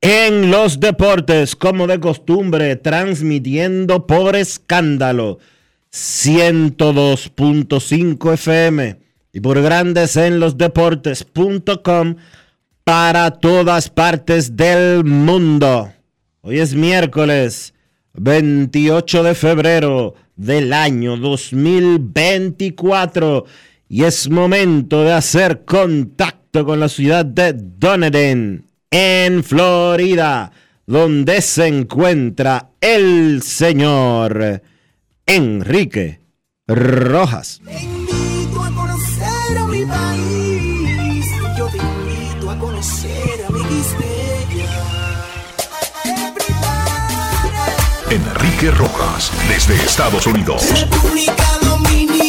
[0.00, 5.38] en los Deportes, como de costumbre, transmitiendo por escándalo
[5.92, 8.98] 102.5 FM
[9.32, 12.16] y por Grandes en los Deportes.com
[12.84, 15.92] para todas partes del mundo.
[16.40, 17.74] Hoy es miércoles
[18.14, 23.44] 28 de febrero del año 2024
[23.88, 30.50] y es momento de hacer contacto con la ciudad de Dunedin, en Florida,
[30.86, 34.62] donde se encuentra el señor
[35.26, 36.20] Enrique
[36.66, 37.60] Rojas.
[37.64, 41.26] Te invito a conocer a mi país.
[41.56, 43.60] Yo te invito a conocer a mi
[48.10, 50.64] Enrique Rojas desde Estados Unidos.
[50.80, 52.19] República Dominicana.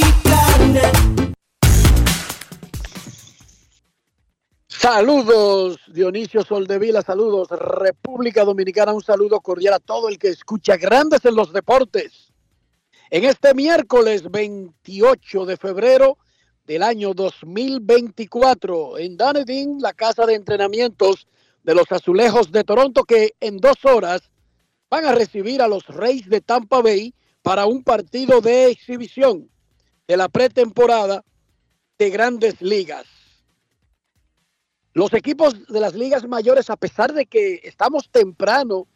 [4.82, 11.24] Saludos, Dionisio Soldevila, saludos, República Dominicana, un saludo cordial a todo el que escucha Grandes
[11.24, 12.34] en los Deportes.
[13.12, 16.18] En este miércoles 28 de febrero
[16.66, 21.28] del año 2024, en Dunedin, la casa de entrenamientos
[21.62, 24.32] de los Azulejos de Toronto, que en dos horas
[24.90, 29.48] van a recibir a los Reyes de Tampa Bay para un partido de exhibición
[30.08, 31.24] de la pretemporada
[32.00, 33.21] de grandes ligas.
[34.94, 38.88] Los equipos de las ligas mayores, a pesar de que estamos temprano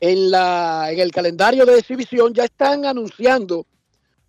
[0.00, 3.66] en, la, en el calendario de exhibición, ya están anunciando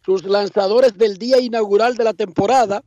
[0.05, 2.83] sus lanzadores del día inaugural de la temporada.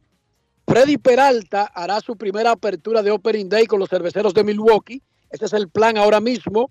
[0.67, 5.03] Freddy Peralta hará su primera apertura de Opening Day con los cerveceros de Milwaukee.
[5.31, 6.71] Ese es el plan ahora mismo.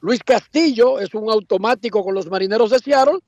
[0.00, 3.18] Luis Castillo es un automático con los marineros de Seattle.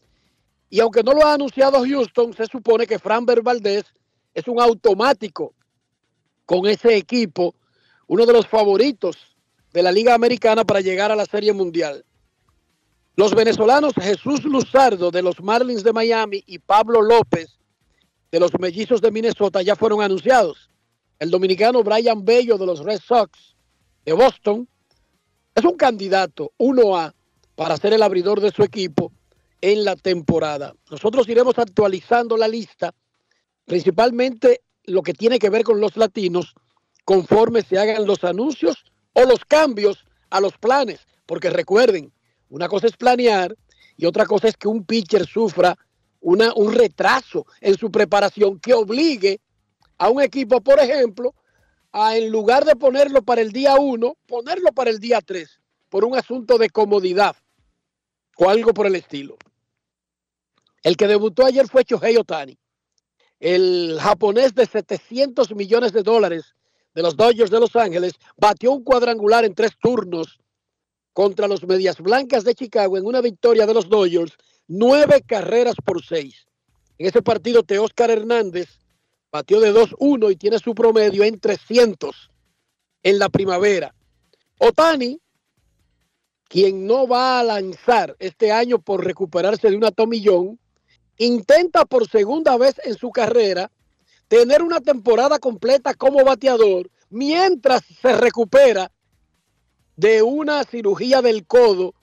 [0.71, 3.85] Y aunque no lo ha anunciado Houston, se supone que Framber Valdez
[4.35, 5.55] es un automático
[6.49, 7.55] con ese equipo,
[8.07, 9.19] uno de los favoritos
[9.75, 12.07] de la Liga Americana para llegar a la Serie Mundial.
[13.17, 17.59] Los venezolanos Jesús Luzardo de los Marlins de Miami y Pablo López
[18.33, 20.71] de los Mellizos de Minnesota ya fueron anunciados.
[21.19, 23.55] El dominicano Brian Bello de los Red Sox
[24.07, 24.67] de Boston
[25.55, 27.13] es un candidato 1A
[27.57, 29.13] para ser el abridor de su equipo
[29.61, 30.75] en la temporada.
[30.91, 32.95] Nosotros iremos actualizando la lista,
[33.67, 36.55] principalmente lo que tiene que ver con los latinos,
[37.05, 41.01] conforme se hagan los anuncios o los cambios a los planes.
[41.27, 42.13] Porque recuerden,
[42.51, 43.55] una cosa es planear
[43.97, 45.77] y otra cosa es que un pitcher sufra
[46.21, 49.41] una, un retraso en su preparación que obligue
[49.99, 51.35] a un equipo, por ejemplo,
[51.93, 56.05] a en lugar de ponerlo para el día 1, ponerlo para el día 3, por
[56.05, 57.37] un asunto de comodidad
[58.37, 59.37] o algo por el estilo.
[60.83, 62.58] El que debutó ayer fue Shohei Otani,
[63.41, 66.55] el japonés de 700 millones de dólares
[66.95, 70.41] de los Dodgers de Los Ángeles, batió un cuadrangular en tres turnos
[71.13, 74.33] contra los Medias Blancas de Chicago en una victoria de los Dodgers,
[74.67, 76.47] nueve carreras por seis.
[76.99, 78.79] En ese partido, Teóscar Hernández
[79.31, 82.31] batió de 2-1 y tiene su promedio en 300
[83.03, 83.95] en la primavera.
[84.59, 85.21] Otani,
[86.49, 90.59] quien no va a lanzar este año por recuperarse de una tomillón,
[91.19, 93.71] intenta por segunda vez en su carrera
[94.29, 98.91] tener una temporada completa como bateador mientras se recupera
[99.97, 101.95] de una cirugía del codo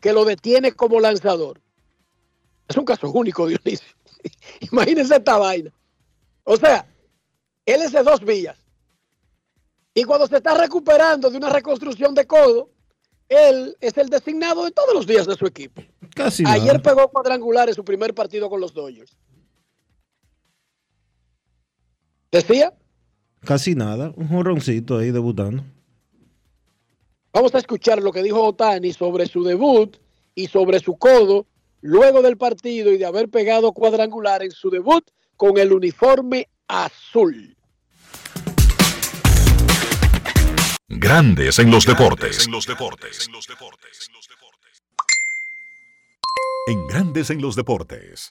[0.00, 1.60] que lo detiene como lanzador.
[2.68, 3.94] Es un caso único, Dionisio.
[4.72, 5.72] Imagínense esta vaina.
[6.44, 6.86] O sea,
[7.66, 8.56] él es de dos vías.
[9.94, 12.70] Y cuando se está recuperando de una reconstrucción de codo,
[13.28, 15.82] él es el designado de todos los días de su equipo.
[16.14, 16.78] Casi Ayer nada.
[16.82, 19.16] pegó cuadrangular en su primer partido con los Dodgers.
[22.32, 22.72] Decía,
[23.44, 24.12] Casi nada.
[24.16, 25.64] Un jorroncito ahí debutando.
[27.32, 29.96] vamos a escuchar lo que dijo Otani sobre su debut
[30.34, 31.46] y sobre su codo
[31.80, 35.04] luego del partido y de haber pegado cuadrangular en su debut
[35.36, 37.56] con el uniforme azul.
[40.88, 42.46] Grandes en los deportes.
[42.46, 43.26] En los deportes.
[43.26, 44.08] En los deportes.
[46.67, 48.29] En Grandes en los deportes.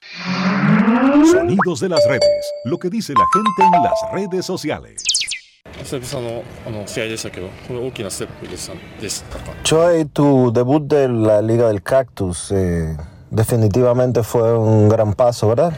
[1.31, 2.51] Sonidos de las redes.
[2.65, 5.03] Lo que dice la gente en las redes sociales.
[5.83, 9.51] 久々のあの試合でしたけど、これ大きなステップでしたでしたか。
[9.63, 12.95] Choi, tu debut de la Liga del Cactus eh,
[13.30, 15.72] definitivamente fue un gran paso, ¿verdad?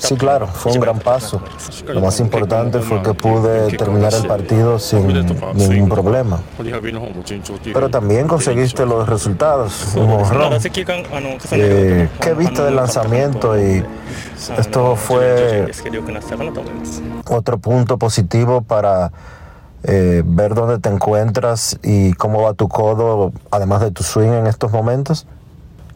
[0.00, 1.42] Sí, claro, fue un gran paso.
[1.86, 5.06] Lo más importante fue que pude terminar el partido sin
[5.54, 6.40] ningún problema.
[7.72, 10.52] Pero también conseguiste los resultados, un honrón.
[11.50, 13.58] ¿Qué viste del lanzamiento?
[13.60, 13.84] Y
[14.56, 15.66] esto fue
[17.28, 19.10] otro punto positivo para
[19.86, 24.46] eh, ver dónde te encuentras y cómo va tu codo, además de tu swing en
[24.46, 25.26] estos momentos.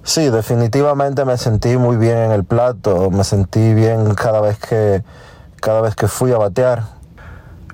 [0.02, 5.02] Sí, definitivamente me sentí muy bien en el plato, me sentí bien cada vez que,
[5.60, 6.84] cada vez que fui a batear.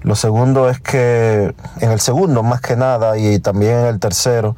[0.02, 4.54] Lo segundo es que en el segundo más que nada y también en el tercero,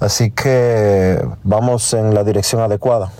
[0.00, 3.10] así que vamos en la dirección adecuada.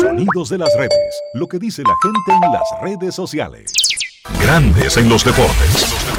[0.00, 1.20] Sonidos de las redes.
[1.34, 3.72] Lo que dice la gente en las redes sociales.
[4.40, 6.09] Grandes en los deportes.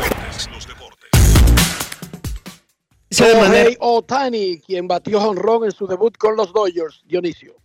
[3.12, 7.56] De manera- Otani, quien batió honrón en su debut con los Dodgers, Dionisio.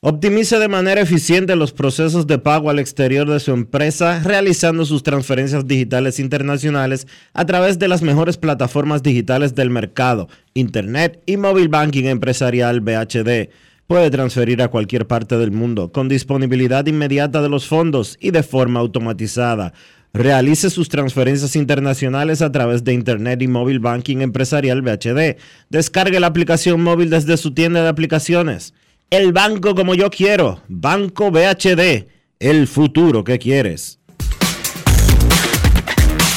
[0.00, 5.02] Optimiza de manera eficiente los procesos de pago al exterior de su empresa, realizando sus
[5.02, 11.66] transferencias digitales internacionales a través de las mejores plataformas digitales del mercado, Internet y Mobile
[11.68, 13.50] Banking Empresarial BHD.
[13.88, 18.42] Puede transferir a cualquier parte del mundo con disponibilidad inmediata de los fondos y de
[18.44, 19.72] forma automatizada.
[20.12, 25.36] Realice sus transferencias internacionales a través de Internet y Mobile Banking Empresarial BHD.
[25.68, 28.74] Descargue la aplicación móvil desde su tienda de aplicaciones.
[29.10, 30.62] El banco como yo quiero.
[30.68, 32.08] Banco BHD.
[32.38, 33.98] El futuro que quieres.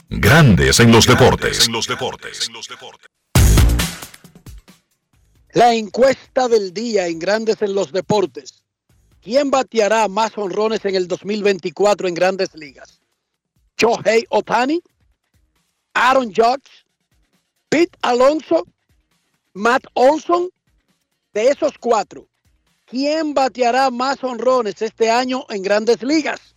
[0.10, 1.68] Grandes en los deportes.
[1.68, 2.48] En los deportes.
[2.48, 3.10] En los deportes.
[5.54, 8.64] La encuesta del día en Grandes en los Deportes.
[9.22, 13.00] ¿Quién bateará más honrones en el 2024 en Grandes Ligas?
[13.81, 14.80] Shohei Otani,
[15.95, 16.69] Aaron Judge,
[17.68, 18.68] Pete Alonso,
[19.54, 20.50] Matt Olson.
[21.33, 22.28] De esos cuatro,
[22.86, 26.54] ¿quién bateará más honrones este año en Grandes Ligas?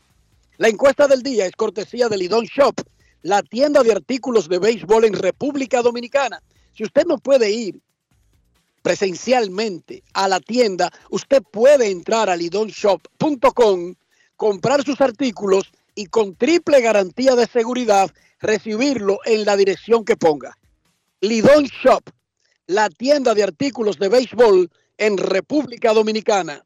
[0.58, 2.74] La encuesta del día es cortesía de Lidon Shop,
[3.22, 6.42] la tienda de artículos de béisbol en República Dominicana.
[6.76, 7.80] Si usted no puede ir
[8.82, 13.94] presencialmente a la tienda, usted puede entrar a lidonshop.com,
[14.36, 18.10] comprar sus artículos y con triple garantía de seguridad
[18.40, 20.58] recibirlo en la dirección que ponga.
[21.20, 22.02] Lidon Shop,
[22.66, 26.64] la tienda de artículos de béisbol en República Dominicana.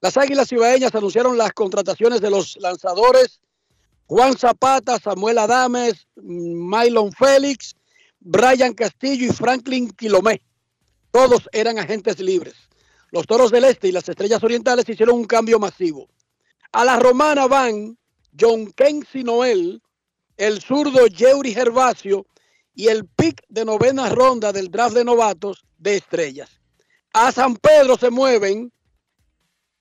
[0.00, 3.40] Las Águilas Cibaeñas anunciaron las contrataciones de los lanzadores
[4.12, 7.74] Juan Zapata, Samuel Adames, Mylon Félix,
[8.20, 10.42] Brian Castillo y Franklin Quilomé.
[11.10, 12.54] Todos eran agentes libres.
[13.10, 16.08] Los Toros del Este y las Estrellas Orientales hicieron un cambio masivo.
[16.72, 17.96] A la romana van
[18.38, 19.82] John Kensi Noel,
[20.36, 22.26] el zurdo Yeuri Gervasio
[22.74, 26.60] y el pick de novena ronda del draft de novatos de Estrellas.
[27.12, 28.72] A San Pedro se mueven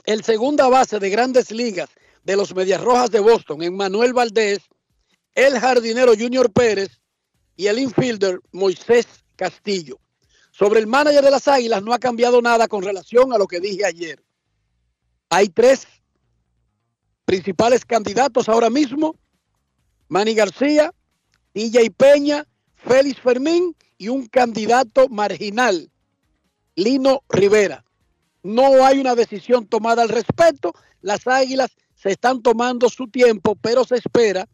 [0.03, 1.89] el segunda base de grandes ligas
[2.23, 4.59] de los Medias Rojas de Boston, Emmanuel Valdés,
[5.33, 6.99] el jardinero Junior Pérez
[7.55, 9.05] y el infielder Moisés
[9.35, 9.99] Castillo.
[10.51, 13.59] Sobre el manager de las Águilas no ha cambiado nada con relación a lo que
[13.59, 14.21] dije ayer.
[15.29, 15.87] Hay tres
[17.25, 19.15] principales candidatos ahora mismo.
[20.07, 20.93] Manny García,
[21.53, 25.91] DJ Peña, Félix Fermín y un candidato marginal,
[26.75, 27.85] Lino Rivera.
[28.43, 30.73] No hay una decisión tomada al respecto.
[31.01, 34.47] Las Águilas se están tomando su tiempo, pero se espera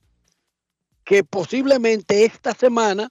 [1.05, 3.09] que posiblemente esta semana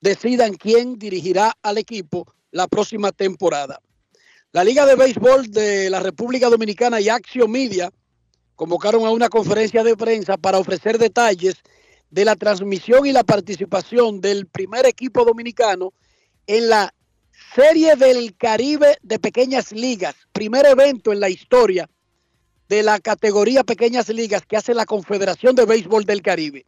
[0.00, 3.80] decidan quién dirigirá al equipo la próxima temporada.
[4.52, 7.90] La Liga de Béisbol de la República Dominicana y Action Media
[8.56, 11.56] convocaron a una conferencia de prensa para ofrecer detalles
[12.10, 15.92] de la transmisión y la participación del primer equipo dominicano
[16.46, 16.94] en la
[17.54, 21.88] Serie del Caribe de Pequeñas Ligas, primer evento en la historia
[22.68, 26.66] de la categoría Pequeñas Ligas que hace la Confederación de Béisbol del Caribe.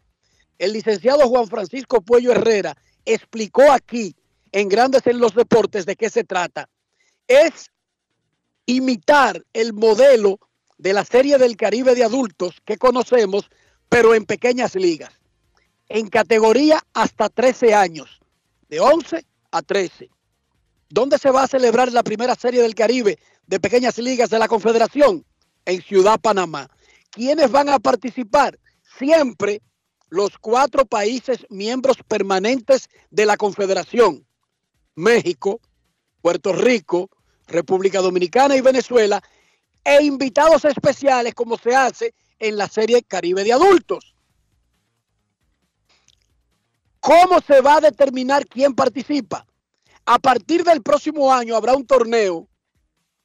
[0.59, 4.16] El licenciado Juan Francisco Puello Herrera explicó aquí
[4.52, 6.69] en Grandes en los Deportes de qué se trata.
[7.28, 7.71] Es
[8.66, 10.38] imitar el modelo
[10.78, 13.49] de la Serie del Caribe de adultos que conocemos,
[13.88, 15.12] pero en pequeñas ligas,
[15.88, 18.21] en categoría hasta 13 años,
[18.68, 20.11] de 11 a 13.
[20.88, 24.49] ¿Dónde se va a celebrar la primera Serie del Caribe de pequeñas ligas de la
[24.49, 25.25] Confederación?
[25.64, 26.71] En Ciudad Panamá.
[27.11, 28.59] ¿Quiénes van a participar?
[28.99, 29.62] Siempre
[30.09, 34.25] los cuatro países miembros permanentes de la Confederación.
[34.95, 35.61] México,
[36.23, 37.11] Puerto Rico,
[37.47, 39.23] República Dominicana y Venezuela,
[39.87, 44.16] e invitados especiales como se hace en la serie Caribe de Adultos.
[46.99, 49.47] ¿Cómo se va a determinar quién participa?
[50.05, 52.49] A partir del próximo año habrá un torneo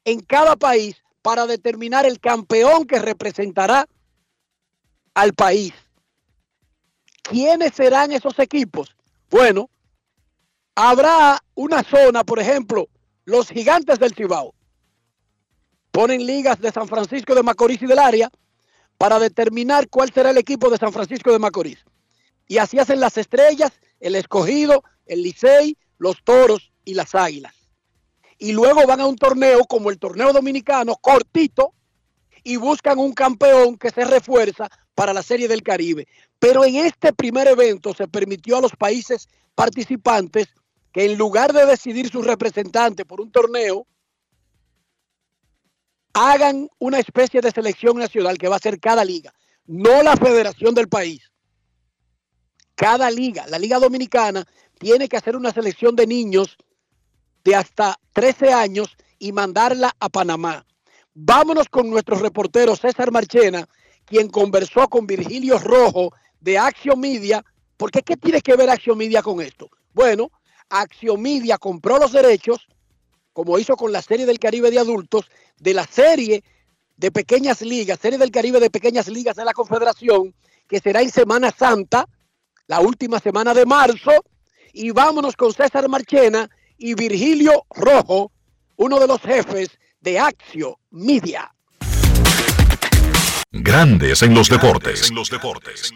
[0.04, 3.88] en cada país para determinar el campeón que representará
[5.14, 5.72] al país.
[7.22, 8.94] ¿Quiénes serán esos equipos?
[9.30, 9.68] Bueno,
[10.76, 12.88] habrá una zona, por ejemplo,
[13.24, 14.54] los gigantes del Cibao.
[15.92, 18.30] Ponen ligas de San Francisco de Macorís y del área
[18.98, 21.84] para determinar cuál será el equipo de San Francisco de Macorís.
[22.48, 27.54] Y así hacen las estrellas, el escogido, el Licey, los toros y las águilas.
[28.38, 31.74] Y luego van a un torneo como el torneo dominicano, cortito,
[32.42, 36.08] y buscan un campeón que se refuerza para la Serie del Caribe.
[36.38, 40.48] Pero en este primer evento se permitió a los países participantes
[40.90, 43.86] que en lugar de decidir su representante por un torneo,
[46.12, 49.32] hagan una especie de selección nacional que va a ser cada liga,
[49.66, 51.30] no la federación del país.
[52.74, 54.44] Cada liga, la Liga Dominicana,
[54.78, 56.56] tiene que hacer una selección de niños
[57.44, 60.66] de hasta 13 años y mandarla a Panamá.
[61.14, 63.68] Vámonos con nuestro reportero César Marchena,
[64.04, 67.44] quien conversó con Virgilio Rojo de Action Media.
[67.76, 69.68] porque qué tiene que ver Action Media con esto?
[69.92, 70.30] Bueno,
[70.72, 72.66] Axiomedia compró los derechos,
[73.34, 75.30] como hizo con la serie del Caribe de adultos,
[75.62, 76.42] de la serie
[76.96, 80.34] de pequeñas ligas, serie del Caribe de pequeñas ligas de la Confederación,
[80.68, 82.06] que será en Semana Santa,
[82.66, 84.10] la última semana de marzo.
[84.72, 88.32] Y vámonos con César Marchena y Virgilio Rojo,
[88.76, 91.52] uno de los jefes de Axio Media.
[93.52, 95.10] Grandes en los deportes.
[95.10, 95.92] En los deportes.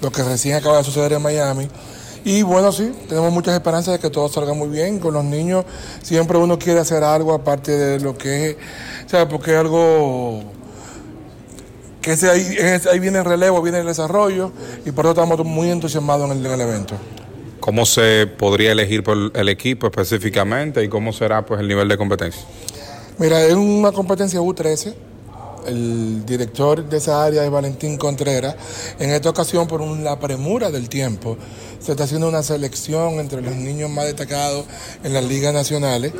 [0.00, 1.68] Lo que recién acaba de suceder en Miami
[2.24, 4.98] y bueno, sí, tenemos muchas esperanzas de que todo salga muy bien.
[4.98, 5.64] Con los niños
[6.02, 8.56] siempre uno quiere hacer algo aparte de lo que es,
[9.06, 9.26] ¿sabes?
[9.30, 10.42] Porque es algo
[12.00, 12.56] que ese ahí,
[12.90, 14.52] ahí viene el relevo, viene el desarrollo
[14.84, 16.94] y por eso estamos muy entusiasmados en el, evento.
[17.60, 21.96] ¿Cómo se podría elegir por el equipo específicamente y cómo será pues el nivel de
[21.96, 22.42] competencia?
[23.18, 24.94] Mira, es una competencia U13
[25.66, 28.56] el director de esa área es Valentín Contreras.
[28.98, 31.36] En esta ocasión, por la premura del tiempo,
[31.80, 34.64] se está haciendo una selección entre los niños más destacados
[35.04, 36.12] en las ligas nacionales.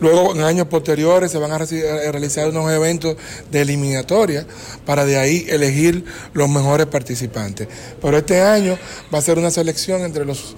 [0.00, 3.16] Luego, en años posteriores, se van a, realizar unos eventos
[3.50, 4.46] de eliminatoria
[4.84, 7.68] para de ahí elegir los mejores participantes.
[8.00, 8.78] Pero este año
[9.12, 10.54] va a ser una selección entre los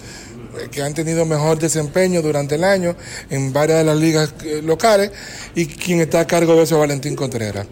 [0.59, 2.97] eh, que han tenido mejor desempeño durante el año
[3.30, 5.11] en varias de las ligas eh, locales
[5.54, 7.66] y quien está a cargo de eso es Valentín Contreras.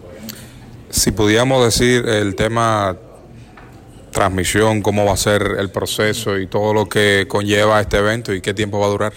[0.90, 2.96] Si pudiéramos decir el tema
[4.12, 8.40] transmisión, cómo va a ser el proceso y todo lo que conlleva este evento y
[8.40, 9.12] qué tiempo va a durar.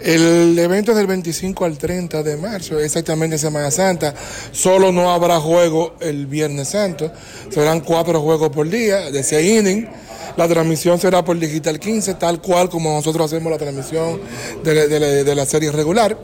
[0.00, 4.14] El evento es del 25 al 30 de marzo, exactamente Semana Santa.
[4.52, 7.10] Solo no habrá juego el Viernes Santo.
[7.50, 9.88] Serán cuatro juegos por día, de seis innings.
[10.36, 14.20] La transmisión será por Digital 15, tal cual como nosotros hacemos la transmisión
[14.62, 16.18] de, de la serie regular.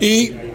[0.00, 0.47] Y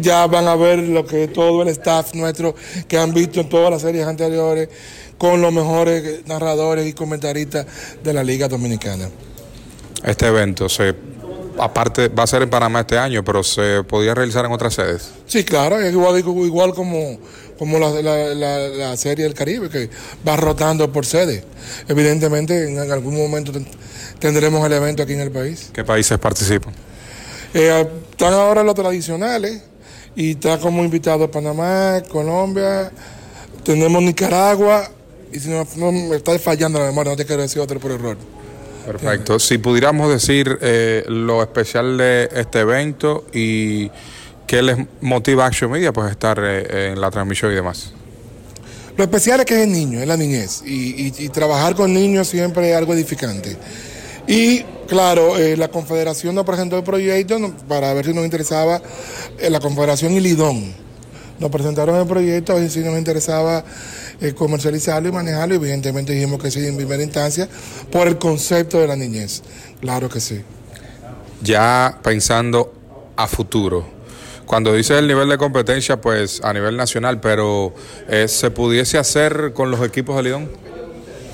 [0.00, 2.54] ya van a ver lo que todo el staff nuestro
[2.86, 4.68] que han visto en todas las series anteriores
[5.16, 7.66] con los mejores narradores y comentaristas
[8.02, 9.08] de la Liga Dominicana.
[10.04, 10.94] Este evento se
[11.58, 15.10] aparte va a ser en Panamá este año, pero se podía realizar en otras sedes.
[15.26, 17.18] Sí, claro, igual, igual como,
[17.58, 19.90] como la, la, serie del Caribe, que
[20.26, 21.44] va rotando por sede.
[21.88, 23.52] Evidentemente, en algún momento
[24.18, 25.70] tendremos el evento aquí en el país.
[25.72, 26.72] ¿Qué países participan?
[27.54, 29.62] Eh, Están ahora los tradicionales
[30.16, 32.90] y está como invitado Panamá, Colombia,
[33.64, 34.88] tenemos Nicaragua
[35.32, 37.92] y si no, no me está fallando la memoria, no te quiero decir otro por
[37.92, 38.16] error.
[38.86, 39.38] Perfecto.
[39.38, 43.90] Si pudiéramos decir eh, lo especial de este evento y
[44.46, 47.92] qué les motiva a Action Media, pues estar eh, en la transmisión y demás.
[48.96, 50.62] Lo especial es que es el niño, es la niñez.
[50.64, 53.56] Y, y- y trabajar con niños siempre es algo edificante.
[54.28, 58.82] Y claro, eh, la Confederación nos presentó el proyecto para ver si nos interesaba,
[59.38, 60.74] eh, la Confederación y Lidón.
[61.40, 63.64] Nos presentaron el proyecto, a ver si nos interesaba
[64.20, 65.54] eh, comercializarlo y manejarlo.
[65.54, 67.48] Y evidentemente dijimos que sí en primera instancia
[67.90, 69.42] por el concepto de la niñez.
[69.80, 70.42] Claro que sí.
[71.42, 72.74] Ya pensando
[73.16, 73.86] a futuro.
[74.44, 77.74] Cuando dices el nivel de competencia, pues a nivel nacional, pero
[78.26, 80.50] ¿se pudiese hacer con los equipos de Lidón?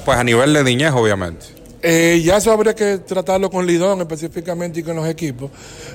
[0.05, 1.54] Pues a nivel de niñez, obviamente.
[1.87, 5.51] Eh, ya eso habría que tratarlo con Lidón específicamente y con los equipos,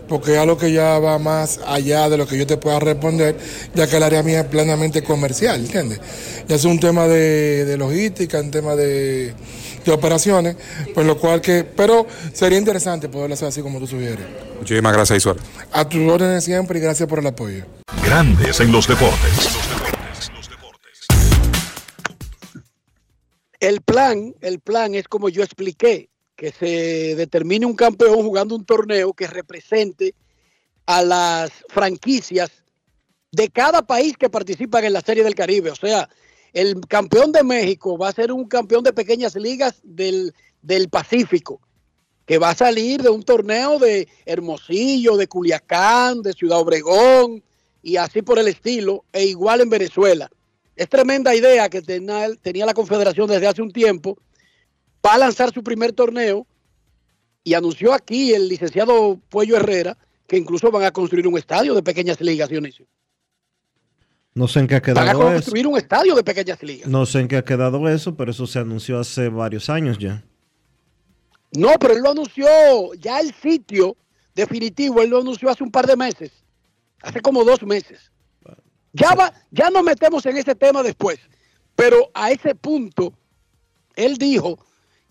[0.08, 3.36] porque es algo que ya va más allá de lo que yo te pueda responder,
[3.74, 6.00] ya que el área mía es plenamente comercial, ¿entiendes?
[6.48, 9.34] Ya es un tema de, de logística, un tema de,
[9.84, 10.58] de operaciones,
[10.94, 14.28] pues lo cual que, pero sería interesante poderlo hacer así como tú sugieres.
[14.60, 15.42] Muchísimas gracias y suerte.
[15.72, 17.66] A tus órdenes siempre y gracias por el apoyo.
[18.06, 19.50] Grandes en los deportes.
[23.60, 28.64] El plan, el plan es como yo expliqué, que se determine un campeón jugando un
[28.64, 30.16] torneo que represente
[30.86, 32.50] a las franquicias
[33.32, 35.72] de cada país que participan en la Serie del Caribe.
[35.72, 36.08] O sea,
[36.54, 41.60] el campeón de México va a ser un campeón de pequeñas ligas del, del Pacífico,
[42.26, 47.44] que va a salir de un torneo de Hermosillo, de Culiacán, de Ciudad Obregón
[47.84, 50.30] y así por el estilo, e igual en Venezuela.
[50.80, 54.18] Es tremenda idea que tenía, tenía la Confederación desde hace un tiempo
[55.02, 56.48] para lanzar su primer torneo
[57.44, 61.84] y anunció aquí el licenciado Puello Herrera que incluso van a construir un estadio de
[61.84, 62.86] pequeñas ligas, Dionisio.
[64.34, 65.34] No sé en qué ha Van a quedado eso.
[65.34, 66.88] construir un estadio de pequeñas ligas.
[66.88, 70.24] No sé en qué ha quedado eso, pero eso se anunció hace varios años ya.
[71.52, 72.48] No, pero él lo anunció
[72.94, 73.98] ya el sitio
[74.34, 76.32] definitivo, él lo anunció hace un par de meses,
[77.02, 78.14] hace como dos meses.
[78.94, 81.20] Ya va, ya nos metemos en ese tema después,
[81.76, 83.14] pero a ese punto
[83.96, 84.58] él dijo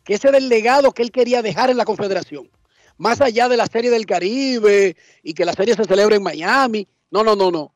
[0.04, 2.50] que ese era el legado que él quería dejar en la Confederación,
[2.96, 6.88] más allá de la Serie del Caribe y que la serie se celebre en Miami.
[7.10, 7.74] No, no, no, no.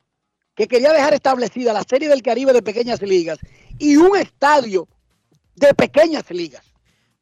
[0.55, 3.39] Que quería dejar establecida la Serie del Caribe de pequeñas ligas
[3.79, 4.89] y un estadio
[5.55, 6.65] de pequeñas ligas.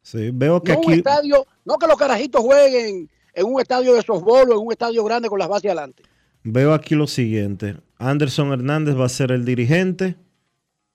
[0.01, 3.93] Sí, veo que No un aquí estadio, no que los carajitos jueguen en un estadio
[3.93, 6.03] de softball o en un estadio grande con las bases adelante.
[6.43, 7.77] veo aquí lo siguiente.
[8.01, 10.15] Anderson Hernández va a ser el dirigente.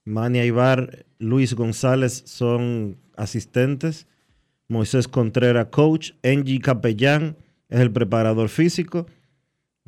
[0.03, 4.07] Mania Ibar, Luis González son asistentes.
[4.67, 6.11] Moisés Contreras, coach.
[6.21, 7.37] Angie Capellán
[7.69, 9.07] es el preparador físico.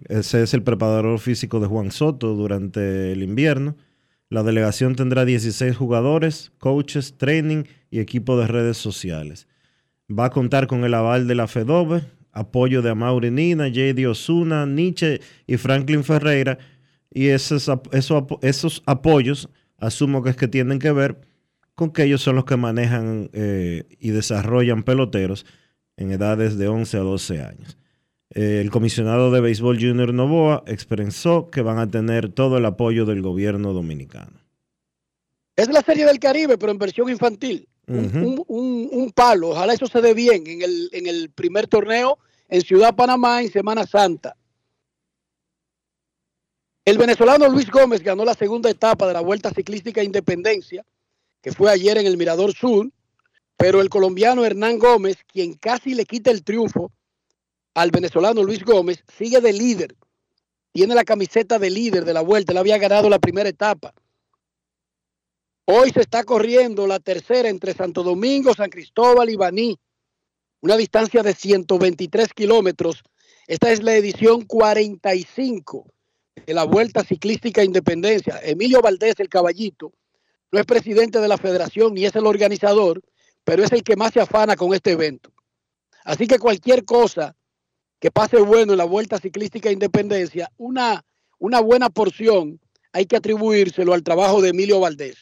[0.08, 3.76] Ese es el preparador físico de Juan Soto durante el invierno.
[4.30, 9.48] La delegación tendrá 16 jugadores, coaches, training y equipo de redes sociales.
[10.10, 12.02] Va a contar con el aval de la FEDOBE,
[12.32, 14.08] apoyo de Amaury Nina, J.D.
[14.08, 16.58] Osuna, Nietzsche y Franklin Ferreira.
[17.12, 21.20] Y esos, esos, esos apoyos asumo que es que tienen que ver
[21.76, 25.46] con que ellos son los que manejan eh, y desarrollan peloteros
[25.98, 27.78] en edades de 11 a 12 años.
[28.36, 33.06] Eh, el comisionado de béisbol Junior Novoa expresó que van a tener todo el apoyo
[33.06, 34.40] del gobierno dominicano.
[35.56, 37.68] Es la Serie del Caribe, pero en versión infantil.
[38.48, 39.50] Un- un palo.
[39.50, 43.52] Ojalá eso se dé bien en el, en el primer torneo en Ciudad Panamá en
[43.52, 44.36] Semana Santa.
[46.90, 50.84] El venezolano Luis Gómez ganó la segunda etapa de la Vuelta Ciclística Independencia,
[51.40, 52.90] que fue ayer en el Mirador Sur,
[53.56, 56.92] pero el colombiano Hernán Gómez, quien casi le quita el triunfo
[57.76, 59.96] al venezolano Luis Gómez, sigue de líder.
[60.72, 63.94] Tiene la camiseta de líder de la Vuelta, él había ganado la primera etapa.
[65.66, 69.78] Hoy se está corriendo la tercera entre Santo Domingo, San Cristóbal y Baní,
[70.62, 73.04] una distancia de 123 kilómetros.
[73.46, 75.86] Esta es la edición 45
[76.50, 78.40] de la Vuelta Ciclística Independencia.
[78.42, 79.94] Emilio Valdés, el caballito,
[80.52, 83.04] no es presidente de la federación ni es el organizador,
[83.44, 85.32] pero es el que más se afana con este evento.
[86.04, 87.36] Así que cualquier cosa
[88.00, 91.06] que pase bueno en la Vuelta Ciclística Independencia, una,
[91.38, 92.60] una buena porción
[92.94, 95.18] hay que atribuírselo al trabajo de Emilio Valdés.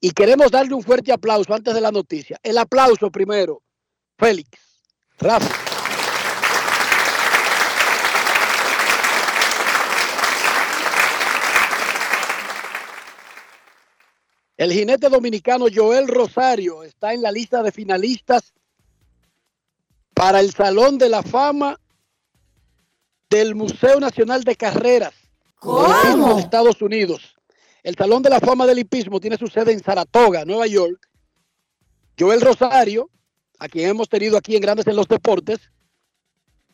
[0.00, 2.38] Y queremos darle un fuerte aplauso antes de la noticia.
[2.42, 3.62] El aplauso primero,
[4.18, 4.50] Félix,
[5.18, 5.71] Rafa.
[14.56, 18.52] El jinete dominicano Joel Rosario está en la lista de finalistas
[20.14, 21.78] para el Salón de la Fama
[23.30, 25.14] del Museo Nacional de Carreras
[25.62, 27.34] de Estados Unidos.
[27.82, 31.08] El Salón de la Fama del Hipismo tiene su sede en Saratoga, Nueva York.
[32.18, 33.10] Joel Rosario,
[33.58, 35.60] a quien hemos tenido aquí en Grandes en los Deportes,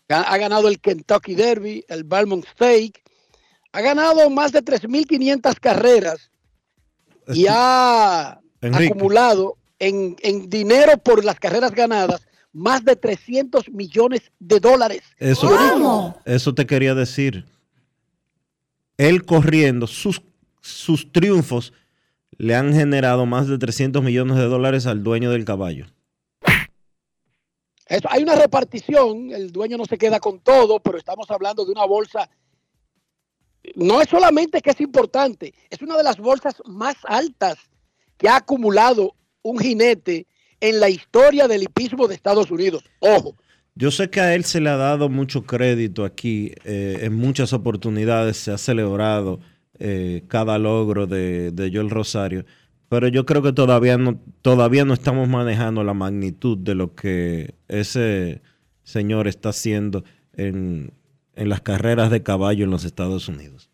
[0.09, 3.03] ha ha ganado el Kentucky Derby, el Belmont Stake,
[3.73, 6.31] ha ganado más de 3.500 carreras
[7.35, 8.93] y ha Enrique.
[8.93, 15.03] acumulado en, en dinero por las carreras ganadas más de 300 millones de dólares.
[15.19, 17.45] Eso, eso te quería decir.
[18.97, 20.23] Él corriendo, sus,
[20.61, 21.73] sus triunfos
[22.37, 25.87] le han generado más de 300 millones de dólares al dueño del caballo.
[27.87, 31.73] Eso, hay una repartición, el dueño no se queda con todo, pero estamos hablando de
[31.73, 32.29] una bolsa.
[33.77, 37.59] No es solamente que es importante, es una de las bolsas más altas
[38.17, 40.27] que ha acumulado un jinete
[40.61, 42.83] en la historia del hipismo de Estados Unidos.
[42.99, 43.37] Ojo,
[43.75, 47.53] Yo sé que a él se le ha dado mucho crédito aquí, eh, en muchas
[47.53, 49.41] oportunidades se ha celebrado
[49.79, 52.45] eh, cada logro de, de Joel Rosario,
[52.89, 57.55] pero yo creo que todavía no, todavía no estamos manejando la magnitud de lo que
[57.69, 58.43] ese
[58.83, 60.93] señor está haciendo en,
[61.38, 63.70] en las carreras de caballo en los Estados Unidos.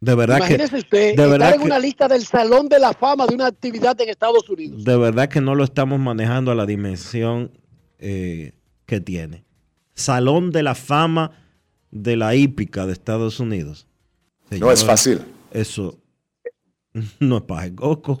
[0.00, 2.78] De verdad que, imagínese usted de estar verdad en que- una lista del Salón de
[2.78, 4.84] la Fama de una actividad en Estados Unidos.
[4.84, 7.50] de verdad que no lo estamos manejando a la dimensión
[7.98, 8.52] eh,
[8.86, 9.44] que tiene.
[9.94, 11.32] Salón de la fama
[11.90, 13.88] de la hípica de Estados Unidos.
[14.50, 15.20] No es fácil.
[15.50, 15.98] Eso
[17.18, 18.20] no es para el coco.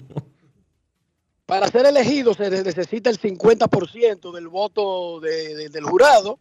[1.46, 6.38] Para ser elegido se ne- necesita el 50% del voto de- de- del jurado.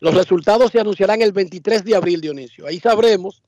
[0.00, 2.66] Los resultados se anunciarán el 23 de abril, Dionisio.
[2.66, 3.42] Ahí sabremos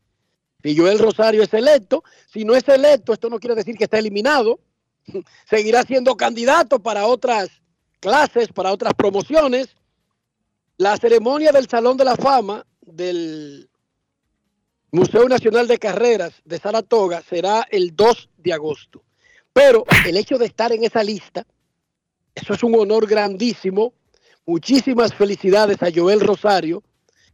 [0.63, 2.03] si Joel Rosario es electo.
[2.33, 4.61] Si no es electo, esto no quiere decir que está eliminado.
[5.49, 7.49] Seguirá siendo candidato para otras
[8.01, 9.69] clases, para otras promociones.
[10.77, 13.69] La ceremonia del Salón de la Fama del
[14.91, 19.03] Museo Nacional de Carreras de Saratoga será el 2 de agosto.
[19.53, 21.45] Pero el hecho de estar en esa lista,
[22.35, 23.93] eso es un honor grandísimo.
[24.49, 26.83] Muchísimas felicidades a Joel Rosario,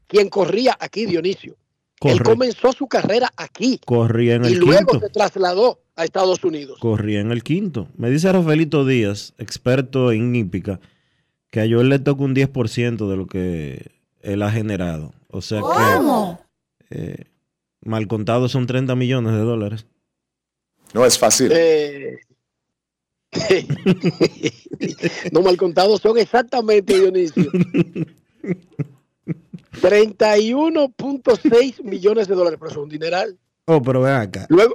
[0.09, 1.55] quien corría aquí, Dionisio.
[2.01, 5.07] Él Corre- comenzó su carrera aquí corría en y el luego quinto.
[5.07, 6.79] se trasladó a Estados Unidos.
[6.81, 7.87] Corría en el quinto.
[7.97, 10.81] Me dice Rafaelito Díaz, experto en hípica,
[11.51, 15.15] que a Joel le toca un 10% de lo que él ha generado.
[15.31, 16.41] O sea ¿Cómo?
[16.91, 17.25] que eh,
[17.81, 19.87] mal contado son 30 millones de dólares.
[20.93, 21.53] No es fácil.
[21.55, 22.19] Eh,
[25.33, 27.51] no mal contados son exactamente, Dionisio.
[29.81, 33.39] 31.6 millones de dólares, pero eso es un dineral.
[33.67, 34.47] Oh, pero ven acá.
[34.49, 34.75] Luego,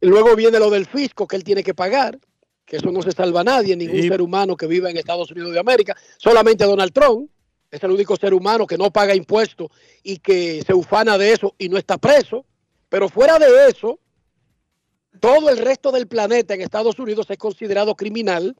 [0.00, 2.18] luego viene lo del fisco que él tiene que pagar,
[2.64, 5.30] que eso no se salva a nadie, ningún Y- ser humano que viva en Estados
[5.30, 7.30] Unidos de América, solamente Donald Trump
[7.70, 9.68] es el único ser humano que no paga impuestos
[10.02, 12.44] y que se ufana de eso y no está preso.
[12.88, 13.98] Pero fuera de eso,
[15.20, 18.56] todo el resto del planeta en Estados Unidos es considerado criminal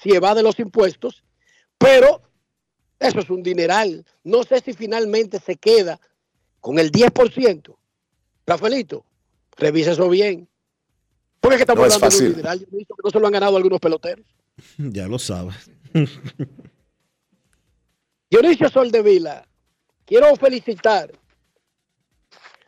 [0.00, 1.22] si evade los impuestos,
[1.76, 2.22] pero
[2.98, 4.04] eso es un dineral.
[4.24, 6.00] No sé si finalmente se queda
[6.60, 7.76] con el 10%.
[8.46, 9.04] Rafaelito,
[9.56, 10.48] revisa eso bien.
[11.40, 13.26] Porque es que estamos No es hablando de un dineral, Dionisio, que no se lo
[13.26, 14.26] han ganado algunos peloteros.
[14.78, 15.70] Ya lo sabes.
[18.30, 19.46] Dionisio Soldevila,
[20.04, 21.12] quiero felicitar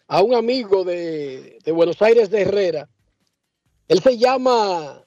[0.06, 2.88] a un amigo de, de Buenos Aires de Herrera.
[3.90, 5.04] Él se llama,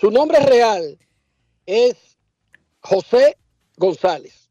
[0.00, 0.98] su nombre real
[1.66, 1.94] es
[2.80, 3.36] José
[3.76, 4.48] González.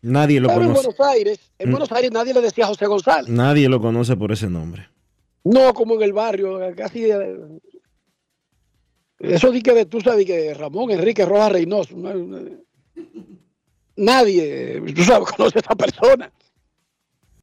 [0.00, 0.86] Nadie lo Pero en conoce.
[0.88, 1.72] Buenos Aires, en Mm.
[1.72, 3.28] Buenos Aires nadie le decía José González.
[3.28, 4.88] Nadie lo conoce por ese nombre.
[5.42, 7.10] No como en el barrio, casi.
[7.10, 7.36] eh,
[9.18, 11.96] Eso di que de tú sabes que Ramón Enrique Rojas Reynoso.
[11.96, 12.60] no- no-
[13.96, 16.32] Nadie, tú sabes, conoce a esa persona.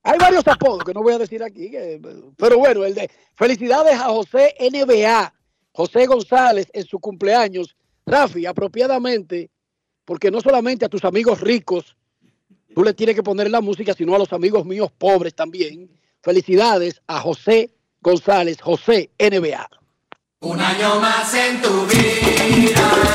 [0.03, 1.99] Hay varios apodos que no voy a decir aquí, que-
[2.37, 5.33] pero bueno, el de felicidades a José NBA,
[5.77, 7.75] José González en su cumpleaños.
[8.03, 9.51] Rafi, apropiadamente,
[10.05, 11.95] porque no solamente a tus amigos ricos
[12.73, 15.87] tú le tienes que poner la música, sino a los amigos míos pobres también.
[16.23, 17.69] Felicidades a José
[18.01, 19.69] González, José NBA.
[20.39, 23.06] Un año más en tu vida,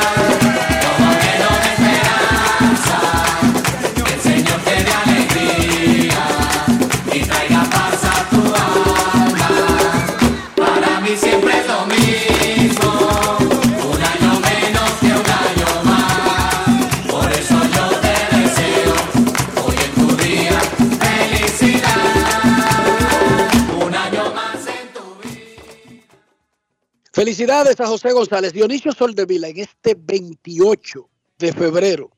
[27.13, 28.53] Felicidades a José González.
[28.53, 32.11] Dionisio Soldevila, en este 28 de febrero,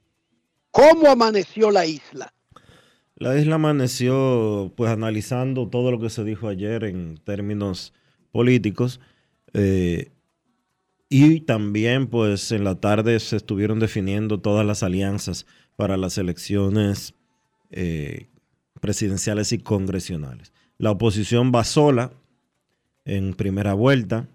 [0.71, 2.33] ¿cómo amaneció la isla?
[3.17, 7.93] La isla amaneció pues analizando todo lo que se dijo ayer en términos
[8.33, 9.01] políticos
[9.53, 10.11] eh,
[11.09, 17.15] y también pues en la tarde se estuvieron definiendo todas las alianzas para las elecciones
[17.71, 18.29] eh,
[18.81, 20.53] presidenciales y congresionales.
[20.79, 22.13] La oposición va sola
[23.05, 24.29] en primera vuelta.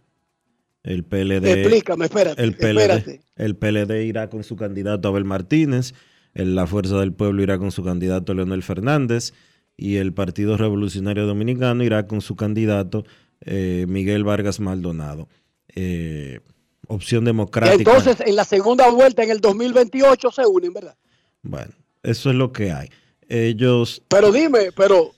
[0.89, 3.21] El PLD, Explícame, espérate, el PLD, espérate.
[3.35, 5.93] el PLD irá con su candidato Abel Martínez,
[6.33, 9.33] el- la Fuerza del Pueblo irá con su candidato Leonel Fernández
[9.77, 13.05] y el Partido Revolucionario Dominicano irá con su candidato
[13.45, 15.29] eh, Miguel Vargas Maldonado.
[15.75, 16.39] Eh,
[16.87, 17.75] opción democrática.
[17.75, 20.95] Entonces, en la segunda vuelta, en el 2028, se unen, ¿verdad?
[21.43, 21.71] Bueno,
[22.03, 22.89] eso es lo que hay.
[23.29, 25.11] Ellos, Pero dime, pero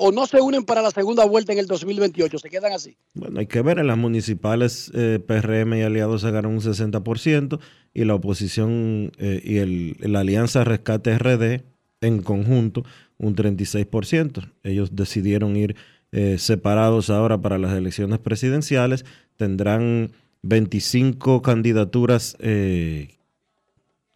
[0.00, 2.96] o no se unen para la segunda vuelta en el 2028, se quedan así.
[3.14, 7.60] bueno, hay que ver, en las municipales eh, PRM y aliados sacaron un 60%
[7.92, 11.62] y la oposición eh, y el, la alianza Rescate RD
[12.00, 12.84] en conjunto
[13.18, 14.50] un 36%.
[14.62, 15.76] Ellos decidieron ir
[16.12, 19.04] eh, separados ahora para las elecciones presidenciales.
[19.36, 22.36] Tendrán 25 candidaturas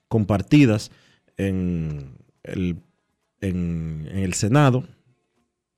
[0.08, 0.90] compartidas
[1.36, 2.76] en el,
[3.42, 4.84] en el Senado,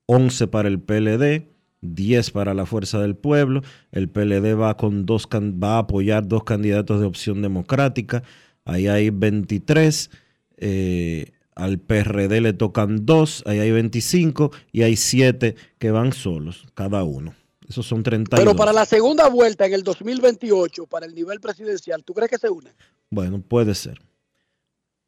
[0.07, 1.49] 11 para el PLD,
[1.83, 3.63] 10 para la Fuerza del Pueblo.
[3.93, 8.23] El PLD va, con dos, va a apoyar dos candidatos de opción democrática.
[8.65, 10.11] Ahí hay 23.
[10.59, 16.67] eh, al PRD le tocan dos, ahí hay 25 y hay 7 que van solos,
[16.75, 17.35] cada uno.
[17.67, 18.45] Esos son 32.
[18.45, 22.39] Pero para la segunda vuelta en el 2028, para el nivel presidencial, ¿tú crees que
[22.39, 22.73] se unen?
[23.11, 24.01] Bueno, puede ser.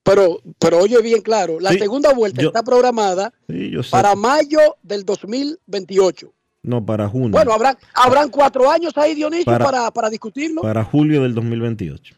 [0.09, 4.59] Pero, pero oye bien claro, la Sí, segunda vuelta yo- está programada Sí, para mayo
[4.83, 6.33] del 2028.
[6.63, 7.31] No, para junio.
[7.31, 10.63] Bueno, habrán, habrán cuatro años ahí, Dionisio, Para- para, para, discutirlo.
[10.63, 12.15] para julio del 2028.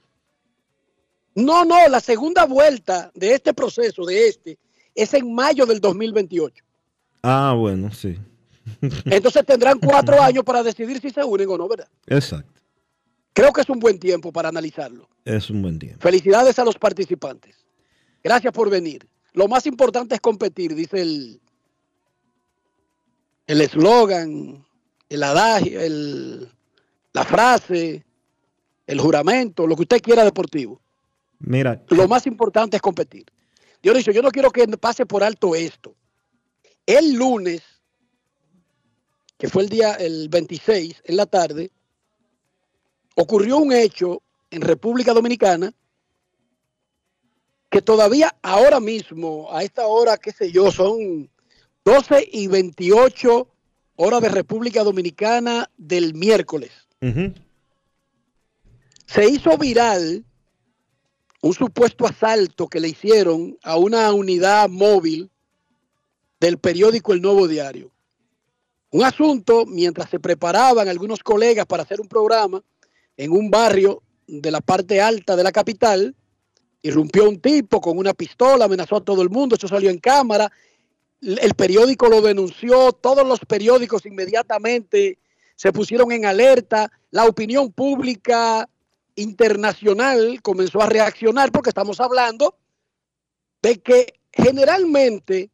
[1.35, 4.59] No, no, la segunda vuelta de este proceso, de este,
[4.94, 6.64] es en mayo del 2028.
[7.22, 8.18] Ah, bueno, sí.
[9.07, 11.88] Entonces tendrán cuatro años para decidir si se unen o no, ¿verdad?
[12.07, 12.61] Exacto.
[13.33, 15.09] Creo que es un buen tiempo para analizarlo.
[15.24, 16.00] Es un buen tiempo.
[16.00, 17.60] Felicidades a los participantes.
[18.23, 19.07] Gracias por venir.
[19.33, 21.41] Lo más importante es competir, dice el
[23.51, 24.65] el eslogan,
[25.09, 26.49] el adagio, el,
[27.13, 28.05] la frase,
[28.87, 30.81] el juramento, lo que usted quiera deportivo.
[31.41, 33.27] Mira, Lo más importante es competir.
[33.83, 35.97] Dionisio, yo no quiero que pase por alto esto.
[36.87, 37.63] El lunes,
[39.37, 41.73] que fue el día, el 26, en la tarde,
[43.17, 45.73] ocurrió un hecho en República Dominicana
[47.71, 51.31] que todavía ahora mismo, a esta hora, qué sé yo, son
[51.85, 53.49] 12 y 28
[53.97, 56.73] horas de República Dominicana del miércoles.
[59.07, 60.25] Se hizo viral
[61.43, 65.31] un supuesto asalto que le hicieron a una unidad móvil
[66.41, 67.91] del periódico El Nuevo Diario.
[68.91, 72.63] Un asunto mientras se preparaban algunos colegas para hacer un programa
[73.17, 76.17] en un barrio de la parte alta de la capital,
[76.83, 80.51] irrumpió un tipo con una pistola, amenazó a todo el mundo, eso salió en cámara,
[81.21, 85.19] el periódico lo denunció, todos los periódicos inmediatamente
[85.57, 88.69] se pusieron en alerta, la opinión pública
[89.14, 92.57] internacional comenzó a reaccionar porque estamos hablando
[93.61, 95.51] de que generalmente,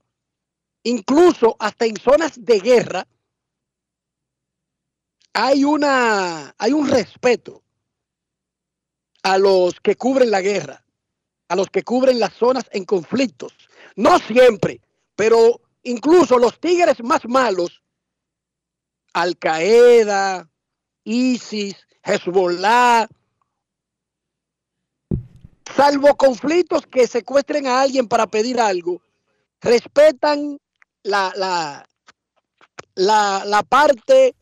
[0.85, 3.09] incluso hasta en zonas de guerra,
[5.33, 7.63] hay una hay un respeto
[9.23, 10.86] a los que cubren la guerra,
[11.49, 13.53] a los que cubren las zonas en conflictos.
[13.95, 14.81] No siempre,
[15.15, 17.83] pero incluso los tigres más malos,
[19.13, 20.49] Al Qaeda,
[21.05, 23.09] ISIS, Hezbollah,
[25.75, 29.01] salvo conflictos que secuestren a alguien para pedir algo,
[29.61, 30.59] respetan
[31.03, 31.87] la, la,
[33.45, 34.35] la, parte,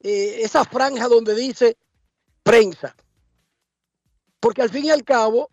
[0.00, 1.76] eh, esa franja donde dice
[2.42, 2.94] prensa.
[4.40, 5.50] Porque al fin y al cabo,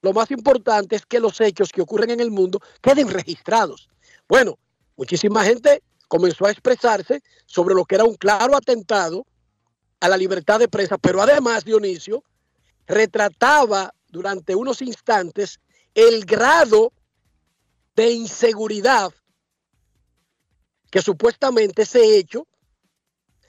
[0.00, 3.88] lo más importante es que los hechos que ocurren en el mundo queden registrados.
[4.28, 4.58] Bueno,
[4.96, 9.26] muchísima gente comenzó a expresarse sobre lo que era un claro atentado
[10.00, 12.22] a la libertad de prensa, pero además, Dionisio,
[12.86, 15.60] retrataba durante unos instantes
[15.94, 16.92] el grado
[17.96, 19.12] de inseguridad
[20.90, 22.46] que supuestamente ese hecho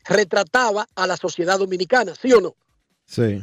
[0.04, 2.56] retrataba a la sociedad dominicana, ¿sí o no?
[3.06, 3.42] Sí.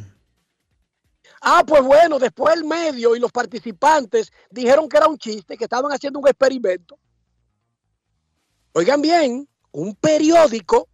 [1.41, 5.65] Ah, pues bueno, después el medio y los participantes dijeron que era un chiste, que
[5.65, 6.97] estaban haciendo un experimento.
[8.73, 10.87] Oigan bien, un periódico,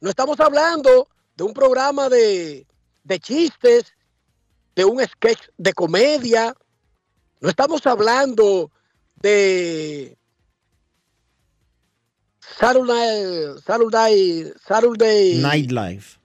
[0.00, 2.66] no estamos hablando de un programa de,
[3.04, 3.94] de chistes,
[4.74, 6.54] de un sketch de comedia,
[7.40, 8.70] no estamos hablando
[9.16, 10.16] de
[12.40, 16.18] Saturday, Saturday, Saturday Nightlife.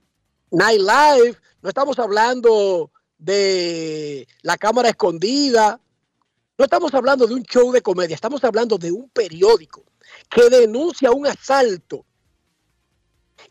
[0.52, 5.80] Night Live, no estamos hablando de la cámara escondida,
[6.58, 9.84] no estamos hablando de un show de comedia, estamos hablando de un periódico
[10.30, 12.06] que denuncia un asalto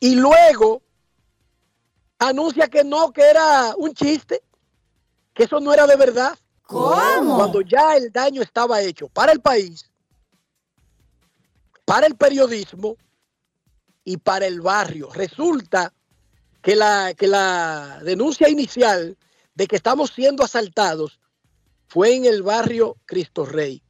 [0.00, 0.82] y luego
[2.18, 4.42] anuncia que no, que era un chiste,
[5.34, 6.36] que eso no era de verdad.
[6.62, 7.36] ¿Cómo?
[7.36, 9.88] Cuando ya el daño estaba hecho para el país,
[11.84, 12.96] para el periodismo
[14.02, 15.10] y para el barrio.
[15.12, 15.92] Resulta
[16.60, 19.16] que la, que la denuncia inicial
[19.56, 21.18] de que estamos siendo asaltados
[21.88, 23.82] fue en el barrio Cristo Rey.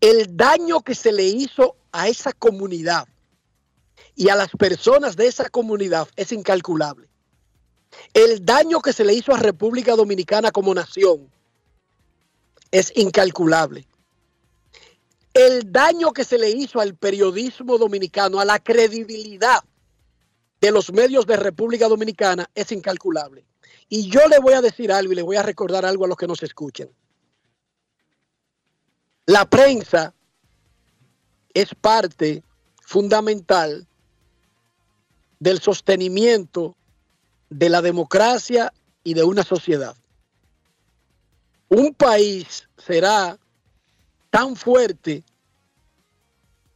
[0.00, 3.06] El daño que se le hizo a esa comunidad
[4.14, 7.08] y a las personas de esa comunidad es incalculable.
[8.14, 11.30] El daño que se le hizo a República Dominicana como nación
[12.70, 13.86] es incalculable.
[15.34, 19.64] El daño que se le hizo al periodismo dominicano, a la credibilidad
[20.60, 23.44] de los medios de República Dominicana es incalculable.
[23.88, 26.16] Y yo le voy a decir algo y le voy a recordar algo a los
[26.16, 26.90] que nos escuchen.
[29.26, 30.14] La prensa
[31.54, 32.42] es parte
[32.82, 33.86] fundamental
[35.38, 36.76] del sostenimiento
[37.50, 38.72] de la democracia
[39.04, 39.96] y de una sociedad.
[41.68, 43.38] Un país será
[44.30, 45.24] tan fuerte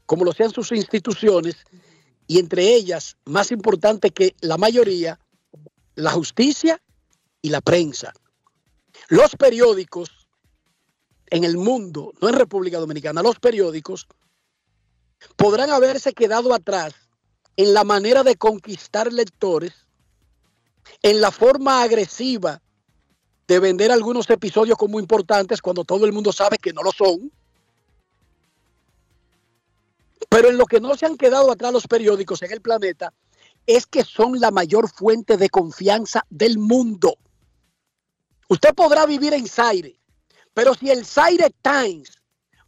[0.06, 1.56] como lo sean sus instituciones
[2.26, 5.18] y entre ellas, más importante que la mayoría,
[5.94, 6.80] la justicia
[7.42, 8.12] y la prensa.
[9.08, 10.28] Los periódicos
[11.26, 14.06] en el mundo, no en República Dominicana, los periódicos
[15.36, 16.94] podrán haberse quedado atrás
[17.56, 19.72] en la manera de conquistar lectores,
[21.02, 22.62] en la forma agresiva
[23.46, 27.30] de vender algunos episodios como importantes cuando todo el mundo sabe que no lo son.
[30.28, 33.12] Pero en lo que no se han quedado atrás los periódicos en el planeta
[33.66, 37.16] es que son la mayor fuente de confianza del mundo.
[38.52, 39.98] Usted podrá vivir en Zaire,
[40.52, 42.18] pero si el Zaire Times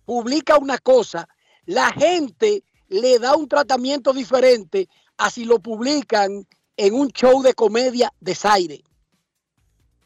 [0.07, 1.29] publica una cosa,
[1.67, 7.53] la gente le da un tratamiento diferente a si lo publican en un show de
[7.53, 8.83] comedia de Zaire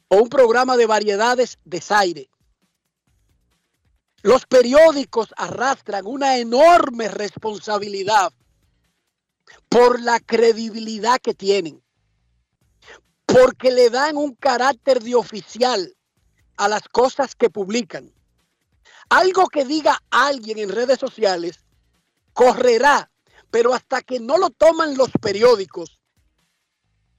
[0.08, 2.28] o un programa de variedades de Zaire.
[4.22, 8.32] Los periódicos arrastran una enorme responsabilidad
[9.68, 11.80] por la credibilidad que tienen,
[13.28, 15.94] porque le dan un carácter de oficial
[16.56, 18.10] a las cosas que publican.
[19.10, 21.62] Algo que diga alguien en redes sociales
[22.32, 23.10] correrá,
[23.50, 26.00] pero hasta que no lo toman los periódicos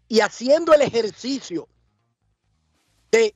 [0.08, 1.70] y haciendo el ejercicio
[3.12, 3.36] de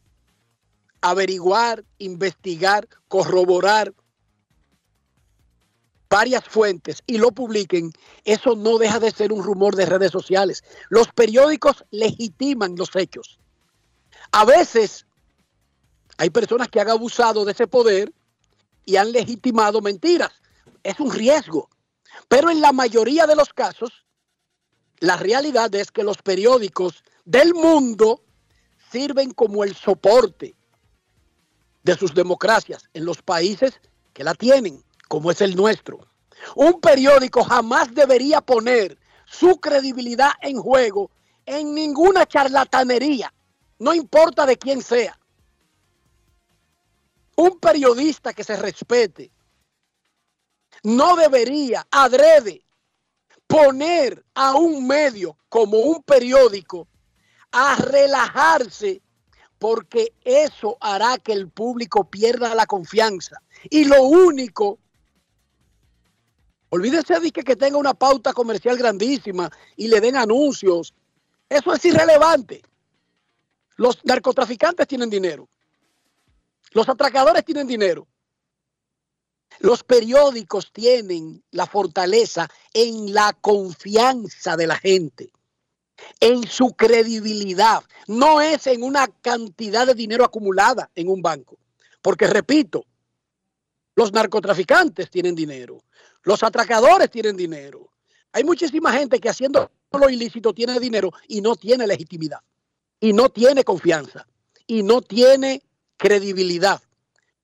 [1.01, 3.93] averiguar, investigar, corroborar
[6.13, 7.91] varias fuentes y lo publiquen,
[8.23, 10.63] eso no deja de ser un rumor de redes sociales.
[10.89, 13.39] Los periódicos legitiman los hechos.
[14.31, 15.07] A veces
[16.17, 18.13] hay personas que han abusado de ese poder
[18.85, 20.29] y han legitimado mentiras.
[20.83, 21.67] Es un riesgo.
[22.27, 24.05] Pero en la mayoría de los casos,
[24.99, 28.21] la realidad es que los periódicos del mundo
[28.91, 30.53] sirven como el soporte
[31.81, 33.81] de sus democracias en los países
[34.13, 35.99] que la tienen, como es el nuestro.
[36.55, 38.97] Un periódico jamás debería poner
[39.27, 41.11] su credibilidad en juego
[41.45, 43.31] en ninguna charlatanería,
[43.77, 45.15] no importa de quién sea.
[47.35, 49.29] Un periodista que se respete
[50.81, 52.65] no debería adrede
[53.45, 56.87] poner a un medio como un periódico
[57.51, 59.03] a relajarse
[59.59, 63.43] porque eso hará que el público pierda la confianza.
[63.69, 64.79] Y lo único,
[66.73, 70.95] olvídese de que, que tenga una pauta comercial grandísima y le den anuncios.
[71.47, 72.63] Eso es irrelevante.
[73.75, 75.47] Los narcotraficantes tienen dinero.
[76.71, 78.07] Los atracadores tienen dinero.
[79.59, 85.31] Los periódicos tienen la fortaleza en la confianza de la gente
[86.19, 91.59] en su credibilidad, no es en una cantidad de dinero acumulada en un banco.
[92.01, 92.85] Porque repito,
[93.95, 95.83] los narcotraficantes tienen dinero,
[96.23, 97.91] los atracadores tienen dinero.
[98.31, 102.39] Hay muchísima gente que haciendo lo ilícito tiene dinero y no tiene legitimidad,
[102.99, 104.25] y no tiene confianza,
[104.65, 105.61] y no tiene
[105.97, 106.81] credibilidad.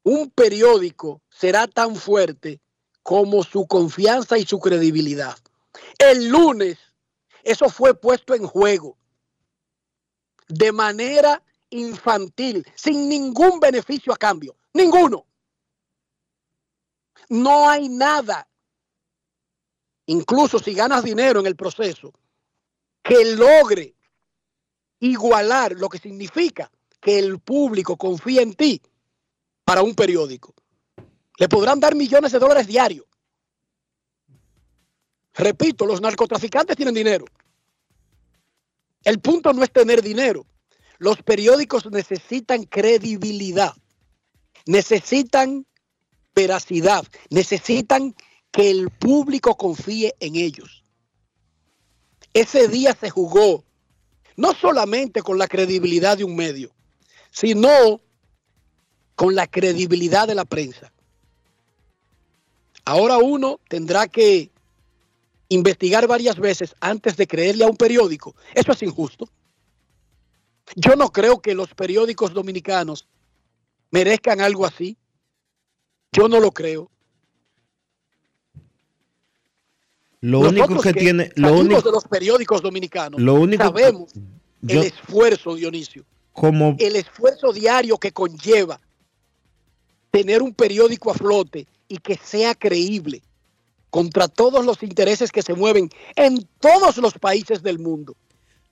[0.03, 2.59] Un periódico será tan fuerte
[3.03, 5.37] como su confianza y su credibilidad.
[5.99, 6.77] El lunes
[7.43, 8.97] eso fue puesto en juego
[10.47, 15.25] de manera infantil, sin ningún beneficio a cambio, ninguno.
[17.29, 18.49] No hay nada
[20.09, 22.11] incluso si ganas dinero en el proceso,
[23.03, 23.93] que logre
[24.99, 28.81] igualar lo que significa que el público confía en ti
[29.63, 30.55] para un periódico.
[31.37, 33.05] Le podrán dar millones de dólares diarios.
[35.35, 37.25] Repito, los narcotraficantes tienen dinero.
[39.03, 40.45] El punto no es tener dinero.
[40.97, 43.73] Los periódicos necesitan credibilidad,
[44.65, 45.67] necesitan
[46.35, 48.15] veracidad, necesitan
[48.51, 50.83] que el público confíe en ellos.
[52.33, 53.63] Ese día se jugó
[54.35, 56.71] no solamente con la credibilidad de un medio,
[57.31, 58.01] sino
[59.15, 60.91] con la credibilidad de la prensa.
[62.85, 64.49] Ahora uno tendrá que
[65.49, 68.35] investigar varias veces antes de creerle a un periódico.
[68.53, 69.27] Eso es injusto.
[70.75, 73.07] Yo no creo que los periódicos dominicanos
[73.91, 74.97] merezcan algo así.
[76.11, 76.89] Yo no lo creo.
[80.21, 84.11] Lo Nosotros único que, tiene, lo único, de los periódicos dominicanos lo único que- sabemos
[84.61, 86.03] yo- el esfuerzo, Dionisio,
[86.33, 88.81] como el esfuerzo diario que conlleva
[90.11, 93.21] tener un periódico a flote y que sea creíble
[93.89, 98.15] contra todos los intereses que se mueven en todos los países del mundo.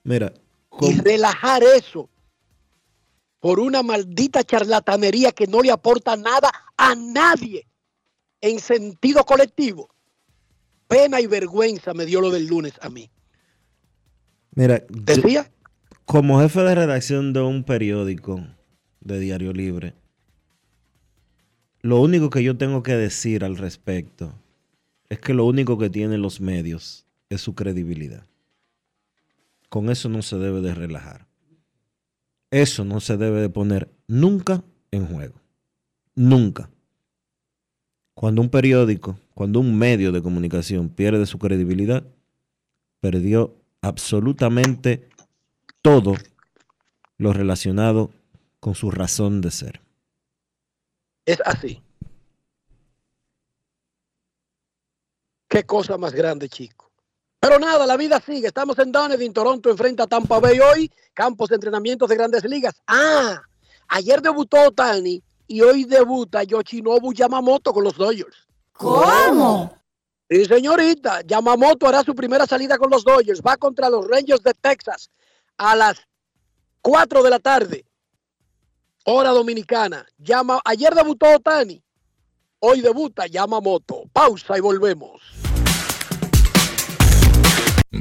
[0.04, 0.34] mira,
[0.82, 2.10] Y relajar eso
[3.40, 7.68] por una maldita charlatanería que no le aporta nada a nadie
[8.42, 9.90] en sentido colectivo.
[10.88, 13.10] Pena y vergüenza me dio lo del lunes a mí.
[14.56, 15.52] mira, yo- Decía,
[16.06, 18.42] como jefe de redacción de un periódico
[19.02, 19.94] de Diario Libre,
[21.82, 24.34] lo único que yo tengo que decir al respecto
[25.10, 28.26] es que lo único que tienen los medios es su credibilidad.
[29.70, 31.27] Con eso no se debe de relajar.
[32.52, 35.36] Eso no se debe de poner nunca en juego.
[36.16, 36.70] Nunca.
[38.14, 42.04] Cuando un periódico, cuando un medio de comunicación pierde su credibilidad,
[43.00, 45.10] perdió absolutamente
[45.82, 46.16] todo
[47.18, 48.12] lo relacionado
[48.60, 49.82] con su razón de ser.
[51.26, 51.82] es así.
[55.50, 56.87] Qué cosa más grande, chico.
[57.40, 58.48] Pero nada, la vida sigue.
[58.48, 60.92] Estamos en Dunedin, Toronto, enfrenta a Tampa Bay hoy.
[61.14, 62.82] Campos de entrenamiento de grandes ligas.
[62.88, 63.42] Ah,
[63.88, 68.48] ayer debutó Otani y hoy debuta Yoshinobu Yamamoto con los Dodgers.
[68.74, 69.74] ¿Cómo?
[70.30, 71.22] Sí, señorita.
[71.22, 73.42] Yamamoto hará su primera salida con los Dodgers.
[73.42, 75.10] Va contra los Rangers de Texas
[75.58, 75.98] a las
[76.82, 77.86] 4 de la tarde.
[79.06, 80.06] Hora dominicana.
[80.18, 81.82] Llama, ayer debutó Otani.
[82.60, 84.04] Hoy debuta Yamamoto.
[84.12, 85.22] Pausa y volvemos.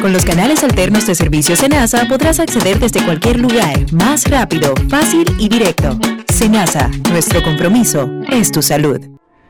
[0.00, 5.24] Con los canales alternos de servicio Senasa podrás acceder desde cualquier lugar, más rápido, fácil
[5.38, 5.98] y directo.
[6.32, 9.00] Senasa, nuestro compromiso es tu salud.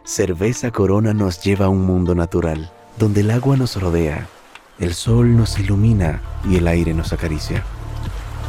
[0.05, 4.29] Cerveza Corona nos lleva a un mundo natural, donde el agua nos rodea,
[4.79, 7.65] el sol nos ilumina y el aire nos acaricia.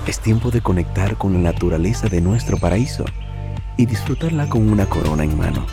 [0.06, 3.06] Es tiempo de conectar con la naturaleza de nuestro paraíso
[3.76, 5.66] y disfrutarla con una corona en mano.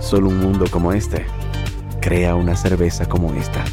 [0.00, 1.26] Solo un mundo como este
[2.00, 3.64] crea una cerveza como esta,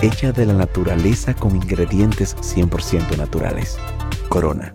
[0.00, 3.78] hecha de la naturaleza con ingredientes 100% naturales.
[4.28, 4.74] Corona.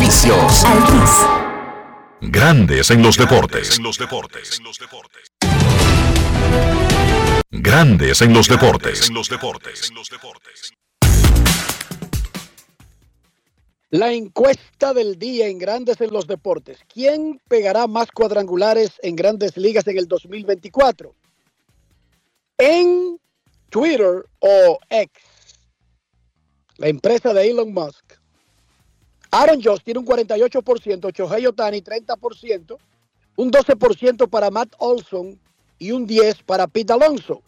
[2.21, 3.79] Grandes en los deportes.
[7.51, 9.11] Grandes en los deportes.
[13.91, 16.79] La encuesta del día en Grandes en los Deportes.
[16.91, 21.13] ¿Quién pegará más cuadrangulares en Grandes Ligas en el 2024?
[22.57, 23.19] En
[23.69, 25.11] Twitter o X,
[26.77, 28.10] la empresa de Elon Musk,
[29.31, 32.77] Aaron Josh tiene un 48%, Shohei Otani 30%,
[33.37, 35.39] un 12% para Matt Olson
[35.79, 37.41] y un 10% para Pete Alonso.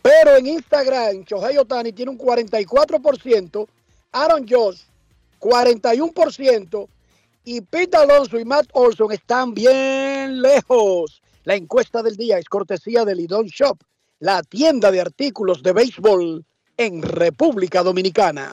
[0.00, 3.66] Pero en Instagram, Shohei Otani tiene un 44%,
[4.12, 4.82] Aaron Josh
[5.40, 6.88] 41%
[7.44, 11.20] y Pete Alonso y Matt Olson están bien lejos.
[11.44, 13.76] La encuesta del día es cortesía de Lidon Shop,
[14.20, 16.44] la tienda de artículos de béisbol
[16.76, 18.52] en República Dominicana.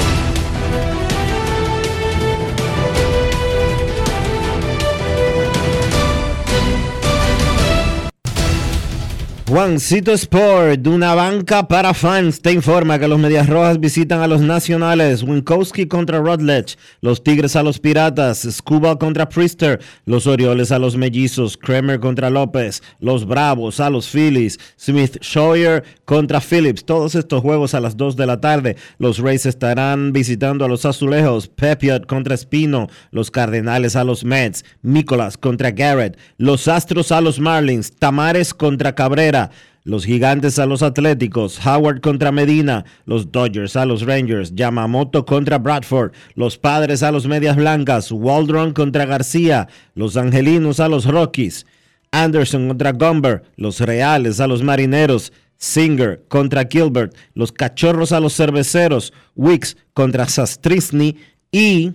[9.51, 14.39] Juancito Sport, una banca para fans, te informa que los Medias Rojas visitan a los
[14.39, 20.79] Nacionales, Winkowski contra Rutledge, los Tigres a los Piratas, Scuba contra Priester, los Orioles a
[20.79, 27.15] los Mellizos, Kramer contra López, los Bravos a los Phillies, Smith Sawyer contra Phillips, todos
[27.15, 28.77] estos juegos a las 2 de la tarde.
[28.99, 34.63] Los Rays estarán visitando a los Azulejos, Pepiot contra Espino, los Cardenales a los Mets,
[34.81, 39.40] Nicolas contra Garrett, los Astros a los Marlins, Tamares contra Cabrera,
[39.83, 45.57] los Gigantes a los Atléticos, Howard contra Medina, los Dodgers a los Rangers, Yamamoto contra
[45.57, 51.65] Bradford, los Padres a los Medias Blancas, Waldron contra García, los Angelinos a los Rockies,
[52.11, 58.35] Anderson contra Gumber, los Reales a los Marineros, Singer contra Gilbert, los Cachorros a los
[58.35, 61.17] Cerveceros, Wicks contra Sastrisny
[61.51, 61.93] y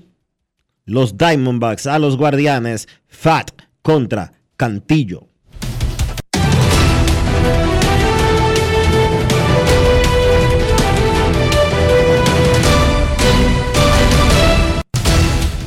[0.85, 3.51] los Diamondbacks a los Guardianes, Fat
[3.83, 5.26] contra Cantillo.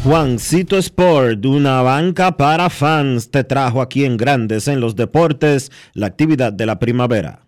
[0.03, 6.07] Juancito Sport, una banca para fans, te trajo aquí en Grandes en los Deportes la
[6.07, 7.41] actividad de la primavera.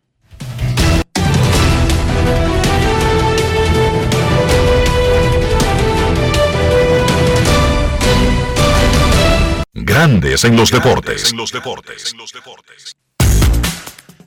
[9.74, 11.34] Grandes en los deportes.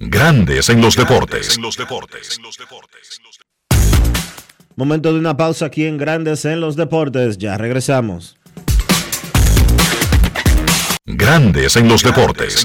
[0.00, 1.58] Grandes en los deportes.
[4.76, 7.36] Momento de una pausa aquí en Grandes en los Deportes.
[7.36, 8.36] Ya regresamos.
[11.04, 12.64] Grandes en los deportes.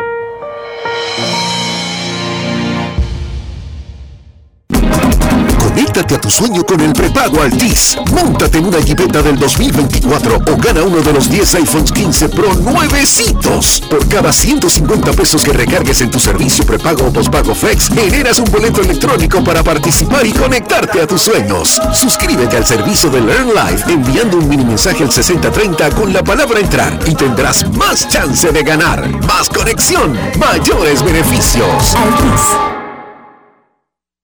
[5.91, 7.97] Conéctate a tu sueño con el prepago Altis.
[8.13, 12.53] Móntate en una Jeepeta del 2024 o gana uno de los 10 iPhones 15 Pro
[12.53, 13.83] nuevecitos.
[13.89, 18.49] Por cada 150 pesos que recargues en tu servicio prepago o pospago Flex, generas un
[18.49, 21.77] boleto electrónico para participar y conectarte a tus sueños.
[21.91, 26.61] Suscríbete al servicio de Learn Life enviando un mini mensaje al 6030 con la palabra
[26.61, 29.09] entrar y tendrás más chance de ganar.
[29.27, 31.97] Más conexión, mayores beneficios.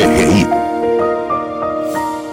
[0.00, 0.46] EGI.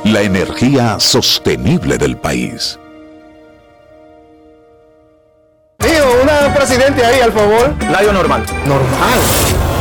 [0.05, 2.79] La energía sostenible del país.
[5.77, 7.75] Tío, una presidente ahí, al favor.
[7.91, 8.45] Layo normal.
[8.65, 9.19] Normal.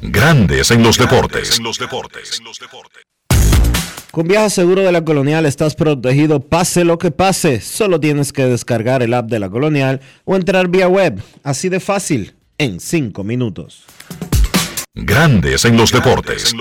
[0.00, 1.60] Grandes en los deportes.
[4.12, 7.60] Con Viaje Seguro de la Colonial estás protegido pase lo que pase.
[7.60, 11.20] Solo tienes que descargar el app de la Colonial o entrar vía web.
[11.42, 13.84] Así de fácil, en 5 minutos.
[14.94, 16.54] Grandes en los deportes.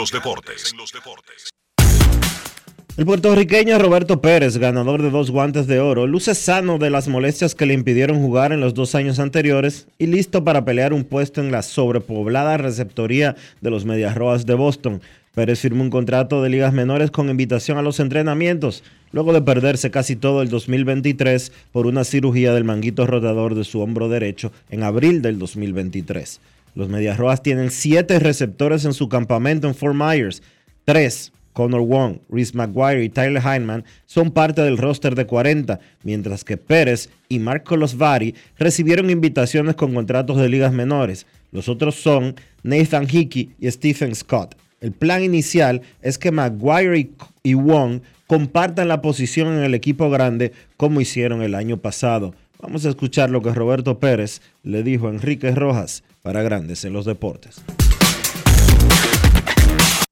[2.97, 7.53] El puertorriqueño Roberto Pérez, ganador de dos guantes de oro, luce sano de las molestias
[7.53, 11.39] que le impidieron jugar en los dos años anteriores y listo para pelear un puesto
[11.39, 14.99] en la sobrepoblada receptoría de los Medias Rojas de Boston.
[15.35, 19.91] Pérez firmó un contrato de ligas menores con invitación a los entrenamientos, luego de perderse
[19.91, 24.81] casi todo el 2023 por una cirugía del manguito rotador de su hombro derecho en
[24.81, 26.41] abril del 2023.
[26.73, 30.41] Los Medias Rojas tienen siete receptores en su campamento en Fort Myers,
[30.83, 36.43] tres Connor Wong, Reese McGuire y Tyler Heineman son parte del roster de 40, mientras
[36.43, 41.25] que Pérez y Marco Losvari recibieron invitaciones con contratos de ligas menores.
[41.51, 44.55] Los otros son Nathan Hickey y Stephen Scott.
[44.81, 47.09] El plan inicial es que McGuire
[47.41, 52.35] y Wong compartan la posición en el equipo grande como hicieron el año pasado.
[52.61, 56.93] Vamos a escuchar lo que Roberto Pérez le dijo a Enrique Rojas para Grandes en
[56.93, 57.63] los Deportes.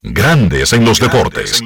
[0.08, 1.64] Grandes en los deportes.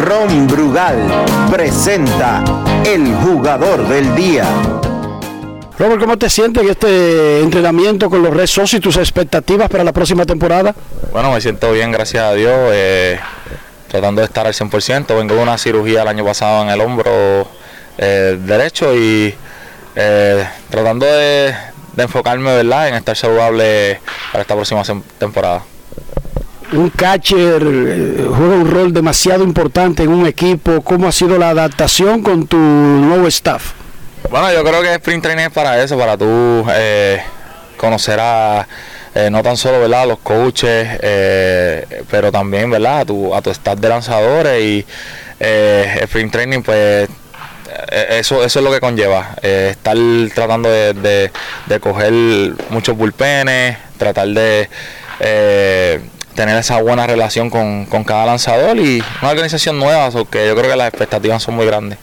[0.00, 2.44] Ron Brugal presenta
[2.84, 4.44] el jugador del día.
[5.78, 9.84] Robert, ¿cómo te sientes en este entrenamiento con los Red Sox y tus expectativas para
[9.84, 10.74] la próxima temporada?
[11.12, 12.70] Bueno, me siento bien, gracias a Dios.
[12.72, 13.18] eh,
[13.88, 15.16] tratando de estar al 100%.
[15.16, 17.48] Vengo de una cirugía el año pasado en el hombro
[17.98, 19.34] eh, derecho y
[19.96, 21.54] eh, tratando de,
[21.94, 22.88] de enfocarme ¿verdad?
[22.88, 24.00] en estar saludable
[24.32, 24.82] para esta próxima
[25.18, 25.62] temporada.
[26.72, 30.82] Un catcher eh, juega un rol demasiado importante en un equipo.
[30.82, 33.72] ¿Cómo ha sido la adaptación con tu nuevo staff?
[34.30, 37.20] Bueno, yo creo que Sprint Training es para eso, para tú eh,
[37.76, 38.68] conocer a
[39.14, 40.02] eh, no tan solo ¿verdad?
[40.02, 43.00] a los coaches, eh, pero también ¿verdad?
[43.00, 44.86] a tu, a tu staff de lanzadores y
[45.40, 47.08] eh, Sprint Training pues
[47.88, 49.96] eso, eso es lo que conlleva, eh, estar
[50.34, 51.30] tratando de,
[51.66, 52.12] de- coger
[52.70, 54.68] muchos bullpenes, tratar de
[55.20, 56.00] eh,
[56.34, 60.70] tener esa buena relación con, con cada lanzador y una organización nueva, porque yo creo
[60.70, 61.98] que las expectativas son muy grandes.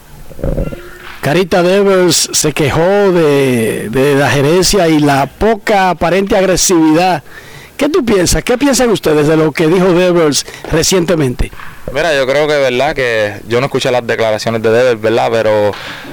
[1.22, 7.24] Carita Devers se quejó de, de la gerencia y la poca aparente agresividad.
[7.76, 8.44] ¿Qué tú piensas?
[8.44, 11.52] ¿Qué piensan ustedes de lo que dijo Devers recientemente?
[11.94, 15.30] Mira, yo creo que verdad que yo no escuché las declaraciones de Devers, ¿verdad?
[15.32, 15.72] Pero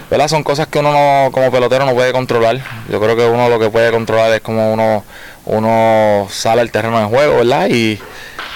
[0.09, 2.61] verdad son cosas que uno no, como pelotero no puede controlar.
[2.89, 5.05] Yo creo que uno lo que puede controlar es como uno
[5.47, 7.69] uno sale al terreno de juego, ¿verdad?
[7.69, 7.99] Y,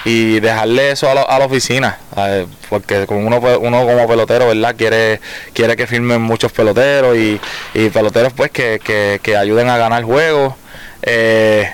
[0.04, 2.46] y dejarle eso a, la- a la oficina, ¿sabes?
[2.70, 4.74] porque como uno uno como pelotero, ¿verdad?
[4.76, 5.20] Quiere
[5.52, 7.40] quiere que firmen muchos peloteros y,
[7.74, 10.54] y peloteros pues que, que, que ayuden a ganar juegos.
[11.02, 11.68] Eh,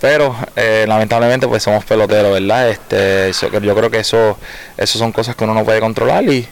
[0.00, 2.70] pero eh, lamentablemente pues somos peloteros, ¿verdad?
[2.70, 4.38] Este, yo creo que eso,
[4.76, 6.48] eso son cosas que uno no puede controlar y,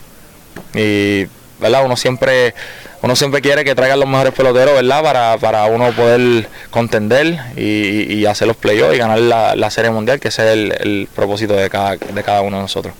[0.74, 1.26] y
[1.58, 1.84] ¿verdad?
[1.84, 2.54] Uno siempre,
[3.02, 5.02] uno siempre quiere que traigan los mejores peloteros, ¿verdad?
[5.02, 9.90] Para, para uno poder contender y, y hacer los playoffs y ganar la, la serie
[9.90, 12.94] mundial, que ese es el, el propósito de cada, de cada uno de nosotros.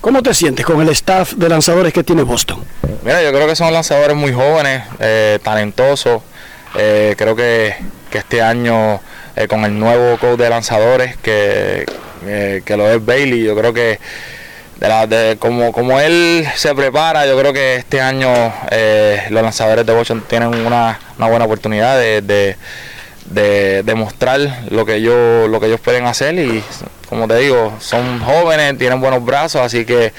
[0.00, 2.62] ¿Cómo te sientes con el staff de lanzadores que tiene Boston?
[3.04, 6.22] Mira, yo creo que son lanzadores muy jóvenes, eh, talentosos.
[6.76, 7.74] Eh, creo que,
[8.10, 9.00] que este año,
[9.36, 11.86] eh, con el nuevo coach de lanzadores, que,
[12.26, 13.98] eh, que lo es Bailey, yo creo que
[14.78, 18.28] de, la, de como, como él se prepara, yo creo que este año
[18.70, 22.56] eh, los lanzadores de Washington tienen una, una buena oportunidad de, de,
[23.26, 26.34] de demostrar lo que ellos lo que ellos pueden hacer.
[26.34, 26.62] Y
[27.08, 30.12] como te digo son jóvenes tienen buenos brazos así que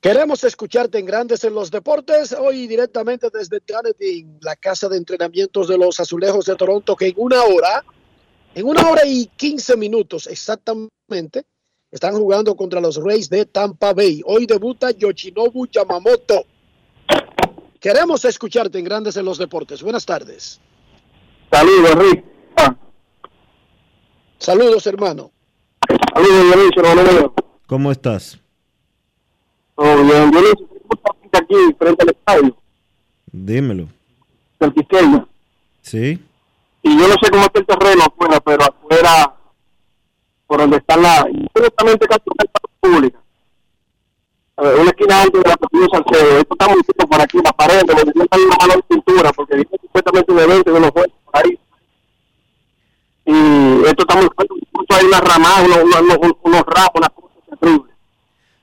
[0.00, 5.68] Queremos escucharte en Grandes en los Deportes, hoy directamente desde Trinity, la casa de entrenamientos
[5.68, 7.84] de los Azulejos de Toronto, que en una hora,
[8.54, 11.44] en una hora y 15 minutos exactamente,
[11.90, 14.22] están jugando contra los Rays de Tampa Bay.
[14.24, 16.46] Hoy debuta Yoshinobu Yamamoto.
[17.80, 19.82] Queremos escucharte en Grandes en los Deportes.
[19.82, 20.60] Buenas tardes.
[21.50, 22.24] Saludos, Rick.
[24.38, 25.30] Saludos, hermano.
[26.14, 27.34] Saludos, Dionisio, hermano.
[27.66, 28.38] ¿Cómo estás?
[29.74, 30.30] Todo bien.
[30.30, 32.56] Necesito aquí frente al estadio
[33.32, 33.88] Dímelo.
[34.58, 35.26] del Quisqueya.
[35.80, 36.22] ¿Sí?
[36.82, 39.34] Y yo no sé cómo está el terreno afuera, pero afuera,
[40.46, 41.26] por donde está la...
[41.54, 42.22] Directamente casi
[42.80, 43.19] pública.
[44.60, 46.38] Una esquina antes de la Castillo Salcedo.
[46.38, 49.56] Esto está muy chico por aquí, la pared, donde no hay una de pintura, porque
[49.56, 51.58] dice supuestamente un evento de los jueces por ahí.
[53.24, 57.10] Y esto está muy fuerte, incluso hay una ramada, unos, unos, unos, unos ramos, unas
[57.10, 57.94] cosas terribles.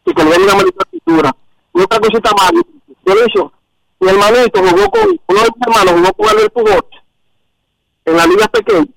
[0.05, 1.35] Y que le den una maldita pintura.
[1.73, 3.51] Y otra cosita más, yo he dicho,
[3.99, 6.85] mi hermanito jugó con, uno de mis hermanos jugó con Albert Pujol
[8.05, 8.87] en la liga pequeña.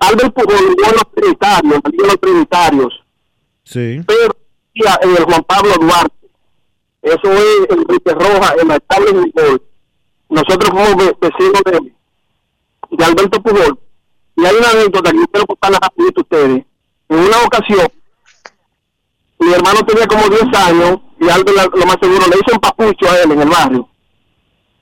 [0.00, 3.04] Albert Pujol jugó en los trinitarios, en la liga de los trinitarios
[3.64, 4.00] Sí.
[4.06, 4.41] pero
[4.74, 6.16] en el Juan Pablo Duarte.
[7.02, 9.62] Eso es en Enrique Roja, en la estable de Pujol.
[10.28, 11.92] Nosotros fuimos ve- vecinos de,
[12.96, 13.78] de Alberto Pujol.
[14.36, 16.64] Y hay una anécdota que yo quiero contarla rapidito a ustedes.
[17.08, 17.88] En una ocasión,
[19.40, 23.10] mi hermano tenía como 10 años y la- lo más seguro, le hizo un papucho
[23.10, 23.88] a él en el barrio.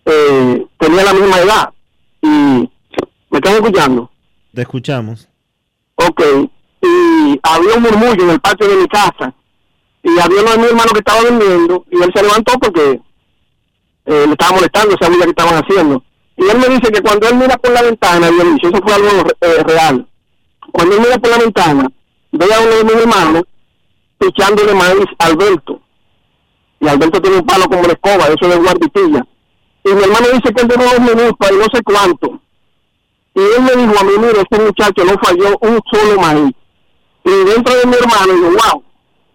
[0.04, 1.72] Eh, tenía la misma edad.
[2.22, 4.10] Y, ¿me están escuchando?
[4.54, 5.28] Te escuchamos.
[5.96, 6.22] Ok,
[6.82, 9.34] y había un murmullo en el patio de mi casa.
[10.02, 13.00] Y había uno de mis hermanos que estaba durmiendo y él se levantó porque
[14.06, 16.02] eh, le estaba molestando esa bulla que estaban haciendo.
[16.36, 18.82] Y él me dice que cuando él mira por la ventana, y él dice, eso
[18.82, 20.08] fue algo eh, real.
[20.72, 21.88] Cuando él mira por la ventana,
[22.32, 23.42] ve a uno de mis hermanos
[24.20, 25.80] echándole maíz a Alberto.
[26.80, 29.26] Y Alberto tiene un palo como la escoba, eso de guarditilla.
[29.84, 32.40] Y mi hermano dice que él duró dos minutos y no sé cuánto.
[33.34, 36.54] Y él me dijo a mí, mira, este muchacho no falló un solo maíz.
[37.24, 38.82] Y dentro de mi hermano, digo, wow,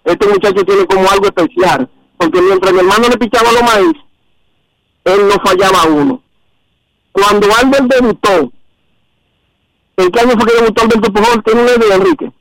[0.05, 1.89] este muchacho tiene como algo especial.
[2.17, 3.93] Porque mientras mi hermano le pichaba los maíz,
[5.03, 6.23] él no fallaba uno.
[7.11, 8.51] Cuando Albert debutó,
[9.97, 11.43] ¿en qué año fue que debutó Alberto Pujol?
[11.43, 12.31] ¿Tiene una idea, Enrique?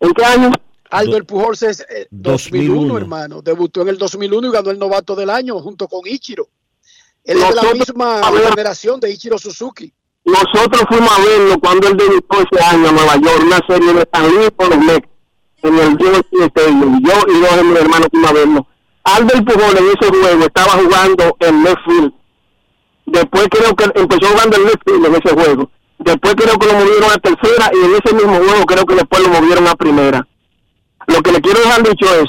[0.00, 0.52] ¿En qué año?
[0.90, 2.98] Albert Pujols es eh, 2001, 2001.
[2.98, 3.42] hermano.
[3.42, 6.48] Debutó en el 2001 y ganó el novato del año junto con Ichiro.
[7.24, 8.20] Él es de la misma
[8.50, 9.92] generación de Ichiro Suzuki.
[10.24, 14.08] Nosotros fuimos a verlo cuando él debutó ese año en Nueva York, una serie de
[14.12, 15.08] San Luis por los Mets,
[15.64, 17.02] en el Georgia Stadium.
[17.02, 18.66] Yo y dos de mis hermanos fuimos a verlo.
[19.04, 22.12] Albert Pujol en ese juego estaba jugando en left field.
[23.06, 25.70] Después creo que empezó jugando en left en ese juego.
[25.98, 29.22] Después creo que lo movieron a tercera y en ese mismo juego creo que después
[29.22, 30.26] lo movieron a primera.
[31.06, 32.28] Lo que le quiero dejar dicho es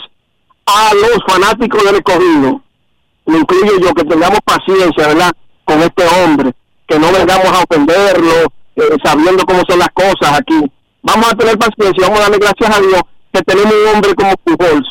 [0.66, 2.62] a los fanáticos del escogido,
[3.26, 5.32] incluyo yo, que tengamos paciencia, ¿verdad?
[5.64, 6.52] Con este hombre,
[6.88, 8.34] que no vengamos a ofenderlo,
[8.76, 10.60] eh, sabiendo cómo son las cosas aquí.
[11.02, 13.02] Vamos a tener paciencia, vamos a darle gracias a Dios
[13.36, 14.88] que tenemos un hombre como Pujols,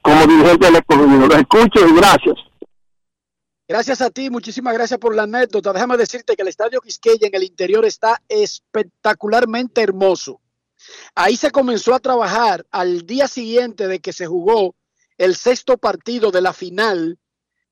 [0.00, 1.26] como dirigente del escogido.
[1.26, 2.36] Lo escucho y gracias.
[3.66, 5.72] Gracias a ti, muchísimas gracias por la anécdota.
[5.72, 10.40] Déjame decirte que el estadio Quisqueya en el interior está espectacularmente hermoso.
[11.14, 14.76] Ahí se comenzó a trabajar al día siguiente de que se jugó
[15.18, 17.18] el sexto partido de la final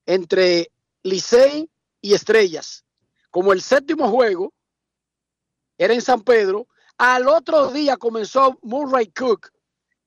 [0.05, 0.69] entre
[1.03, 1.69] Licey
[2.01, 2.83] y Estrellas.
[3.31, 4.53] Como el séptimo juego
[5.77, 6.67] era en San Pedro,
[6.97, 9.51] al otro día comenzó Murray Cook,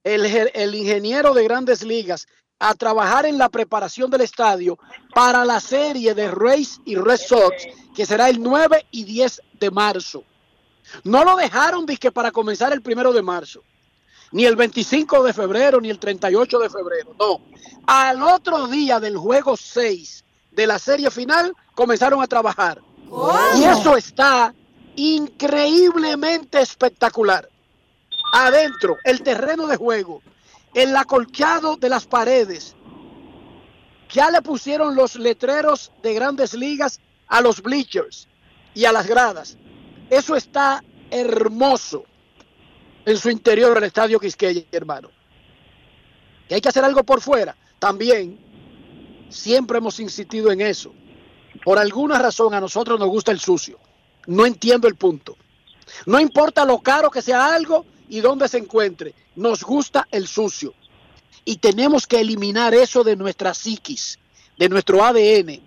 [0.05, 2.26] el, el ingeniero de grandes ligas,
[2.61, 4.78] a trabajar en la preparación del estadio
[5.14, 9.70] para la serie de Rays y Red Sox, que será el 9 y 10 de
[9.70, 10.24] marzo.
[11.05, 13.62] No lo dejaron disque para comenzar el primero de marzo,
[14.32, 17.14] ni el 25 de febrero, ni el 38 de febrero.
[17.18, 17.40] No.
[17.86, 22.80] Al otro día del juego 6 de la serie final comenzaron a trabajar.
[23.57, 24.55] Y eso está
[24.96, 27.48] increíblemente espectacular.
[28.33, 30.22] Adentro, el terreno de juego,
[30.74, 32.76] el acolchado de las paredes.
[34.11, 38.28] Ya le pusieron los letreros de grandes ligas a los bleachers
[38.74, 39.57] y a las gradas.
[40.09, 42.05] Eso está hermoso
[43.05, 45.11] en su interior el estadio Quisqueya, hermano.
[46.49, 47.57] Que hay que hacer algo por fuera.
[47.78, 48.39] También
[49.28, 50.93] siempre hemos insistido en eso.
[51.64, 53.78] Por alguna razón a nosotros nos gusta el sucio.
[54.26, 55.37] No entiendo el punto.
[56.07, 60.75] No importa lo caro que sea algo y dónde se encuentre, nos gusta el sucio.
[61.45, 64.19] Y tenemos que eliminar eso de nuestra psiquis,
[64.59, 65.61] de nuestro ADN.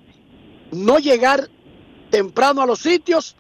[0.72, 1.50] No llegar
[2.12, 3.36] temprano a los sitios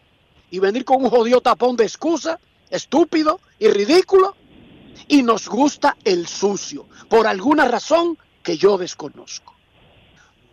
[0.49, 2.39] y venir con un jodido tapón de excusa,
[2.70, 4.36] estúpido y ridículo.
[5.08, 9.54] Y nos gusta el sucio, por alguna razón que yo desconozco.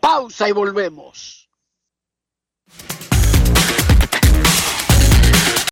[0.01, 1.49] Pausa y volvemos.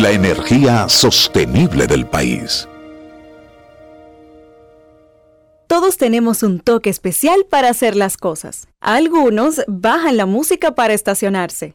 [0.00, 2.68] La energía sostenible del país.
[5.66, 8.68] Todos tenemos un toque especial para hacer las cosas.
[8.78, 11.74] Algunos bajan la música para estacionarse.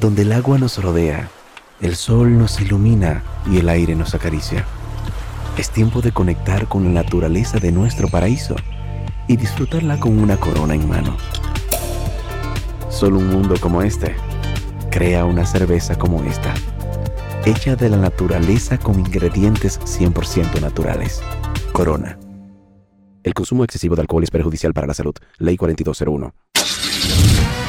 [0.00, 1.28] donde el agua nos rodea,
[1.82, 4.64] el sol nos ilumina y el aire nos acaricia.
[5.58, 8.56] Es tiempo de conectar con la naturaleza de nuestro paraíso
[9.28, 11.16] y disfrutarla con una corona en mano.
[12.88, 14.16] Solo un mundo como este
[14.90, 16.52] crea una cerveza como esta,
[17.44, 21.22] hecha de la naturaleza con ingredientes 100% naturales.
[21.72, 22.18] Corona.
[23.22, 25.14] El consumo excesivo de alcohol es perjudicial para la salud.
[25.38, 26.32] Ley 4201.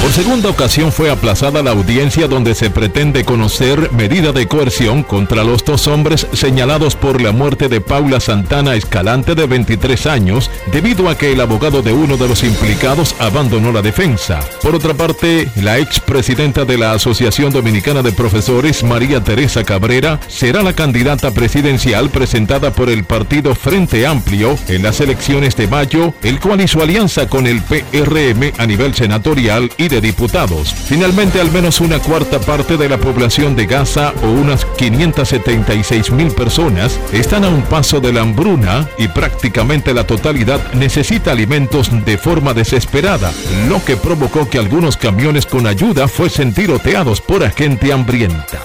[0.00, 5.44] Por segunda ocasión fue aplazada la audiencia donde se pretende conocer medida de coerción contra
[5.44, 11.10] los dos hombres señalados por la muerte de Paula Santana Escalante de 23 años debido
[11.10, 14.40] a que el abogado de uno de los implicados abandonó la defensa.
[14.62, 20.62] Por otra parte, la expresidenta de la Asociación Dominicana de Profesores, María Teresa Cabrera, será
[20.62, 26.40] la candidata presidencial presentada por el partido Frente Amplio en las elecciones de mayo, el
[26.40, 30.72] cual hizo alianza con el PRM a nivel senatorial y de diputados.
[30.72, 36.30] Finalmente, al menos una cuarta parte de la población de Gaza, o unas 576 mil
[36.30, 42.18] personas, están a un paso de la hambruna y prácticamente la totalidad necesita alimentos de
[42.18, 43.32] forma desesperada,
[43.68, 48.60] lo que provocó que algunos camiones con ayuda fuesen tiroteados por gente hambrienta.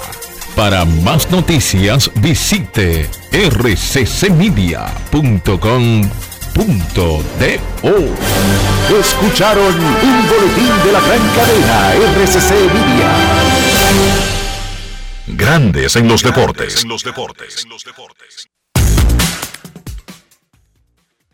[0.56, 4.74] Para más noticias, visite rccmedia.com
[6.56, 7.20] .do.
[9.00, 13.10] Escucharon un boletín de la gran cadena RCC Media.
[15.28, 16.86] Grandes en los deportes.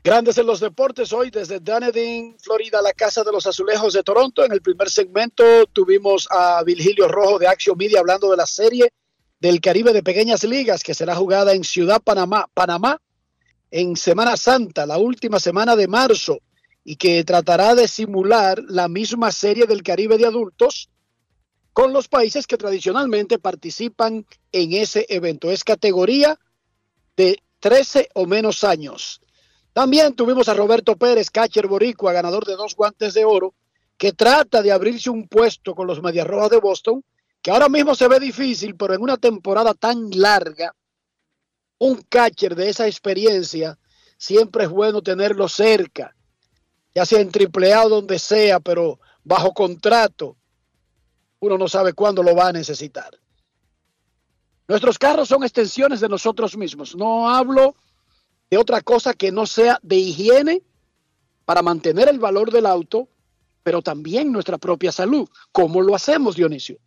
[0.02, 4.46] Grandes en los deportes hoy desde Dunedin, Florida, la casa de los azulejos de Toronto.
[4.46, 5.44] En el primer segmento
[5.74, 8.94] tuvimos a Virgilio Rojo de Action Media hablando de la serie
[9.40, 13.02] del Caribe de Pequeñas Ligas que será jugada en Ciudad Panamá, Panamá
[13.72, 16.40] en Semana Santa, la última semana de marzo,
[16.84, 20.90] y que tratará de simular la misma serie del Caribe de adultos
[21.74, 25.52] con los países que tradicionalmente participan en ese evento.
[25.52, 26.40] Es categoría
[27.16, 29.22] de 13 o menos años.
[29.74, 33.54] También tuvimos a Roberto Pérez, catcher boricua, ganador de dos guantes de oro,
[33.98, 37.04] que trata de abrirse un puesto con los Medias Rojas de Boston,
[37.42, 40.74] que ahora mismo se ve difícil, pero en una temporada tan larga,
[41.80, 43.80] un catcher de esa experiencia,
[44.18, 46.16] siempre es bueno tenerlo cerca,
[46.94, 50.38] ya sea en triple A o donde sea, pero bajo contrato,
[51.40, 53.18] uno no sabe cuándo lo va a necesitar.
[54.68, 56.96] Nuestros carros son extensiones de nosotros mismos.
[56.96, 57.76] No hablo
[58.52, 60.62] de otra cosa que no sea de higiene
[61.46, 63.08] para mantener el valor del auto,
[63.64, 65.28] pero también nuestra propia salud.
[65.52, 66.78] ¿Cómo lo hacemos, Dionisio?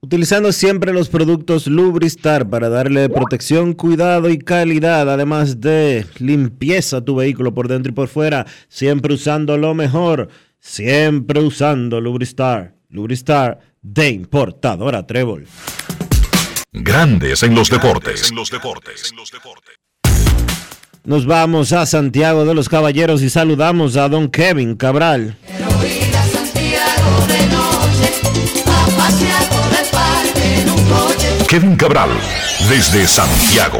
[0.00, 7.00] Utilizando siempre los productos Lubristar para darle protección, cuidado y calidad, además de limpieza a
[7.04, 10.28] tu vehículo por dentro y por fuera, siempre usando lo mejor,
[10.60, 12.74] siempre usando Lubristar.
[12.90, 15.46] Lubristar de importadora Trébol.
[16.72, 18.32] Grandes en los deportes.
[21.04, 25.36] Nos vamos a Santiago de los Caballeros y saludamos a don Kevin Cabral.
[31.54, 32.10] Kevin Cabral,
[32.68, 33.78] desde Santiago.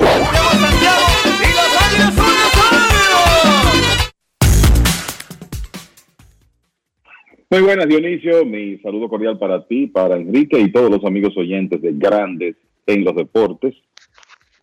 [7.50, 8.44] Muy buenas, Dionisio.
[8.44, 12.54] Mi saludo cordial para ti, para Enrique y todos los amigos oyentes de Grandes
[12.86, 13.74] en los Deportes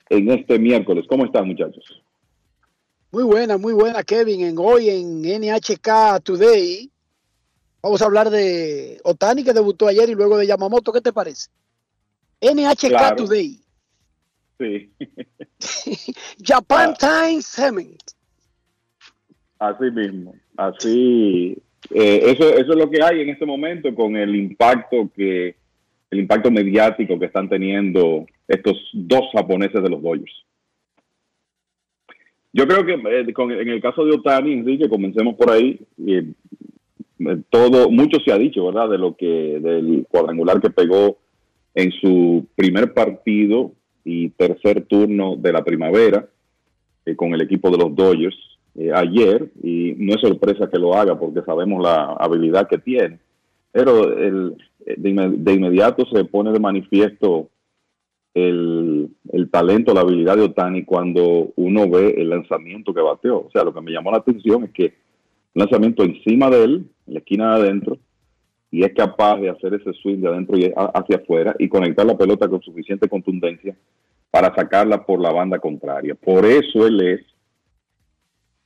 [0.10, 1.04] en este miércoles.
[1.10, 2.02] ¿Cómo están, muchachos?
[3.12, 4.40] Muy buena, muy buena, Kevin.
[4.40, 6.90] En hoy en NHK Today
[7.82, 10.94] vamos a hablar de Otani que debutó ayer y luego de Yamamoto.
[10.94, 11.50] ¿Qué te parece?
[12.42, 13.16] NHK Claro.
[13.18, 13.60] Today.
[14.60, 14.92] Sí,
[16.44, 18.02] Japan Times Cement.
[19.60, 20.36] así mismo.
[20.58, 21.58] Así,
[21.92, 25.56] eh, eso, eso es lo que hay en este momento con el impacto que,
[26.12, 30.34] el impacto mediático que están teniendo estos dos japoneses de los Dodgers.
[32.54, 35.80] Yo creo que eh, con- en el caso de Otani, Enrique, comencemos por ahí.
[36.06, 36.28] eh,
[37.50, 38.90] todo, mucho se ha dicho, ¿verdad?
[38.90, 41.18] De lo que, del cuadrangular que pegó
[41.74, 43.72] en su primer partido
[44.04, 46.28] y tercer turno de la primavera
[47.06, 48.36] eh, con el equipo de los Dodgers
[48.76, 53.20] eh, ayer y no es sorpresa que lo haga porque sabemos la habilidad que tiene
[53.72, 57.50] pero el, eh, de, inme- de inmediato se pone de manifiesto
[58.34, 63.40] el, el talento, la habilidad de Otani cuando uno ve el lanzamiento que bateó.
[63.40, 64.94] O sea, lo que me llamó la atención es que
[65.54, 67.98] lanzamiento encima de él, en la esquina de adentro,
[68.72, 72.18] y es capaz de hacer ese swing de adentro y hacia afuera y conectar la
[72.18, 73.76] pelota con suficiente contundencia
[74.32, 76.16] para sacarla por la banda contraria.
[76.16, 77.22] Por eso él es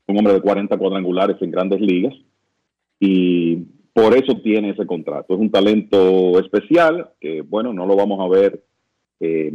[0.08, 2.14] un hombre de 40 cuadrangulares en grandes ligas
[3.00, 3.56] y
[3.94, 5.34] por eso tiene ese contrato.
[5.34, 8.62] Es un talento especial que, bueno, no lo vamos a ver
[9.20, 9.54] eh,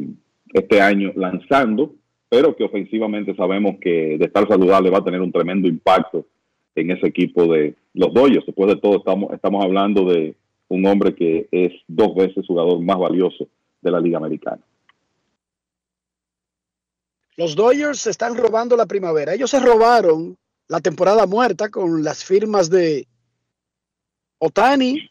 [0.52, 1.94] este año lanzando,
[2.28, 6.26] pero que ofensivamente sabemos que de estar saludable va a tener un tremendo impacto
[6.74, 8.46] en ese equipo de los Dodgers.
[8.46, 10.34] Después de todo, estamos, estamos hablando de
[10.70, 13.48] un hombre que es dos veces jugador más valioso
[13.82, 14.62] de la Liga Americana.
[17.36, 19.34] Los Dodgers se están robando la primavera.
[19.34, 20.38] Ellos se robaron
[20.68, 23.08] la temporada muerta con las firmas de
[24.38, 25.10] Otani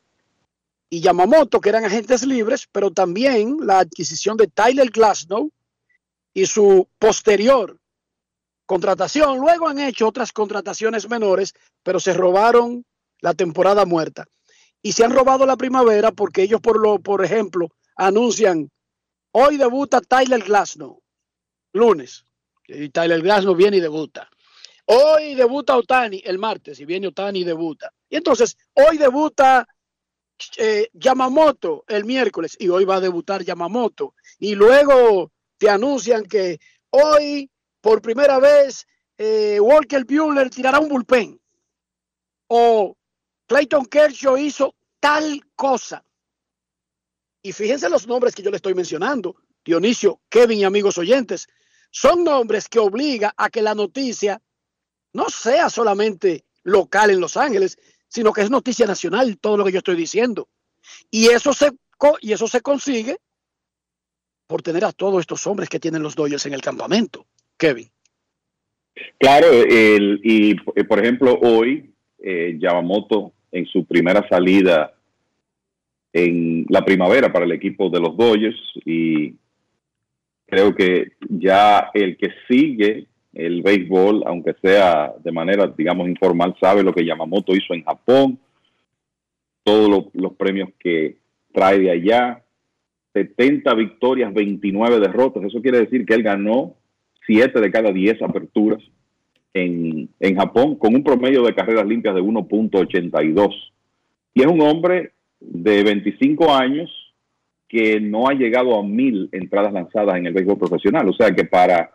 [0.90, 5.52] y Yamamoto, que eran agentes libres, pero también la adquisición de Tyler Glasnow
[6.34, 7.78] y su posterior
[8.66, 9.40] contratación.
[9.40, 11.54] Luego han hecho otras contrataciones menores,
[11.84, 12.86] pero se robaron
[13.20, 14.26] la temporada muerta.
[14.82, 18.70] Y se han robado la primavera porque ellos, por, lo, por ejemplo, anuncian,
[19.32, 21.02] hoy debuta Tyler Glasnow
[21.74, 22.26] lunes.
[22.68, 24.30] Y Tyler Glass no viene y debuta.
[24.86, 27.92] Hoy debuta Otani el martes y viene Otani y debuta.
[28.10, 29.68] Y entonces hoy debuta
[30.58, 34.16] eh, Yamamoto el miércoles y hoy va a debutar Yamamoto.
[34.40, 37.50] Y luego te anuncian que hoy
[37.82, 38.88] por primera vez
[39.18, 41.40] eh, Walker Buehler tirará un bullpen.
[42.48, 42.96] O
[43.50, 46.06] Clayton Kershaw hizo tal cosa.
[47.42, 49.36] Y fíjense los nombres que yo le estoy mencionando.
[49.66, 51.48] Dionisio, Kevin y amigos oyentes,
[51.90, 54.40] son nombres que obliga a que la noticia
[55.14, 59.72] no sea solamente local en Los Ángeles, sino que es noticia nacional todo lo que
[59.72, 60.48] yo estoy diciendo.
[61.10, 61.72] Y eso se,
[62.22, 63.18] y eso se consigue
[64.46, 67.26] por tener a todos estos hombres que tienen los Dodgers en el campamento.
[67.58, 67.90] Kevin.
[69.20, 70.54] Claro, el- y
[70.84, 74.94] por ejemplo, hoy eh, Yamamoto en su primera salida
[76.14, 79.36] en la primavera para el equipo de los Dodgers y
[80.48, 86.82] creo que ya el que sigue el béisbol, aunque sea de manera, digamos, informal, sabe
[86.84, 88.40] lo que Yamamoto hizo en Japón,
[89.64, 91.18] todos lo- los premios que
[91.54, 92.44] trae de allá,
[93.14, 95.44] 70 victorias, 29 derrotas.
[95.44, 96.76] Eso quiere decir que él ganó
[97.28, 98.82] 7 de cada 10 aperturas
[99.54, 103.54] en, en Japón con un promedio de carreras limpias de 1.82.
[104.34, 106.90] Y es un hombre de 25 años
[107.68, 111.08] que no ha llegado a mil entradas lanzadas en el béisbol profesional.
[111.08, 111.92] O sea que para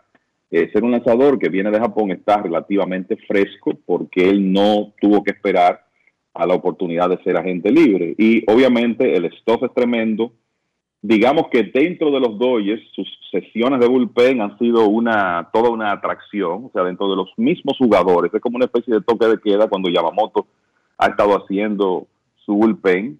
[0.49, 5.23] eh, ser un lanzador que viene de Japón está relativamente fresco porque él no tuvo
[5.23, 5.85] que esperar
[6.33, 8.15] a la oportunidad de ser agente libre.
[8.17, 10.31] Y obviamente el stuff es tremendo.
[11.07, 15.91] Digamos que dentro de los Dodgers, sus sesiones de bullpen han sido una toda una
[15.91, 18.33] atracción, o sea, dentro de los mismos jugadores.
[18.33, 20.47] Es como una especie de toque de queda cuando Yamamoto
[20.97, 22.07] ha estado haciendo
[22.43, 23.19] su bullpen.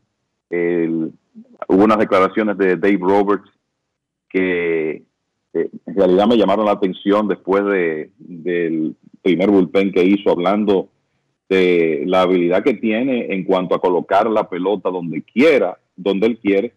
[0.49, 3.51] Hubo unas declaraciones de Dave Roberts
[4.29, 5.03] que
[5.53, 10.89] eh, en realidad me llamaron la atención después de, del primer bullpen que hizo, hablando
[11.49, 16.39] de la habilidad que tiene en cuanto a colocar la pelota donde quiera, donde él
[16.39, 16.73] quiere,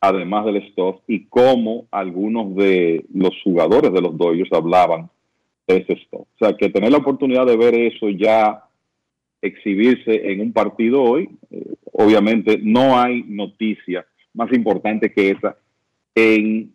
[0.00, 5.10] además del stuff, y cómo algunos de los jugadores de los Dodgers hablaban
[5.66, 6.20] de ese stuff.
[6.20, 8.64] O sea, que tener la oportunidad de ver eso ya
[9.42, 15.56] exhibirse en un partido hoy, eh, obviamente no hay noticia más importante que esa
[16.14, 16.72] en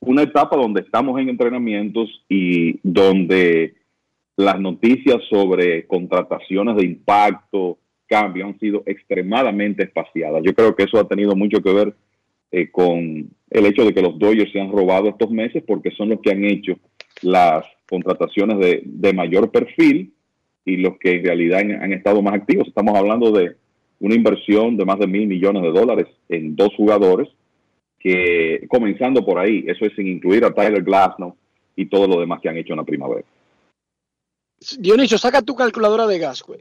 [0.00, 3.74] una etapa donde estamos en entrenamientos y donde
[4.36, 10.42] las noticias sobre contrataciones de impacto, cambio, han sido extremadamente espaciadas.
[10.42, 11.94] Yo creo que eso ha tenido mucho que ver
[12.52, 16.10] eh, con el hecho de que los Dodgers se han robado estos meses porque son
[16.10, 16.78] los que han hecho
[17.22, 20.12] las contrataciones de, de mayor perfil
[20.64, 22.68] y los que en realidad han, estado más activos.
[22.68, 23.56] Estamos hablando de
[23.98, 27.28] una inversión de más de mil millones de dólares en dos jugadores
[27.98, 31.36] que comenzando por ahí, eso es sin incluir a Tyler Glasnow
[31.76, 33.26] y todo lo demás que han hecho en la primavera.
[34.78, 36.60] Dionisio, saca tu calculadora de gas, güey.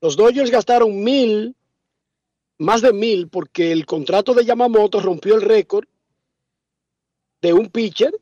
[0.00, 1.54] Los Dodgers gastaron mil,
[2.60, 5.88] más de mil, porque el contrato de Yamamoto rompió el récord
[7.40, 8.14] de un pitcher.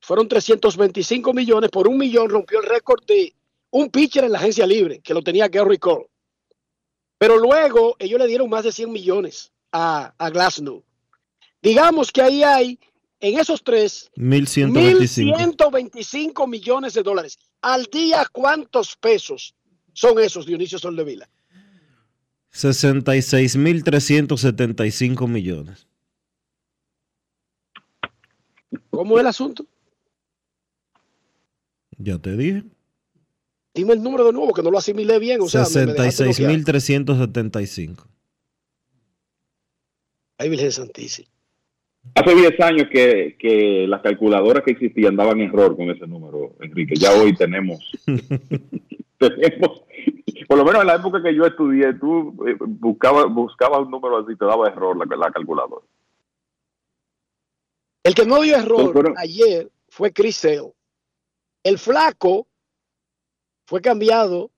[0.00, 3.34] Fueron 325 millones, por un millón rompió el récord de
[3.70, 6.06] un pitcher en la agencia libre, que lo tenía Gary Cole.
[7.18, 10.82] Pero luego ellos le dieron más de 100 millones a, a Glasnow.
[11.60, 12.78] Digamos que ahí hay,
[13.20, 15.36] en esos tres, 1125.
[15.36, 17.38] 1.125 millones de dólares.
[17.60, 19.54] Al día, ¿cuántos pesos
[19.92, 21.28] son esos, Dionisio Soldevila?
[22.54, 25.86] 66.375 millones.
[28.90, 29.66] ¿Cómo es el asunto?
[31.98, 32.62] Ya te dije.
[33.74, 35.40] Dime el número de nuevo, que no lo asimilé bien.
[35.40, 36.52] O sea, me- me dejaste bloqueado.
[36.54, 38.06] 66.375.
[40.38, 41.28] Ay, Virgen Santísima.
[42.14, 46.94] Hace 10 años que, que las calculadoras que existían daban error con ese número, Enrique.
[46.96, 47.80] Ya hoy tenemos,
[49.18, 49.83] tenemos,
[50.46, 54.18] por lo menos en la época que yo estudié, tú eh, buscabas buscaba un número
[54.18, 55.84] así, te daba error la, la calculadora.
[58.02, 60.72] El que no dio error Pero- ayer fue Sale.
[61.62, 62.46] El flaco
[63.66, 64.50] fue cambiado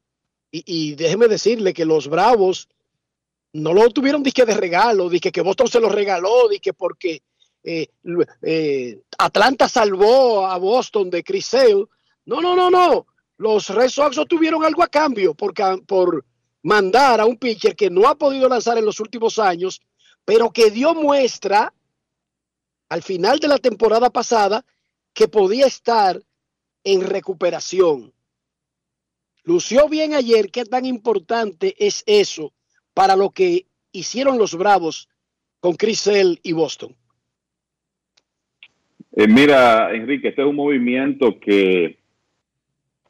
[0.51, 2.69] y, y déjeme decirle que los Bravos
[3.53, 7.23] no lo tuvieron disque de regalo, disque que Boston se lo regaló, disque porque
[7.63, 7.89] eh,
[8.43, 11.87] eh, Atlanta salvó a Boston de Sale.
[12.27, 13.07] No, no, no, no.
[13.39, 15.55] Los Red Sox tuvieron algo a cambio por,
[15.85, 16.25] por
[16.63, 19.81] mandar a un pitcher que no ha podido lanzar en los últimos años,
[20.25, 21.73] pero que dio muestra
[22.89, 24.65] al final de la temporada pasada
[25.13, 26.21] que podía estar
[26.85, 28.13] en recuperación.
[29.43, 32.53] Lució bien ayer, qué tan importante es eso
[32.95, 35.09] para lo que hicieron los Bravos
[35.61, 36.97] con Chris Sale y Boston.
[39.13, 41.99] Eh, mira, Enrique, este es un movimiento que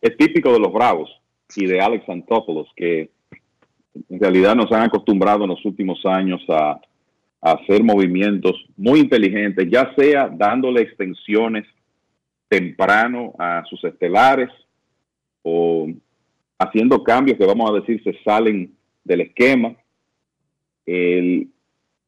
[0.01, 1.11] es típico de los Bravos
[1.57, 3.11] y de Alex Antopoulos, que
[4.11, 6.81] en realidad nos han acostumbrado en los últimos años a,
[7.41, 11.65] a hacer movimientos muy inteligentes, ya sea dándole extensiones
[12.49, 14.51] temprano a sus estelares
[15.43, 15.89] o
[16.59, 18.73] haciendo cambios que vamos a decir se salen
[19.05, 19.75] del esquema.
[20.85, 21.49] El-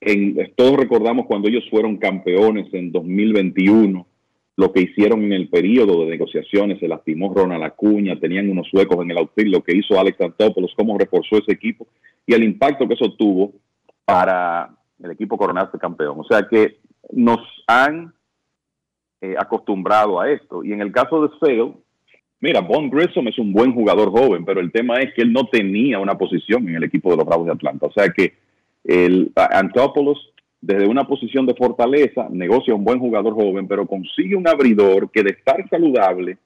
[0.00, 4.06] en- todos recordamos cuando ellos fueron campeones en 2021,
[4.58, 9.00] lo que hicieron en el periodo de negociaciones, se lastimó Ronald Acuña, tenían unos huecos
[9.04, 11.86] en el outfield, lo que hizo Alex Antopoulos, cómo reforzó ese equipo
[12.26, 13.52] y el impacto que eso tuvo
[14.04, 14.68] para
[15.00, 16.18] el equipo coronarse campeón.
[16.18, 16.78] O sea que
[17.12, 18.12] nos han
[19.20, 20.64] eh, acostumbrado a esto.
[20.64, 21.72] Y en el caso de Sale,
[22.40, 25.46] mira, Von Grissom es un buen jugador joven, pero el tema es que él no
[25.46, 27.86] tenía una posición en el equipo de los Bravos de Atlanta.
[27.86, 28.34] O sea que
[28.82, 34.48] el Antopoulos, desde una posición de fortaleza, negocia un buen jugador joven, pero consigue un
[34.48, 36.38] abridor que de estar saludable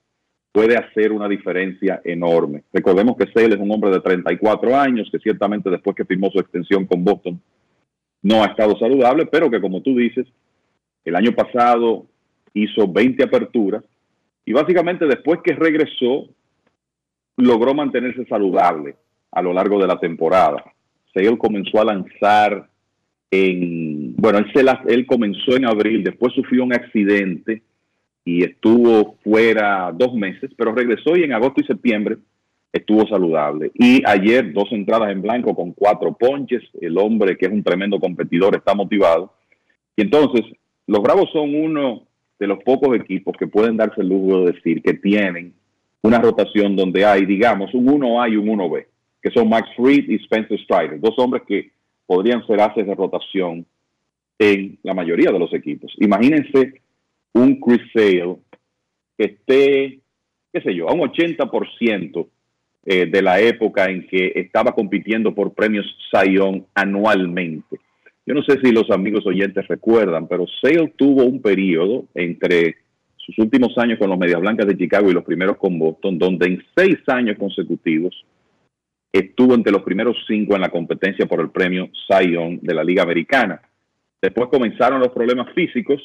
[0.53, 2.63] puede hacer una diferencia enorme.
[2.73, 6.39] Recordemos que Sale es un hombre de 34 años, que ciertamente después que firmó su
[6.39, 7.41] extensión con Boston
[8.23, 10.27] no ha estado saludable, pero que como tú dices,
[11.05, 12.07] el año pasado
[12.55, 13.83] hizo 20 aperturas
[14.45, 16.29] y básicamente después que regresó
[17.37, 18.95] logró mantenerse saludable
[19.31, 20.63] a lo largo de la temporada.
[21.15, 22.69] Sale comenzó a lanzar
[23.31, 23.82] en,
[24.17, 27.63] bueno, él, él comenzó en abril, después sufrió un accidente
[28.25, 32.19] y estuvo fuera dos meses, pero regresó y en agosto y septiembre
[32.73, 33.71] estuvo saludable.
[33.75, 37.99] Y ayer dos entradas en blanco con cuatro ponches, el hombre que es un tremendo
[37.99, 39.35] competidor está motivado.
[39.97, 40.47] Y entonces,
[40.87, 42.03] los Bravos son uno
[42.39, 45.55] de los pocos equipos que pueden darse el lujo de decir que tienen
[46.03, 48.87] una rotación donde hay, digamos, un 1A y un 1B,
[49.23, 51.71] que son Max Fried y Spencer Strider, dos hombres que
[52.07, 53.65] podrían ser haces de rotación
[54.43, 55.95] en la mayoría de los equipos.
[55.99, 56.83] Imagínense
[57.35, 58.37] un Chris Sale
[59.17, 60.01] que esté,
[60.53, 62.27] qué sé yo, a un 80%
[62.85, 65.87] eh, de la época en que estaba compitiendo por premios
[66.29, 67.79] Young anualmente.
[68.27, 72.77] Yo no sé si los amigos oyentes recuerdan, pero Sale tuvo un periodo entre
[73.17, 76.47] sus últimos años con los Medias Blancas de Chicago y los primeros con Boston, donde
[76.47, 78.25] en seis años consecutivos
[79.13, 83.05] estuvo entre los primeros cinco en la competencia por el premio Young de la Liga
[83.05, 83.61] Americana.
[84.23, 86.01] Después comenzaron los problemas físicos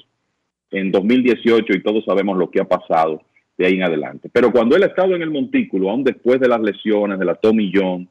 [0.72, 3.22] en 2018 y todos sabemos lo que ha pasado
[3.56, 4.30] de ahí en adelante.
[4.34, 7.36] Pero cuando él ha estado en el montículo, aún después de las lesiones de la
[7.36, 8.10] Tommy John,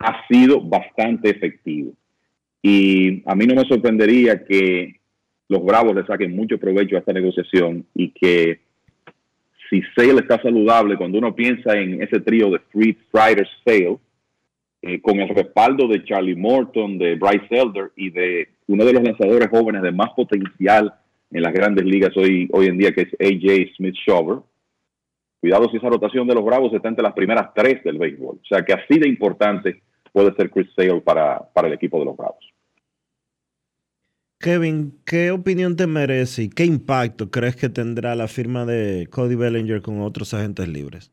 [0.00, 1.92] ha sido bastante efectivo.
[2.60, 4.96] Y a mí no me sorprendería que
[5.48, 8.60] los Bravos le saquen mucho provecho a esta negociación y que
[9.70, 13.98] si Sale está saludable, cuando uno piensa en ese trío de Freed, Strider, Sale,
[14.82, 19.02] eh, con el respaldo de Charlie Morton, de Bryce Elder y de uno de los
[19.02, 20.94] lanzadores jóvenes de más potencial
[21.30, 24.38] en las grandes ligas hoy, hoy en día, que es AJ Smith Shover.
[25.40, 28.36] Cuidado si esa rotación de los Bravos está entre las primeras tres del béisbol.
[28.42, 29.82] O sea que así de importante
[30.12, 32.44] puede ser Chris Sale para, para el equipo de los Bravos.
[34.40, 39.34] Kevin, ¿qué opinión te merece y qué impacto crees que tendrá la firma de Cody
[39.34, 41.12] Bellinger con otros agentes libres?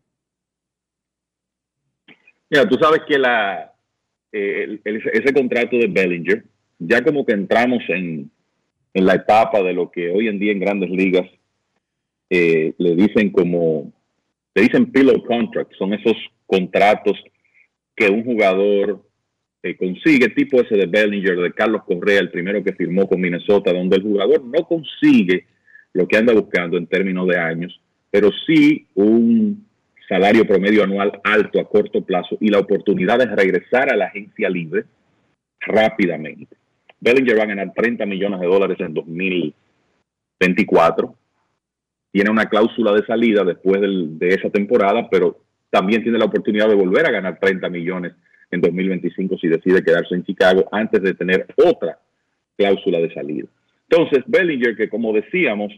[2.49, 3.73] Mira, tú sabes que la,
[4.31, 6.45] eh, el- el- ese contrato de Bellinger,
[6.79, 8.29] ya como que entramos en,
[8.93, 11.29] en la etapa de lo que hoy en día en grandes ligas
[12.29, 13.93] eh, le dicen como,
[14.53, 16.15] le dicen pillow contract, son esos
[16.45, 17.17] contratos
[17.95, 19.03] que un jugador
[19.63, 23.73] eh, consigue, tipo ese de Bellinger, de Carlos Correa, el primero que firmó con Minnesota,
[23.73, 25.45] donde el jugador no consigue
[25.93, 27.81] lo que anda buscando en términos de años,
[28.11, 29.65] pero sí un
[30.07, 34.49] salario promedio anual alto a corto plazo y la oportunidad de regresar a la agencia
[34.49, 34.85] libre
[35.61, 36.55] rápidamente.
[36.99, 41.15] Bellinger va a ganar 30 millones de dólares en 2024.
[42.11, 45.37] Tiene una cláusula de salida después del- de esa temporada, pero
[45.69, 48.13] también tiene la oportunidad de volver a ganar 30 millones
[48.51, 51.99] en 2025 si decide quedarse en Chicago antes de tener otra
[52.57, 53.47] cláusula de salida.
[53.89, 55.73] Entonces, Bellinger, que como decíamos,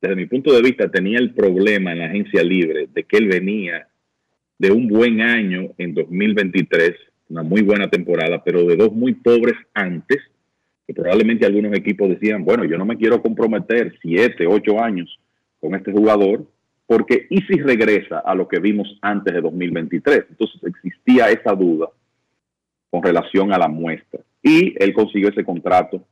[0.00, 3.28] desde mi punto de vista tenía el problema en la agencia libre de que él
[3.28, 3.86] venía
[4.58, 6.94] de un buen año en 2023,
[7.28, 10.18] una muy buena temporada, pero de dos muy pobres antes,
[10.86, 15.18] que probablemente algunos equipos decían, bueno, yo no me quiero comprometer siete, ocho años
[15.60, 16.46] con este jugador,
[16.86, 20.26] porque ¿y si regresa a lo que vimos antes de 2023?
[20.30, 21.88] Entonces existía esa duda
[22.90, 24.20] con relación a la muestra.
[24.42, 26.04] Y él consiguió ese contrato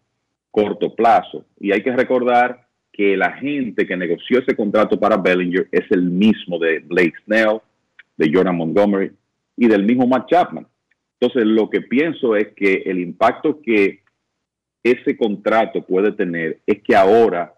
[0.50, 1.44] corto plazo.
[1.58, 6.02] Y hay que recordar que el agente que negoció ese contrato para Bellinger es el
[6.02, 7.60] mismo de Blake Snell,
[8.16, 9.12] de Jordan Montgomery
[9.56, 10.66] y del mismo Matt Chapman.
[11.18, 14.00] Entonces, lo que pienso es que el impacto que
[14.82, 17.54] ese contrato puede tener es que ahora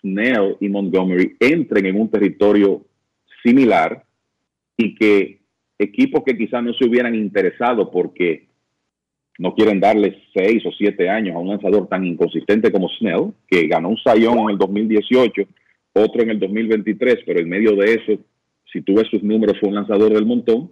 [0.00, 2.84] Snell y Montgomery entren en un territorio
[3.42, 4.04] similar
[4.76, 5.40] y que
[5.78, 8.46] equipos que quizás no se hubieran interesado porque
[9.38, 13.66] no quieren darle seis o siete años a un lanzador tan inconsistente como Snell, que
[13.66, 15.42] ganó un sayón en el 2018,
[15.94, 18.22] otro en el 2023, pero en medio de eso,
[18.72, 20.70] si tú ves sus números, fue un lanzador del montón.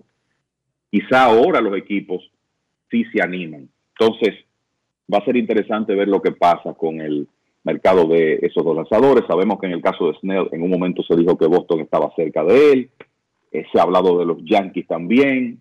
[0.91, 2.31] Quizá ahora los equipos
[2.91, 3.69] sí se animan.
[3.99, 4.35] Entonces,
[5.12, 7.27] va a ser interesante ver lo que pasa con el
[7.65, 9.24] mercado de esos dos lanzadores.
[9.27, 12.12] Sabemos que en el caso de Snell, en un momento se dijo que Boston estaba
[12.16, 12.91] cerca de él.
[13.53, 15.61] Eh, se ha hablado de los Yankees también.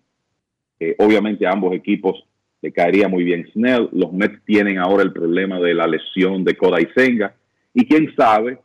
[0.78, 2.24] Eh, obviamente a ambos equipos
[2.62, 3.88] le caería muy bien Snell.
[3.92, 7.34] Los Mets tienen ahora el problema de la lesión de Kodai Senga.
[7.74, 8.58] Y quién sabe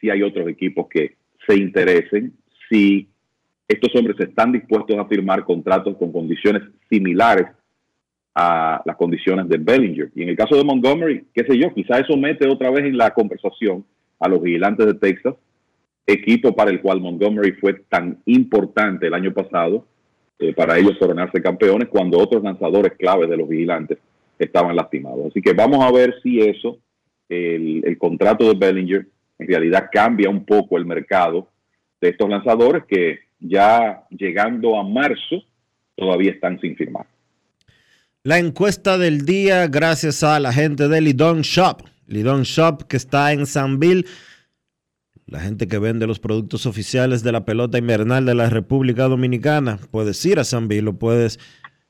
[0.00, 1.16] si hay otros equipos que
[1.46, 2.34] se interesen,
[2.68, 3.08] si
[3.68, 7.46] estos hombres están dispuestos a firmar contratos con condiciones similares
[8.34, 10.10] a las condiciones de Bellinger.
[10.14, 12.96] Y en el caso de Montgomery, qué sé yo, quizá eso mete otra vez en
[12.96, 13.84] la conversación
[14.18, 15.34] a los vigilantes de Texas,
[16.06, 19.86] equipo para el cual Montgomery fue tan importante el año pasado
[20.38, 23.98] eh, para ellos coronarse campeones cuando otros lanzadores claves de los vigilantes
[24.38, 25.26] estaban lastimados.
[25.26, 26.78] Así que vamos a ver si eso,
[27.28, 29.06] el, el contrato de Bellinger,
[29.38, 31.48] en realidad cambia un poco el mercado
[32.00, 35.42] de estos lanzadores que ya llegando a marzo
[35.94, 37.06] todavía están sin firmar.
[38.22, 41.82] La encuesta del día, gracias a la gente de Lidon Shop.
[42.06, 44.04] Lidon Shop, que está en Sanville.
[45.24, 49.78] La gente que vende los productos oficiales de la pelota invernal de la República Dominicana.
[49.90, 51.38] Puedes ir a Sanville o puedes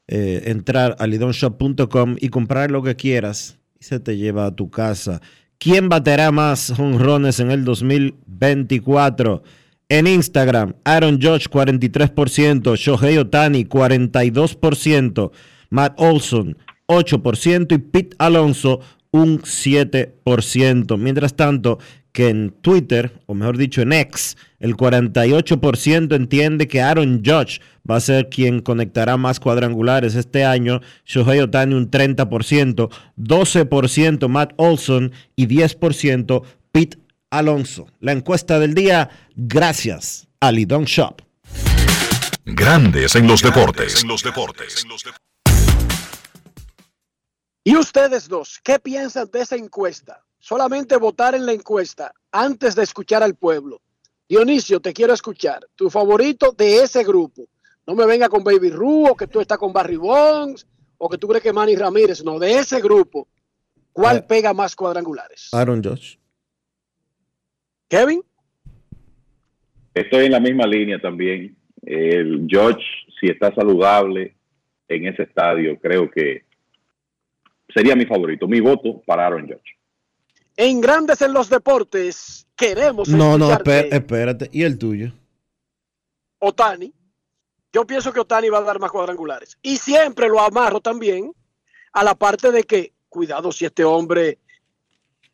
[0.07, 4.71] eh, entrar a lidonshop.com y comprar lo que quieras y se te lleva a tu
[4.71, 5.21] casa.
[5.59, 9.43] ¿Quién baterá más honrones en el 2024?
[9.89, 15.33] En Instagram, Aaron Judge 43%, Shohei Otani 42%,
[15.71, 16.57] Matt Olson
[16.89, 18.81] 8% y Pete Alonso
[19.13, 20.99] un 7%.
[20.99, 21.79] Mientras tanto,
[22.13, 27.97] que en Twitter, o mejor dicho en X, el 48% entiende que Aaron Judge va
[27.97, 35.13] a ser quien conectará más cuadrangulares este año, Shohei Otani un 30%, 12% Matt Olson
[35.37, 36.43] y 10%
[36.73, 36.99] Pete
[37.31, 37.87] Alonso.
[38.01, 41.23] La encuesta del día, gracias a Lidon Shop.
[42.45, 44.05] Grandes en los deportes.
[47.63, 50.23] Y ustedes dos, ¿qué piensan de esa encuesta?
[50.39, 53.81] Solamente votar en la encuesta antes de escuchar al pueblo.
[54.29, 55.67] Dionisio, te quiero escuchar.
[55.75, 57.49] Tu favorito de ese grupo.
[57.87, 60.67] No me venga con Baby Ru o que tú estás con Barry Bonds
[60.97, 62.25] o que tú crees que Manny Ramírez.
[62.25, 63.29] No, de ese grupo.
[63.93, 64.23] ¿Cuál Eh.
[64.27, 65.49] pega más cuadrangulares?
[65.53, 66.19] Aaron Judge.
[67.89, 68.23] Kevin.
[69.93, 71.57] Estoy en la misma línea también.
[71.83, 72.85] El George,
[73.21, 74.37] si está saludable
[74.89, 76.45] en ese estadio, creo que
[77.75, 78.47] sería mi favorito.
[78.47, 79.65] Mi voto para Aaron George.
[80.57, 83.91] En Grandes en los Deportes, queremos No, no, escucharte.
[83.91, 84.49] espé- espérate.
[84.53, 85.13] ¿Y el tuyo?
[86.39, 86.93] Otani.
[87.73, 89.57] Yo pienso que Otani va a dar más cuadrangulares.
[89.63, 91.33] Y siempre lo amarro también
[91.93, 94.39] a la parte de que, cuidado si este hombre,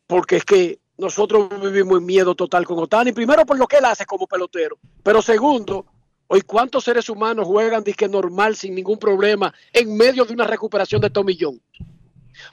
[0.06, 3.12] porque es que nosotros vivimos en miedo total con Otani.
[3.12, 4.78] Primero por lo que él hace como pelotero.
[5.02, 5.86] Pero segundo,
[6.26, 11.00] hoy cuántos seres humanos juegan disque normal sin ningún problema en medio de una recuperación
[11.00, 11.60] de Tomillón.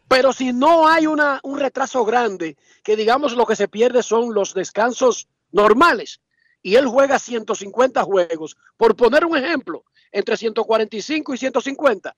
[0.08, 4.34] Pero si no hay una, un retraso grande, que digamos lo que se pierde son
[4.34, 6.22] los descansos normales,
[6.62, 12.16] y él juega 150 juegos, por poner un ejemplo, entre 145 y 150,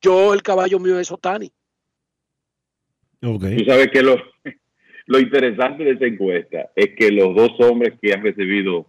[0.00, 1.52] yo el caballo mío es Otani.
[3.20, 4.16] Tú sabes que lo,
[5.06, 8.86] lo interesante de esa encuesta es que los dos hombres que han recibido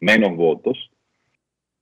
[0.00, 0.76] menos votos,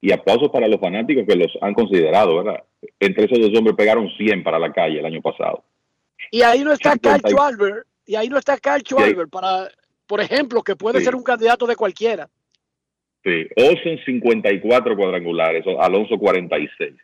[0.00, 2.62] y aplausos para los fanáticos que los han considerado, ¿verdad?
[3.00, 5.64] Entre esos dos hombres pegaron 100 para la calle el año pasado.
[6.30, 7.28] Y ahí no está Carl 50.
[7.30, 9.68] Schwarber, y ahí no está Carl Schwarber para,
[10.06, 11.04] por ejemplo, que puede Sí.
[11.06, 12.28] ser un candidato de cualquiera.
[13.24, 16.94] Sí, Olsen 54 cuadrangulares, Alonso 46.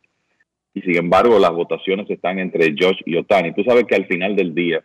[0.74, 3.52] Y sin embargo, las votaciones están entre Josh y Otani.
[3.54, 4.82] Tú sabes que al final del día,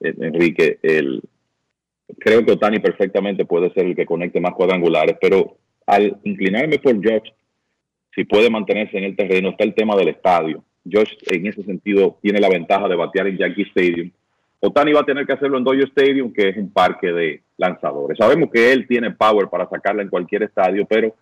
[0.00, 1.22] eh, Enrique, el,
[2.18, 5.56] creo que Otani perfectamente puede ser el que conecte más cuadrangulares, pero
[5.90, 7.30] al inclinarme por Josh,
[8.14, 10.64] si puede mantenerse en el terreno, está el tema del estadio.
[10.90, 14.10] Josh, en ese sentido, tiene la ventaja de batear en Yankee Stadium.
[14.60, 18.16] Otani va a tener que hacerlo en Dodger Stadium, que es un parque de lanzadores.
[18.18, 21.14] Sabemos que él tiene power para sacarla en cualquier estadio, pero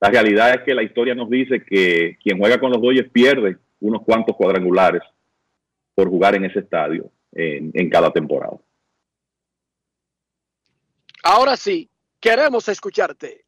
[0.00, 3.58] la realidad es que la historia nos dice que quien juega con los Dodgers pierde
[3.80, 5.02] unos cuantos cuadrangulares
[5.94, 8.56] por jugar en ese estadio en cada temporada.
[11.22, 11.90] Ahora sí,
[12.20, 13.44] queremos escucharte.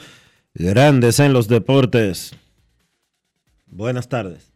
[0.54, 2.32] Grandes en los deportes.
[3.66, 4.52] Buenas tardes.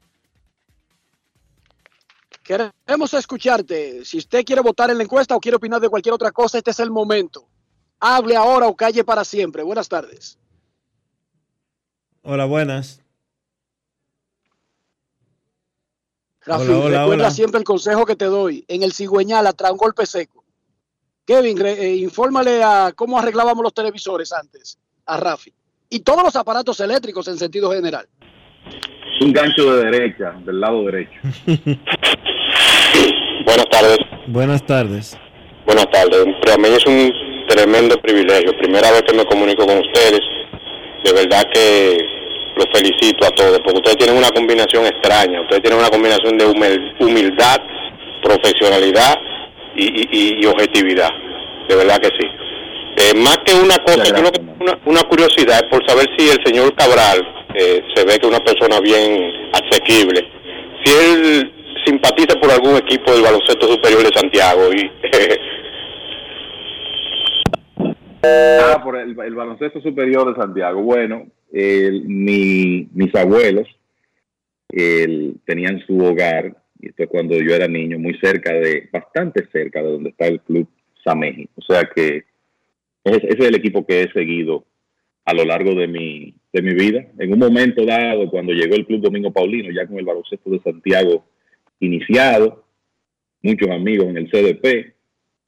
[2.42, 4.04] Queremos escucharte.
[4.04, 6.70] Si usted quiere votar en la encuesta o quiere opinar de cualquier otra cosa, este
[6.70, 7.48] es el momento.
[7.98, 9.62] Hable ahora o calle para siempre.
[9.62, 10.36] Buenas tardes.
[12.28, 13.00] Hola, buenas.
[16.44, 17.30] Rafi, Hola, hola, recuerda hola.
[17.30, 18.64] siempre el consejo que te doy.
[18.68, 20.42] En el cigüeñal, atrás un golpe seco.
[21.24, 25.52] Kevin, re- eh, infórmale a cómo arreglábamos los televisores antes, a Rafi.
[25.88, 28.08] Y todos los aparatos eléctricos en sentido general.
[29.20, 31.18] Un gancho de derecha, del lado derecho.
[33.44, 33.98] Buenas tardes.
[34.28, 35.16] Buenas tardes.
[35.64, 36.24] Buenas tardes.
[36.44, 37.12] Para mí es un
[37.48, 38.50] tremendo privilegio.
[38.58, 40.20] Primera vez que me comunico con ustedes.
[41.04, 41.96] De verdad que
[42.56, 45.42] los felicito a todos, porque ustedes tienen una combinación extraña.
[45.42, 47.60] Ustedes tienen una combinación de humil- humildad,
[48.22, 49.14] profesionalidad
[49.76, 51.10] y, y- y objetividad.
[51.68, 52.26] De verdad que sí.
[52.98, 56.06] Eh, más que una cosa, yo lo que tengo una, una curiosidad es por saber
[56.16, 57.18] si el señor Cabral
[57.54, 60.26] eh, se ve que es una persona bien asequible.
[60.82, 61.52] Si él
[61.84, 64.90] simpatiza por algún equipo del baloncesto superior de Santiago y
[68.28, 70.82] Ah, por el, el baloncesto superior de Santiago.
[70.82, 73.68] Bueno, mi- mis abuelos
[74.70, 79.46] el- tenían su hogar, y esto es cuando yo era niño, muy cerca de, bastante
[79.52, 80.68] cerca de donde está el club
[81.04, 81.48] Sameji.
[81.56, 82.24] O sea que
[83.04, 84.64] ese es el equipo que he seguido
[85.24, 87.06] a lo largo de mi, de mi vida.
[87.18, 90.60] En un momento dado, cuando llegó el Club Domingo Paulino, ya con el baloncesto de
[90.60, 91.24] Santiago
[91.80, 92.64] iniciado,
[93.42, 94.94] muchos amigos en el CDP,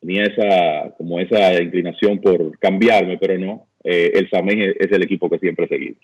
[0.01, 3.68] tenía esa como esa inclinación por cambiarme, pero no.
[3.85, 5.97] Eh, el Samej es, es el equipo que siempre he seguido.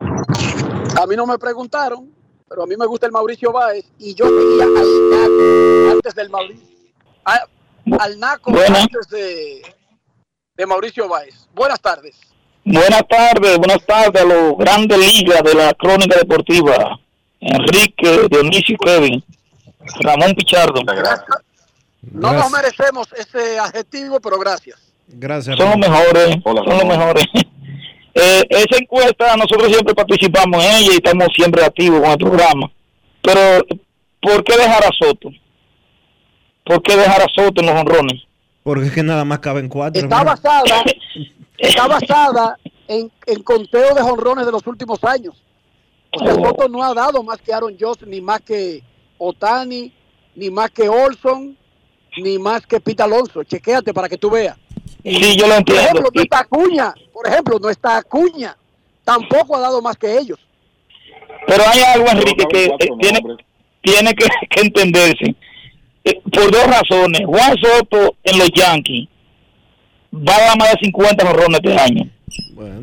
[0.00, 2.12] A mí no me preguntaron,
[2.48, 6.30] pero a mí me gusta el Mauricio Báez y yo seguía al Naco antes del
[6.30, 6.66] Mauricio.
[7.24, 7.46] a-
[8.00, 8.82] al Naco Buenas.
[8.82, 9.62] antes de,
[10.56, 11.46] de Mauricio Báez.
[11.54, 12.16] Buenas tardes.
[12.64, 16.98] Buenas tardes, buenas tardes a los grandes ligas de la crónica deportiva.
[17.40, 19.24] Enrique, Dionisio y Kevin.
[20.00, 20.80] Ramón Pichardo.
[22.12, 24.87] No nos merecemos ese adjetivo, pero gracias.
[25.08, 25.56] Gracias.
[25.56, 27.24] Son los mejores, Hola, son los mejores.
[28.20, 32.72] Eh, esa encuesta, nosotros siempre participamos en ella y estamos siempre activos con el programa.
[33.22, 33.64] Pero,
[34.20, 35.30] ¿por qué dejar a Soto?
[36.64, 38.22] ¿Por qué dejar a Soto en los honrones?
[38.64, 40.02] Porque es que nada más caben cuatro.
[40.02, 40.36] Está hermano.
[40.42, 40.82] basada,
[41.58, 42.58] está basada
[42.88, 45.40] en, en conteo de jonrones de los últimos años.
[46.10, 48.82] O sea, Soto no ha dado más que Aaron Josh, ni más que
[49.18, 49.92] Otani,
[50.34, 51.56] ni más que Olson,
[52.16, 53.44] ni más que Pita Alonso.
[53.44, 54.56] Chequéate para que tú veas.
[55.08, 55.82] Sí, yo lo Por entiendo.
[55.82, 56.94] ejemplo, no está Acuña.
[57.12, 58.56] Por ejemplo, no está Acuña.
[59.04, 60.38] Tampoco ha dado más que ellos.
[61.46, 63.20] Pero hay algo, Enrique, que eh, tiene,
[63.80, 65.34] tiene que, que entenderse.
[66.04, 67.22] Eh, por dos razones.
[67.26, 69.08] Juan Soto en los Yankees
[70.14, 72.10] va a dar más de 50 honrones este año.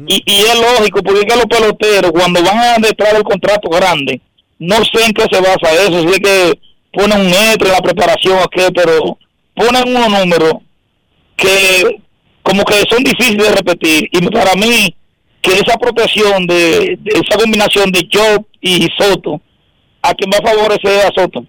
[0.07, 3.69] Y, y es lógico, porque es que los peloteros, cuando van a detrás del contrato
[3.69, 4.21] grande,
[4.59, 6.07] no sé en qué se basa eso.
[6.07, 6.59] Sé que
[6.93, 9.17] ponen un metro en la preparación, o qué, pero
[9.53, 10.53] ponen unos números
[11.35, 12.01] que
[12.45, 14.07] como que son difíciles de repetir.
[14.11, 14.95] Y para mí,
[15.41, 19.41] que esa protección de, de esa combinación de Job y Soto,
[20.03, 21.43] a quien va a favorecer a Soto.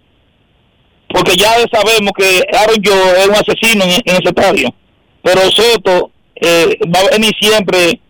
[1.08, 4.74] Porque ya sabemos que Aaron Joe es un asesino en, en ese estadio.
[5.22, 8.00] Pero Soto eh, va a venir siempre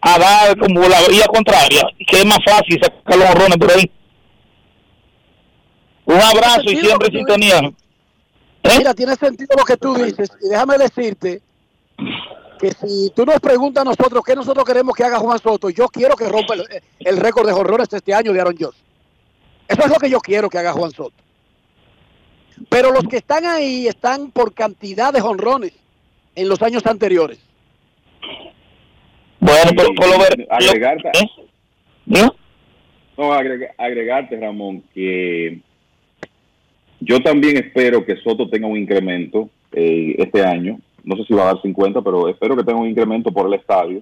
[0.00, 3.88] a dar como la vía contraria, que es más fácil sacar los horrones por ahí.
[6.06, 7.60] Un abrazo y siempre sintonía.
[8.76, 10.28] Mira, tiene sentido lo que tú dices.
[10.44, 11.40] Y déjame decirte
[12.62, 15.88] que si tú nos preguntas a nosotros qué nosotros queremos que haga Juan Soto, yo
[15.88, 16.62] quiero que rompa el,
[17.00, 18.76] el récord de horrores este año de Aaron Josh.
[19.66, 21.12] Eso es lo que yo quiero que haga Juan Soto.
[22.68, 25.72] Pero los que están ahí están por cantidad de jonrones
[26.36, 27.38] en los años anteriores.
[29.40, 31.10] Bueno, por, por lo ver, agregarte,
[32.06, 32.34] ¿no?
[33.18, 35.60] No, agrega- agregarte, Ramón, que
[37.00, 40.78] yo también espero que Soto tenga un incremento eh, este año.
[41.04, 43.54] No sé si va a dar 50, pero espero que tenga un incremento por el
[43.54, 44.00] estadio.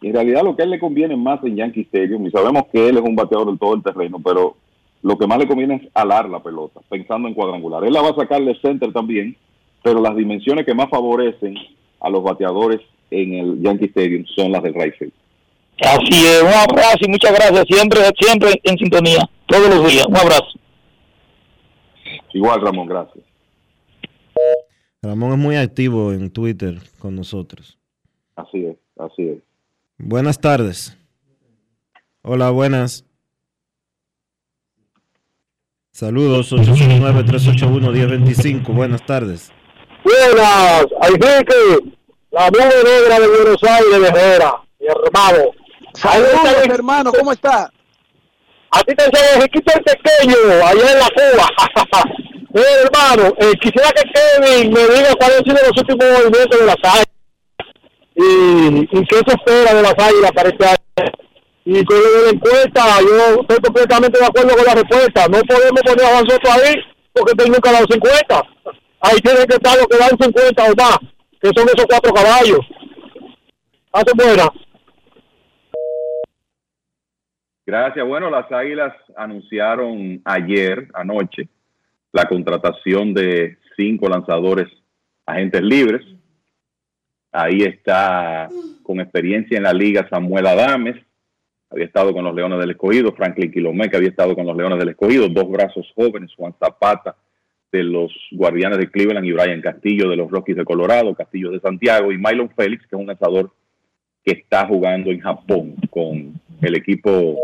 [0.00, 2.64] Y en realidad lo que a él le conviene más en Yankee Stadium, y sabemos
[2.72, 4.56] que él es un bateador del todo el terreno, pero
[5.02, 7.84] lo que más le conviene es alar la pelota, pensando en cuadrangular.
[7.84, 9.36] Él la va a sacar de center también,
[9.82, 11.54] pero las dimensiones que más favorecen
[12.00, 12.80] a los bateadores
[13.10, 15.12] en el Yankee Stadium son las del right field.
[15.80, 17.64] Así es, un abrazo y muchas gracias.
[17.68, 20.06] Siempre, siempre en sintonía, todos los días.
[20.06, 20.58] Un abrazo.
[22.32, 23.24] Igual, Ramón, gracias.
[25.00, 27.78] Ramón es muy activo en Twitter con nosotros.
[28.34, 29.38] Así es, así es.
[29.96, 30.98] Buenas tardes.
[32.22, 33.04] Hola, buenas.
[35.92, 38.74] Saludos, 809-381-1025.
[38.74, 39.52] Buenas tardes.
[40.02, 41.54] Buenas, Enrique,
[42.30, 45.52] la nube negra de Buenos Aires, de Herrera, mi hermano.
[45.94, 47.70] Saludos, hermano, ¿cómo está?
[48.70, 51.48] A ti te el pequeño, allá en la Cuba.
[52.58, 56.66] Mira, hermano, eh, quisiera que Kevin me diga cuáles han sido los últimos movimientos de
[56.66, 57.06] las águilas
[58.16, 61.12] y, y qué se espera de las águilas para este año.
[61.64, 65.28] Y con la encuesta, yo estoy completamente de acuerdo con la respuesta.
[65.28, 66.74] No podemos poner a Juan Soto ahí
[67.12, 68.42] porque él nunca ha dado 50.
[69.02, 70.98] Ahí tienen que estar los que dan 50 o más,
[71.40, 72.60] que son esos cuatro caballos.
[73.92, 74.48] Hace buena.
[77.64, 78.04] Gracias.
[78.04, 81.48] Bueno, las Águilas anunciaron ayer, anoche,
[82.18, 84.66] la contratación de cinco lanzadores
[85.24, 86.04] agentes libres.
[87.30, 88.48] Ahí está
[88.82, 90.96] con experiencia en la liga Samuel Adames,
[91.70, 94.78] había estado con los Leones del Escogido, Franklin Quilomé, que había estado con los Leones
[94.78, 97.14] del Escogido, dos brazos jóvenes, Juan Zapata
[97.70, 101.60] de los Guardianes de Cleveland y Brian Castillo de los Rockies de Colorado, Castillo de
[101.60, 103.52] Santiago y Mylon Félix, que es un lanzador
[104.24, 107.36] que está jugando en Japón con el equipo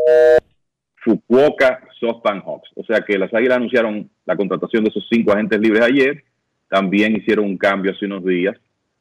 [0.96, 2.70] Fukuoka SoftBank Hawks.
[2.76, 6.24] O sea que las Águilas anunciaron la contratación de esos cinco agentes libres ayer.
[6.68, 8.56] También hicieron un cambio hace unos días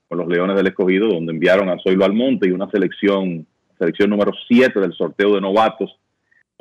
[0.07, 3.45] con los Leones del Escogido, donde enviaron a Zoilo Almonte y una selección,
[3.77, 5.97] selección número 7 del sorteo de novatos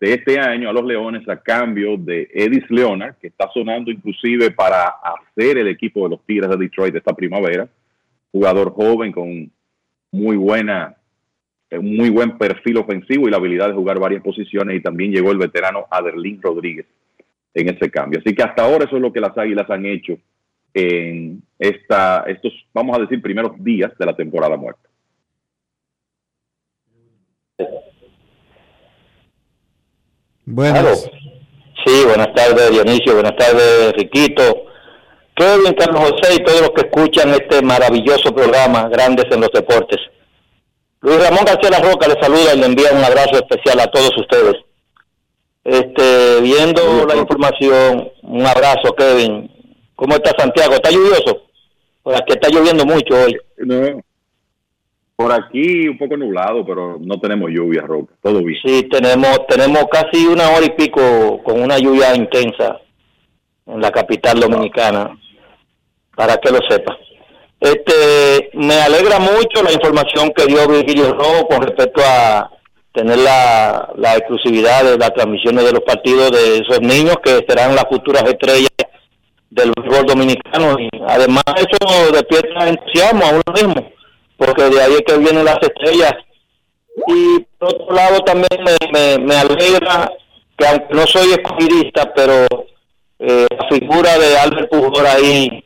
[0.00, 4.50] de este año a los Leones a cambio de Edis Leonard, que está sonando inclusive
[4.50, 7.68] para hacer el equipo de los Tigres de Detroit esta primavera.
[8.32, 9.50] Jugador joven con
[10.10, 10.96] muy buena
[11.78, 15.30] un muy buen perfil ofensivo y la habilidad de jugar varias posiciones y también llegó
[15.32, 16.86] el veterano Aderlín Rodríguez
[17.54, 18.20] en ese cambio.
[18.20, 20.18] Así que hasta ahora eso es lo que las Águilas han hecho
[20.74, 24.88] en esta, estos, vamos a decir, primeros días de la temporada muerta.
[30.44, 31.10] Buenas.
[31.84, 34.66] Sí, buenas tardes Dionisio, buenas tardes Riquito,
[35.34, 39.98] Kevin, Carlos José y todos los que escuchan este maravilloso programa, Grandes en los Deportes.
[41.02, 44.12] Luis Ramón García La Roca le saluda y le envía un abrazo especial a todos
[44.16, 44.54] ustedes.
[45.64, 49.50] Este, viendo la información, un abrazo Kevin.
[49.96, 50.74] ¿Cómo está Santiago?
[50.74, 51.42] ¿Está lluvioso?
[52.04, 53.36] Por aquí está lloviendo mucho hoy.
[53.58, 54.00] No.
[55.16, 58.14] Por aquí un poco nublado, pero no tenemos lluvia, Roca.
[58.22, 58.60] Todo bien.
[58.64, 62.80] Sí, tenemos, tenemos casi una hora y pico con una lluvia intensa
[63.66, 65.16] en la capital dominicana,
[66.16, 66.96] para que lo sepa.
[67.62, 72.50] Este, me alegra mucho la información que dio Virgilio Rojo con respecto a
[72.92, 77.84] tener la, exclusividad de las transmisiones de los partidos de esos niños que serán las
[77.88, 78.68] futuras estrellas
[79.50, 80.76] del fútbol dominicano.
[80.80, 83.92] Y además eso despierta entusiasmo a uno mismo
[84.36, 86.14] porque de ahí es que vienen las estrellas.
[87.06, 90.10] Y por otro lado también me, me, me alegra
[90.58, 92.46] que aunque no soy escogidista pero
[93.20, 95.64] eh, la figura de Albert Pujol ahí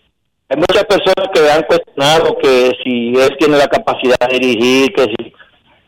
[0.48, 5.02] hay muchas personas que han cuestionado que si él tiene la capacidad de dirigir, que
[5.02, 5.32] si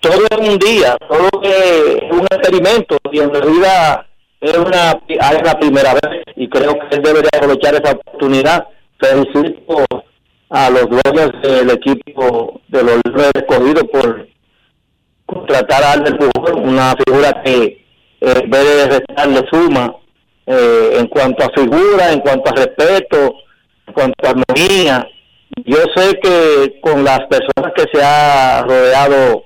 [0.00, 4.06] todo es un día, todo es un experimento y en realidad
[4.40, 8.66] es una, es la primera vez y creo que él debería aprovechar esa oportunidad.
[9.00, 9.84] Felicito
[10.50, 14.28] a los dueños del equipo de los Leones escogidos por
[15.26, 17.84] contratar a Albert Pujol, una figura que
[18.20, 19.94] eh, debe restarle suma
[20.46, 23.32] eh, en cuanto a figura, en cuanto a respeto, en
[23.92, 25.08] cuanto a armonía.
[25.64, 29.44] Yo sé que con las personas que se ha rodeado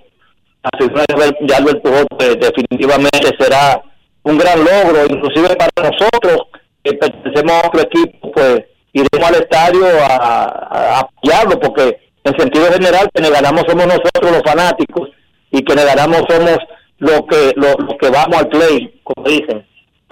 [0.62, 3.82] la figura de Albert- Pujol, pues, definitivamente será
[4.22, 6.46] un gran logro, inclusive para nosotros
[6.84, 13.08] que pertenecemos a otro equipo, pues iremos al estadio a, apoyarlo, porque en sentido general
[13.12, 15.08] quienes ganamos somos nosotros los fanáticos
[15.50, 16.56] y quienes ganamos somos
[16.98, 19.66] los que los, los que vamos al play, como dicen.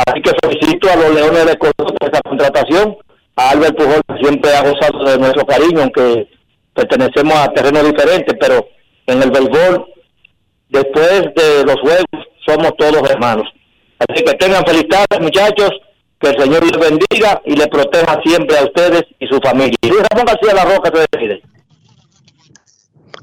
[0.07, 2.97] Así que felicito a los Leones de Córdoba esta contratación.
[3.36, 6.28] Albert Pujol siempre ha gozado de nuestro cariño, aunque
[6.74, 8.66] pertenecemos a terrenos diferentes, pero
[9.07, 9.86] en el béisbol,
[10.69, 13.47] después de los juegos, somos todos hermanos.
[13.98, 14.86] Así que tengan feliz
[15.20, 15.70] muchachos,
[16.20, 19.77] que el Señor les bendiga y les proteja siempre a ustedes y su familia.
[19.81, 21.43] Y Ramón García La Roca se despide.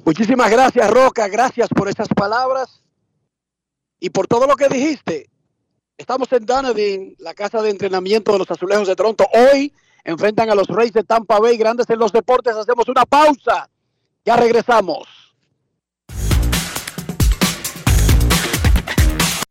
[0.03, 1.27] Muchísimas gracias, Roca.
[1.27, 2.81] Gracias por esas palabras
[3.99, 5.29] y por todo lo que dijiste.
[5.97, 9.27] Estamos en Dunedin, la casa de entrenamiento de los Azulejos de Toronto.
[9.33, 9.73] Hoy
[10.07, 12.55] enfrentan a los Reyes de Tampa Bay, grandes en los deportes.
[12.55, 13.69] Hacemos una pausa.
[14.25, 15.05] Ya regresamos.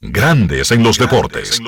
[0.01, 1.61] Grandes en los deportes.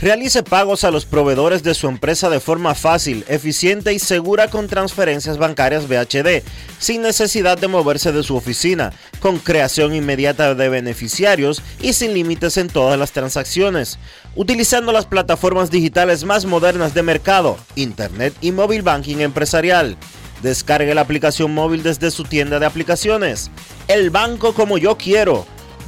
[0.00, 4.68] Realice pagos a los proveedores de su empresa de forma fácil, eficiente y segura con
[4.68, 6.44] transferencias bancarias BHD,
[6.78, 12.58] sin necesidad de moverse de su oficina, con creación inmediata de beneficiarios y sin límites
[12.58, 13.98] en todas las transacciones,
[14.36, 19.96] utilizando las plataformas digitales más modernas de mercado, Internet y móvil banking empresarial.
[20.42, 23.50] Descargue la aplicación móvil desde su tienda de aplicaciones.
[23.88, 25.44] El banco como yo quiero.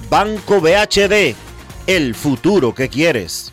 [0.09, 1.37] Banco BHD.
[1.87, 3.53] El futuro que quieres.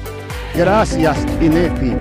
[0.55, 1.97] Gracias, INEFI.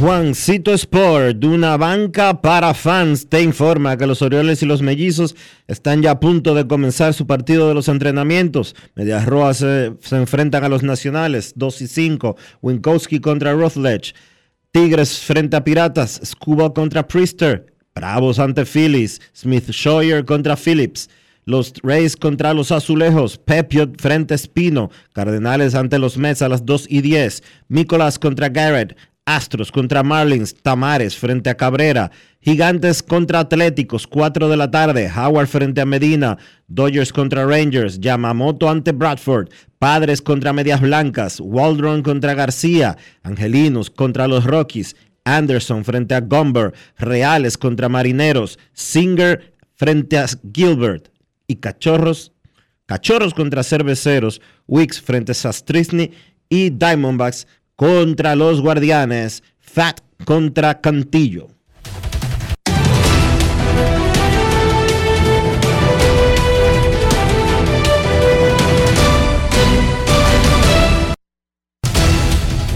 [0.00, 5.36] Juancito Sport, de una banca para fans, te informa que los Orioles y los Mellizos
[5.68, 8.74] están ya a punto de comenzar su partido de los entrenamientos.
[8.96, 12.36] Medias Rojas se, enfrentan a los Nacionales, 2 y 5.
[12.60, 14.14] Winkowski contra Rothledge.
[14.72, 16.20] Tigres frente a Piratas.
[16.24, 17.72] Scuba contra Priester.
[17.94, 19.20] Bravos ante Phillies.
[19.32, 21.08] Smith Scheuer contra Phillips.
[21.44, 23.38] Los Rays contra los Azulejos.
[23.38, 24.90] Pepiot frente a Espino.
[25.12, 27.44] Cardenales ante los Mets a las 2 y 10.
[27.68, 28.96] Nicolás contra Garrett.
[29.26, 32.10] Astros contra Marlins, Tamares frente a Cabrera,
[32.40, 36.36] Gigantes contra Atléticos, 4 de la tarde, Howard frente a Medina,
[36.68, 39.48] Dodgers contra Rangers, Yamamoto ante Bradford,
[39.78, 44.94] Padres contra Medias Blancas, Waldron contra García, Angelinos contra los Rockies,
[45.24, 51.08] Anderson frente a Gomber, Reales contra Marineros, Singer frente a Gilbert
[51.46, 52.32] y Cachorros,
[52.84, 56.10] Cachorros contra Cerveceros, Wicks frente a Sastrisny
[56.50, 57.46] y Diamondbacks
[57.76, 61.48] contra los Guardianes, Fat contra Cantillo.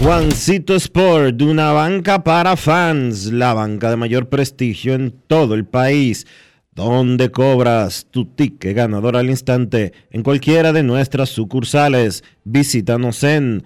[0.01, 6.25] Juancito Sport, una banca para fans, la banca de mayor prestigio en todo el país,
[6.71, 12.23] donde cobras tu ticket ganador al instante en cualquiera de nuestras sucursales.
[12.45, 13.65] Visítanos en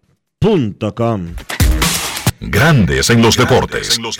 [0.41, 0.73] Com.
[2.39, 3.95] Grandes en los deportes.
[3.95, 4.17] En los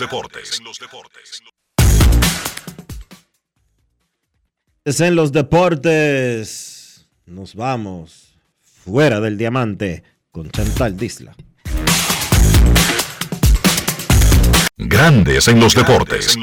[5.32, 7.08] deportes.
[7.26, 11.34] Nos vamos fuera del diamante con Chantal Disla.
[14.76, 16.36] Grandes en los deportes.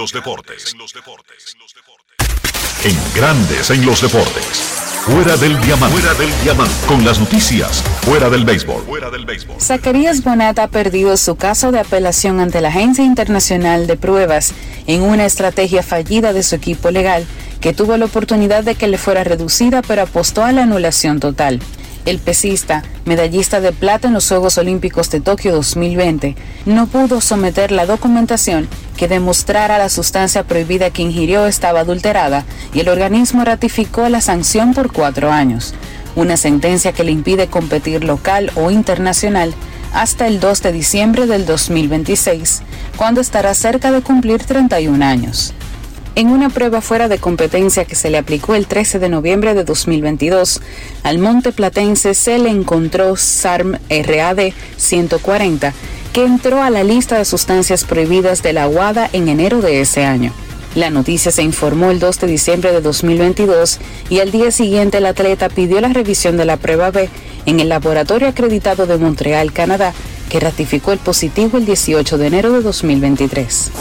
[2.83, 4.88] En Grandes en los deportes.
[5.11, 5.97] Fuera del diamante.
[5.97, 6.73] Fuera del diamante.
[6.85, 7.81] Con las noticias.
[8.01, 8.83] Fuera del béisbol.
[8.83, 9.59] Fuera del béisbol.
[9.59, 14.53] Zacarías Bonat ha perdido su caso de apelación ante la Agencia Internacional de Pruebas
[14.85, 17.25] en una estrategia fallida de su equipo legal
[17.59, 21.59] que tuvo la oportunidad de que le fuera reducida pero apostó a la anulación total.
[22.09, 27.71] El pesista, medallista de plata en los Juegos Olímpicos de Tokio 2020, no pudo someter
[27.71, 28.67] la documentación
[28.97, 34.73] que demostrara la sustancia prohibida que ingirió estaba adulterada y el organismo ratificó la sanción
[34.73, 35.75] por cuatro años,
[36.15, 39.53] una sentencia que le impide competir local o internacional
[39.93, 42.63] hasta el 2 de diciembre del 2026,
[42.97, 45.53] cuando estará cerca de cumplir 31 años.
[46.19, 49.63] En una prueba fuera de competencia que se le aplicó el 13 de noviembre de
[49.63, 50.59] 2022,
[51.01, 55.73] al monte platense se le encontró SARM RAD 140,
[56.11, 60.03] que entró a la lista de sustancias prohibidas de la UADA en enero de ese
[60.03, 60.33] año.
[60.75, 63.79] La noticia se informó el 2 de diciembre de 2022
[64.09, 67.07] y al día siguiente el atleta pidió la revisión de la prueba B
[67.45, 69.93] en el laboratorio acreditado de Montreal, Canadá,
[70.29, 73.71] que ratificó el positivo el 18 de enero de 2023.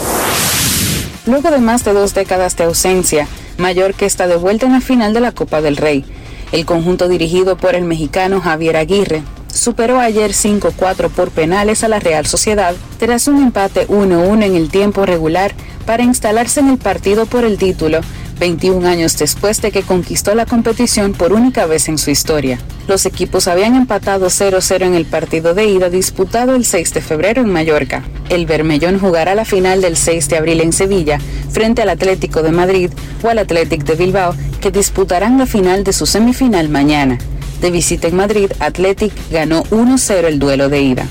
[1.25, 3.27] Luego de más de dos décadas de ausencia,
[3.57, 6.05] Mallorca está de vuelta en la final de la Copa del Rey.
[6.51, 9.23] El conjunto dirigido por el mexicano Javier Aguirre
[9.53, 14.69] superó ayer 5-4 por penales a la Real Sociedad tras un empate 1-1 en el
[14.69, 15.53] tiempo regular
[15.85, 17.99] para instalarse en el partido por el título
[18.39, 22.59] 21 años después de que conquistó la competición por única vez en su historia.
[22.87, 27.41] Los equipos habían empatado 0-0 en el partido de ida disputado el 6 de febrero
[27.41, 28.03] en Mallorca.
[28.29, 31.19] El Bermellón jugará la final del 6 de abril en Sevilla
[31.51, 32.89] frente al Atlético de Madrid
[33.21, 37.17] o al Athletic de Bilbao, que disputarán la final de su semifinal mañana.
[37.61, 41.05] De visita en Madrid, Athletic ganó 1-0 el duelo de ida.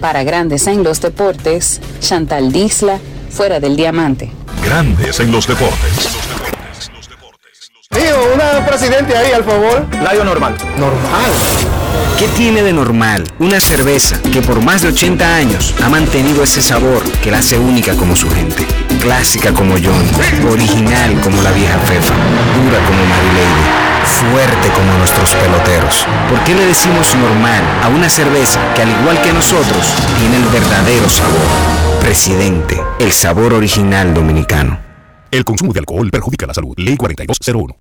[0.00, 2.98] Para Grandes en los Deportes, Chantal Disla,
[3.30, 4.32] fuera del diamante.
[4.64, 6.17] Grandes en los deportes.
[7.90, 9.86] Digo, una presidente ahí, al favor.
[10.02, 10.54] Layo normal.
[10.76, 11.30] Normal.
[12.18, 16.60] ¿Qué tiene de normal una cerveza que por más de 80 años ha mantenido ese
[16.60, 18.66] sabor que la hace única como su gente?
[19.00, 20.04] Clásica como John,
[20.50, 23.64] original como la vieja Fefa, dura como Marilady,
[24.04, 26.06] fuerte como nuestros peloteros.
[26.28, 30.44] ¿Por qué le decimos normal a una cerveza que al igual que nosotros tiene el
[30.44, 32.00] verdadero sabor?
[32.00, 34.87] Presidente, el sabor original dominicano.
[35.30, 36.74] El consumo de alcohol perjudica la salud.
[36.78, 37.76] Ley 4201.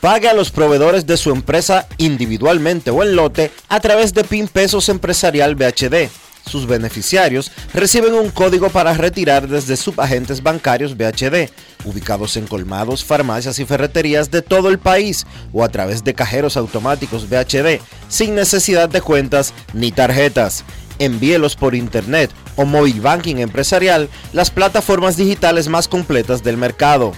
[0.00, 4.48] Pague a los proveedores de su empresa individualmente o en lote a través de PIN
[4.48, 6.10] Pesos Empresarial BHD.
[6.44, 11.48] Sus beneficiarios reciben un código para retirar desde subagentes bancarios BHD,
[11.84, 16.56] ubicados en colmados, farmacias y ferreterías de todo el país o a través de cajeros
[16.56, 20.64] automáticos BHD, sin necesidad de cuentas ni tarjetas.
[20.98, 27.12] Envíelos por internet o móvil banking empresarial, las plataformas digitales más completas del mercado.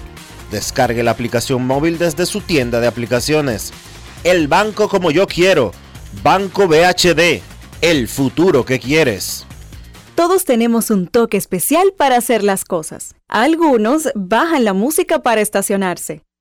[0.51, 3.73] Descargue la aplicación móvil desde su tienda de aplicaciones.
[4.23, 5.73] El banco como yo quiero.
[6.23, 7.43] Banco BHD.
[7.81, 9.47] El futuro que quieres.
[10.15, 13.17] Todos tenemos un toque especial para hacer las cosas.
[13.29, 16.23] Algunos bajan la música para estacionarse.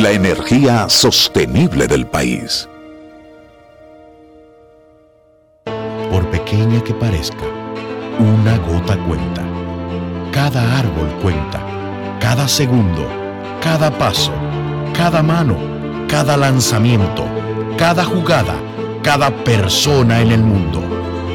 [0.00, 2.66] La energía sostenible del país.
[6.10, 7.44] Por pequeña que parezca,
[8.18, 9.42] una gota cuenta.
[10.32, 11.60] Cada árbol cuenta.
[12.18, 13.06] Cada segundo.
[13.60, 14.32] Cada paso.
[14.94, 15.58] Cada mano.
[16.08, 17.26] Cada lanzamiento.
[17.76, 18.54] Cada jugada.
[19.02, 20.80] Cada persona en el mundo.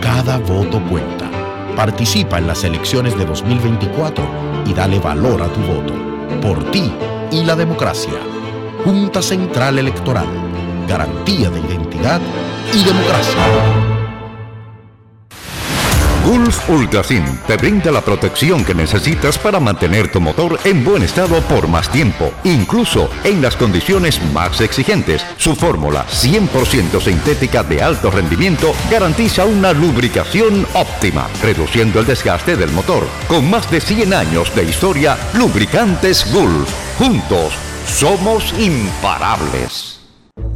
[0.01, 1.29] Cada voto cuenta.
[1.75, 4.25] Participa en las elecciones de 2024
[4.65, 5.93] y dale valor a tu voto.
[6.41, 6.91] Por ti
[7.31, 8.34] y la democracia.
[8.85, 10.27] Junta Central Electoral.
[10.87, 12.21] Garantía de identidad
[12.71, 13.41] y democracia.
[16.23, 21.41] Gulf Ultrasin te brinda la protección que necesitas para mantener tu motor en buen estado
[21.41, 25.25] por más tiempo, incluso en las condiciones más exigentes.
[25.37, 32.69] Su fórmula 100% sintética de alto rendimiento garantiza una lubricación óptima, reduciendo el desgaste del
[32.69, 33.07] motor.
[33.27, 36.71] Con más de 100 años de historia, Lubricantes Gulf.
[36.99, 37.55] Juntos
[37.87, 39.94] somos imparables.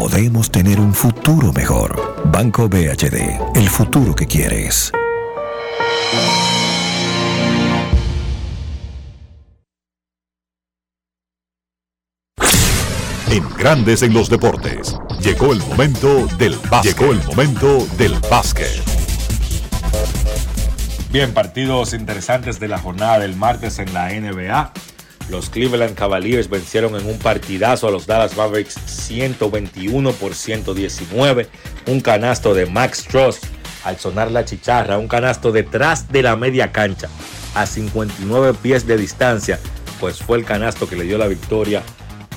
[0.00, 2.24] podemos tener un futuro mejor.
[2.32, 4.90] Banco BHD, el futuro que quieres.
[13.30, 14.96] En Grandes en los Deportes.
[15.20, 16.98] Llegó el momento del básquet.
[16.98, 18.82] Llegó el momento del básquet.
[21.12, 24.72] Bien, partidos interesantes de la jornada del martes en la NBA.
[25.30, 31.46] Los Cleveland Cavaliers vencieron en un partidazo a los Dallas Mavericks 121 por 119.
[31.86, 33.38] Un canasto de Max Truss
[33.84, 34.98] al sonar la chicharra.
[34.98, 37.08] Un canasto detrás de la media cancha
[37.54, 39.60] a 59 pies de distancia.
[40.00, 41.84] Pues fue el canasto que le dio la victoria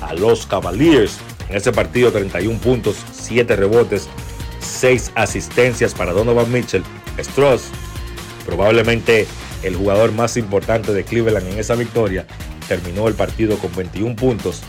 [0.00, 1.18] a los Cavaliers.
[1.48, 4.08] En ese partido 31 puntos, 7 rebotes,
[4.60, 6.84] 6 asistencias para Donovan Mitchell.
[7.18, 7.70] Strauss,
[8.46, 9.26] probablemente
[9.64, 12.26] el jugador más importante de Cleveland en esa victoria,
[12.68, 14.62] terminó el partido con 21 puntos,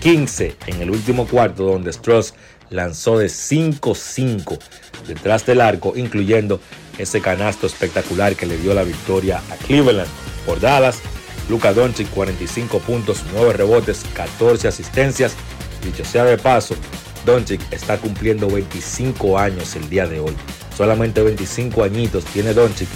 [0.00, 2.34] 15 en el último cuarto donde Strauss
[2.70, 4.58] lanzó de 5-5
[5.06, 6.60] detrás del arco, incluyendo
[6.98, 10.08] ese canasto espectacular que le dio la victoria a Cleveland
[10.46, 10.98] por Dallas.
[11.48, 15.34] Luka Doncic 45 puntos, 9 rebotes, 14 asistencias.
[15.84, 16.76] Dicho sea de paso,
[17.26, 20.36] Doncic está cumpliendo 25 años el día de hoy.
[20.76, 22.88] Solamente 25 añitos tiene Doncic,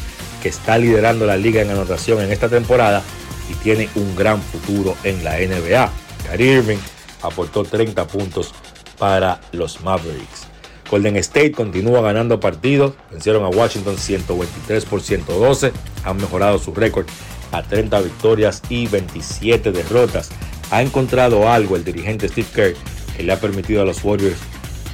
[0.42, 3.02] que está liderando la liga en anotación en esta temporada
[3.50, 5.90] y tiene un gran futuro en la NBA.
[6.26, 6.78] Kyrie Irving
[7.22, 8.52] aportó 30 puntos
[8.98, 10.46] para los Mavericks.
[10.90, 15.72] Golden State continúa ganando partidos, vencieron a Washington 123 por 112,
[16.04, 17.06] han mejorado su récord
[17.52, 20.30] a 30 victorias y 27 derrotas.
[20.70, 22.74] Ha encontrado algo el dirigente Steve Kerr
[23.16, 24.38] que le ha permitido a los Warriors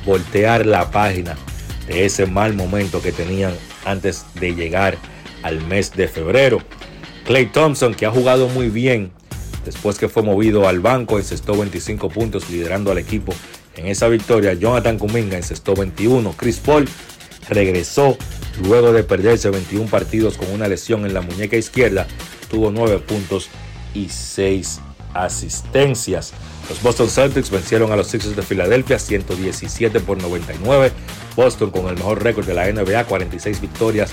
[0.07, 1.37] voltear la página
[1.87, 3.55] de ese mal momento que tenían
[3.85, 4.97] antes de llegar
[5.43, 6.59] al mes de febrero.
[7.31, 9.13] Clay Thompson, que ha jugado muy bien
[9.65, 13.33] después que fue movido al banco, encestó 25 puntos liderando al equipo
[13.77, 14.55] en esa victoria.
[14.55, 16.35] Jonathan Kuminga encestó 21.
[16.37, 16.89] Chris Paul
[17.49, 18.19] regresó
[18.65, 22.09] luego de perderse 21 partidos con una lesión en la muñeca izquierda.
[22.51, 23.49] Tuvo 9 puntos
[23.95, 24.81] y 6
[25.15, 26.33] asistencias.
[26.69, 30.91] Los Boston Celtics vencieron a los Sixers de Filadelfia 117 por 99.
[31.37, 34.11] Boston con el mejor récord de la NBA, 46 victorias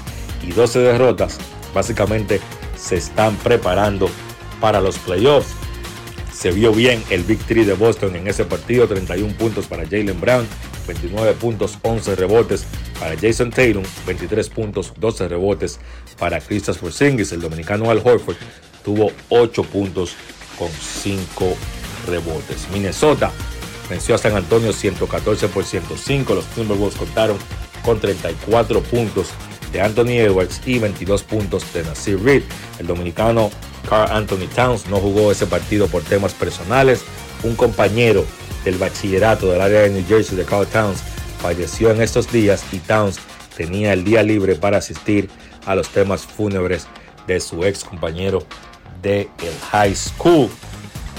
[0.47, 1.39] y 12 derrotas.
[1.73, 2.41] Básicamente
[2.77, 4.09] se están preparando
[4.59, 5.53] para los playoffs.
[6.33, 10.47] Se vio bien el victory de Boston en ese partido, 31 puntos para Jalen Brown,
[10.87, 12.65] 29 puntos, 11 rebotes
[12.99, 15.79] para Jason Tatum, 23 puntos, 12 rebotes
[16.19, 17.31] para Kristaps Porzingis.
[17.31, 18.35] El dominicano Al Horford
[18.83, 20.15] tuvo 8 puntos
[20.57, 21.55] con 5
[22.07, 22.67] rebotes.
[22.71, 23.31] Minnesota
[23.89, 26.35] venció a San Antonio 114 por 105.
[26.35, 27.37] Los Timberwolves contaron
[27.83, 29.29] con 34 puntos
[29.71, 32.43] de Anthony Edwards y 22 puntos de Nasir Reed.
[32.79, 33.49] El dominicano
[33.89, 37.03] Carl Anthony Towns no jugó ese partido por temas personales.
[37.43, 38.25] Un compañero
[38.63, 40.99] del bachillerato del área de New Jersey de Carl Towns
[41.41, 43.19] falleció en estos días y Towns
[43.55, 45.29] tenía el día libre para asistir
[45.65, 46.87] a los temas fúnebres
[47.27, 48.43] de su ex compañero
[49.01, 50.49] de el high school.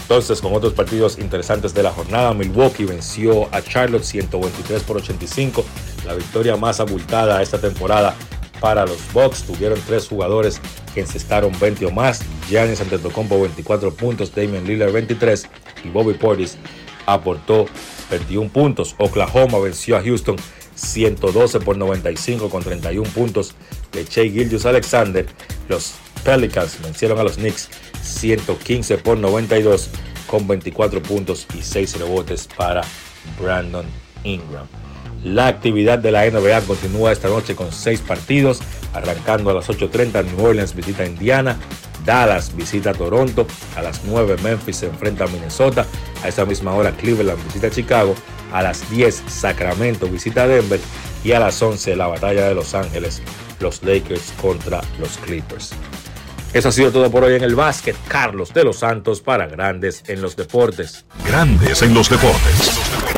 [0.02, 5.64] Entonces, con otros partidos interesantes de la jornada, Milwaukee venció a Charlotte 123 por 85,
[6.06, 8.16] la victoria más abultada esta temporada
[8.60, 9.42] para los Bucks.
[9.44, 10.60] Tuvieron tres jugadores
[10.94, 12.20] que encestaron 20 o más.
[12.48, 15.48] Giannis Antetokounmpo 24 puntos, Damian Lillard 23
[15.84, 16.58] y Bobby Portis
[17.06, 17.66] aportó
[18.10, 18.94] 21 puntos.
[18.98, 20.36] Oklahoma venció a Houston
[20.74, 23.54] 112 por 95 con 31 puntos
[23.92, 25.26] de Shea Gildius Alexander.
[25.68, 25.94] Los
[26.24, 27.68] Pelicans vencieron a los Knicks
[28.02, 29.90] 115 por 92
[30.26, 32.82] con 24 puntos y 6 rebotes para
[33.40, 33.86] Brandon
[34.24, 34.66] Ingram.
[35.24, 38.60] La actividad de la NBA continúa esta noche con 6 partidos,
[38.94, 41.56] arrancando a las 8.30 New Orleans visita Indiana,
[42.04, 43.46] Dallas visita Toronto,
[43.76, 45.86] a las 9 Memphis se enfrenta a Minnesota,
[46.22, 48.14] a esa misma hora Cleveland visita Chicago,
[48.52, 50.80] a las 10 Sacramento visita Denver
[51.24, 53.20] y a las 11 la batalla de Los Ángeles,
[53.60, 55.72] los Lakers contra los Clippers.
[56.52, 57.94] Eso ha sido todo por hoy en el básquet.
[58.08, 61.04] Carlos de los Santos para Grandes en los Deportes.
[61.26, 63.17] Grandes en los Deportes.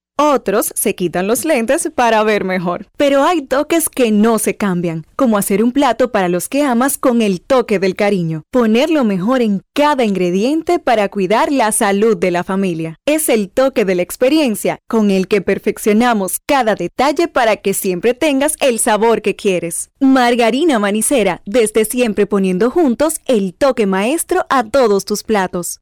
[0.23, 2.85] Otros se quitan los lentes para ver mejor.
[2.95, 6.99] Pero hay toques que no se cambian, como hacer un plato para los que amas
[6.99, 8.43] con el toque del cariño.
[8.51, 12.99] Poner lo mejor en cada ingrediente para cuidar la salud de la familia.
[13.07, 18.13] Es el toque de la experiencia con el que perfeccionamos cada detalle para que siempre
[18.13, 19.90] tengas el sabor que quieres.
[20.01, 25.79] Margarina Manicera, desde siempre poniendo juntos el toque maestro a todos tus platos.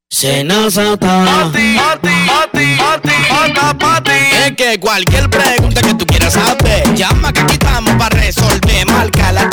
[4.46, 8.86] Es que cualquier pregunta que tú quieras saber, llama que aquí estamos para resolver.
[8.92, 9.50] Marca la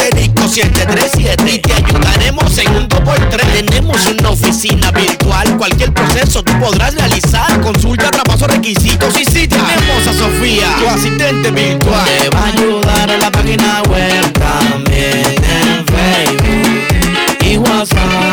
[0.57, 3.67] 737 y te ayudaremos en un 2x3.
[3.67, 7.61] Tenemos una oficina virtual, cualquier proceso tú podrás realizar.
[7.61, 12.09] Consulta, traspaso, requisitos y si tenemos a Sofía, tu asistente virtual.
[12.21, 18.27] Te va a ayudar en la página web también en Facebook y WhatsApp.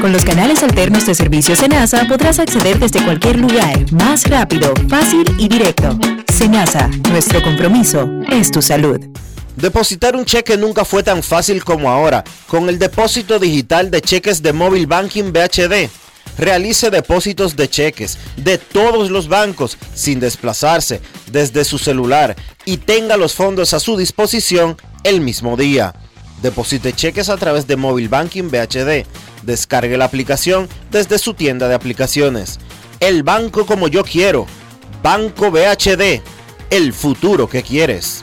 [0.00, 5.24] Con los canales alternos de servicio Senasa podrás acceder desde cualquier lugar, más rápido, fácil
[5.38, 5.98] y directo.
[6.32, 9.00] Senasa, nuestro compromiso es tu salud.
[9.56, 14.40] Depositar un cheque nunca fue tan fácil como ahora con el depósito digital de cheques
[14.42, 15.90] de Mobile Banking BHD.
[16.38, 21.00] Realice depósitos de cheques de todos los bancos sin desplazarse
[21.32, 25.94] desde su celular y tenga los fondos a su disposición el mismo día.
[26.40, 29.04] Deposite cheques a través de Mobile Banking BHD.
[29.42, 32.60] Descargue la aplicación desde su tienda de aplicaciones.
[33.00, 34.46] El banco como yo quiero.
[35.02, 36.22] Banco BHD.
[36.70, 38.22] El futuro que quieres.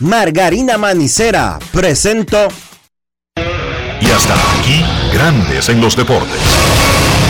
[0.00, 2.48] Margarina Manicera presento.
[4.00, 4.82] Y hasta aquí,
[5.12, 6.40] Grandes en los Deportes.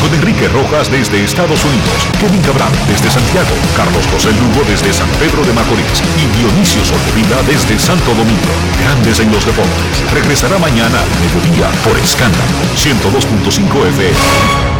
[0.00, 5.08] Con Enrique Rojas desde Estados Unidos, Kevin Cabral desde Santiago, Carlos José Lugo desde San
[5.18, 8.54] Pedro de Macorís y Dionisio Solterida desde Santo Domingo.
[8.80, 10.12] Grandes en los Deportes.
[10.14, 14.79] Regresará mañana a mediodía por Escándalo 102.5 FM.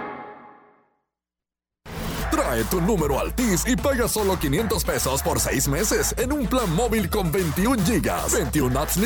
[2.69, 7.09] Tu número Altis y paga solo 500 pesos por 6 meses en un plan móvil
[7.09, 8.97] con 21 gigas, 21 apps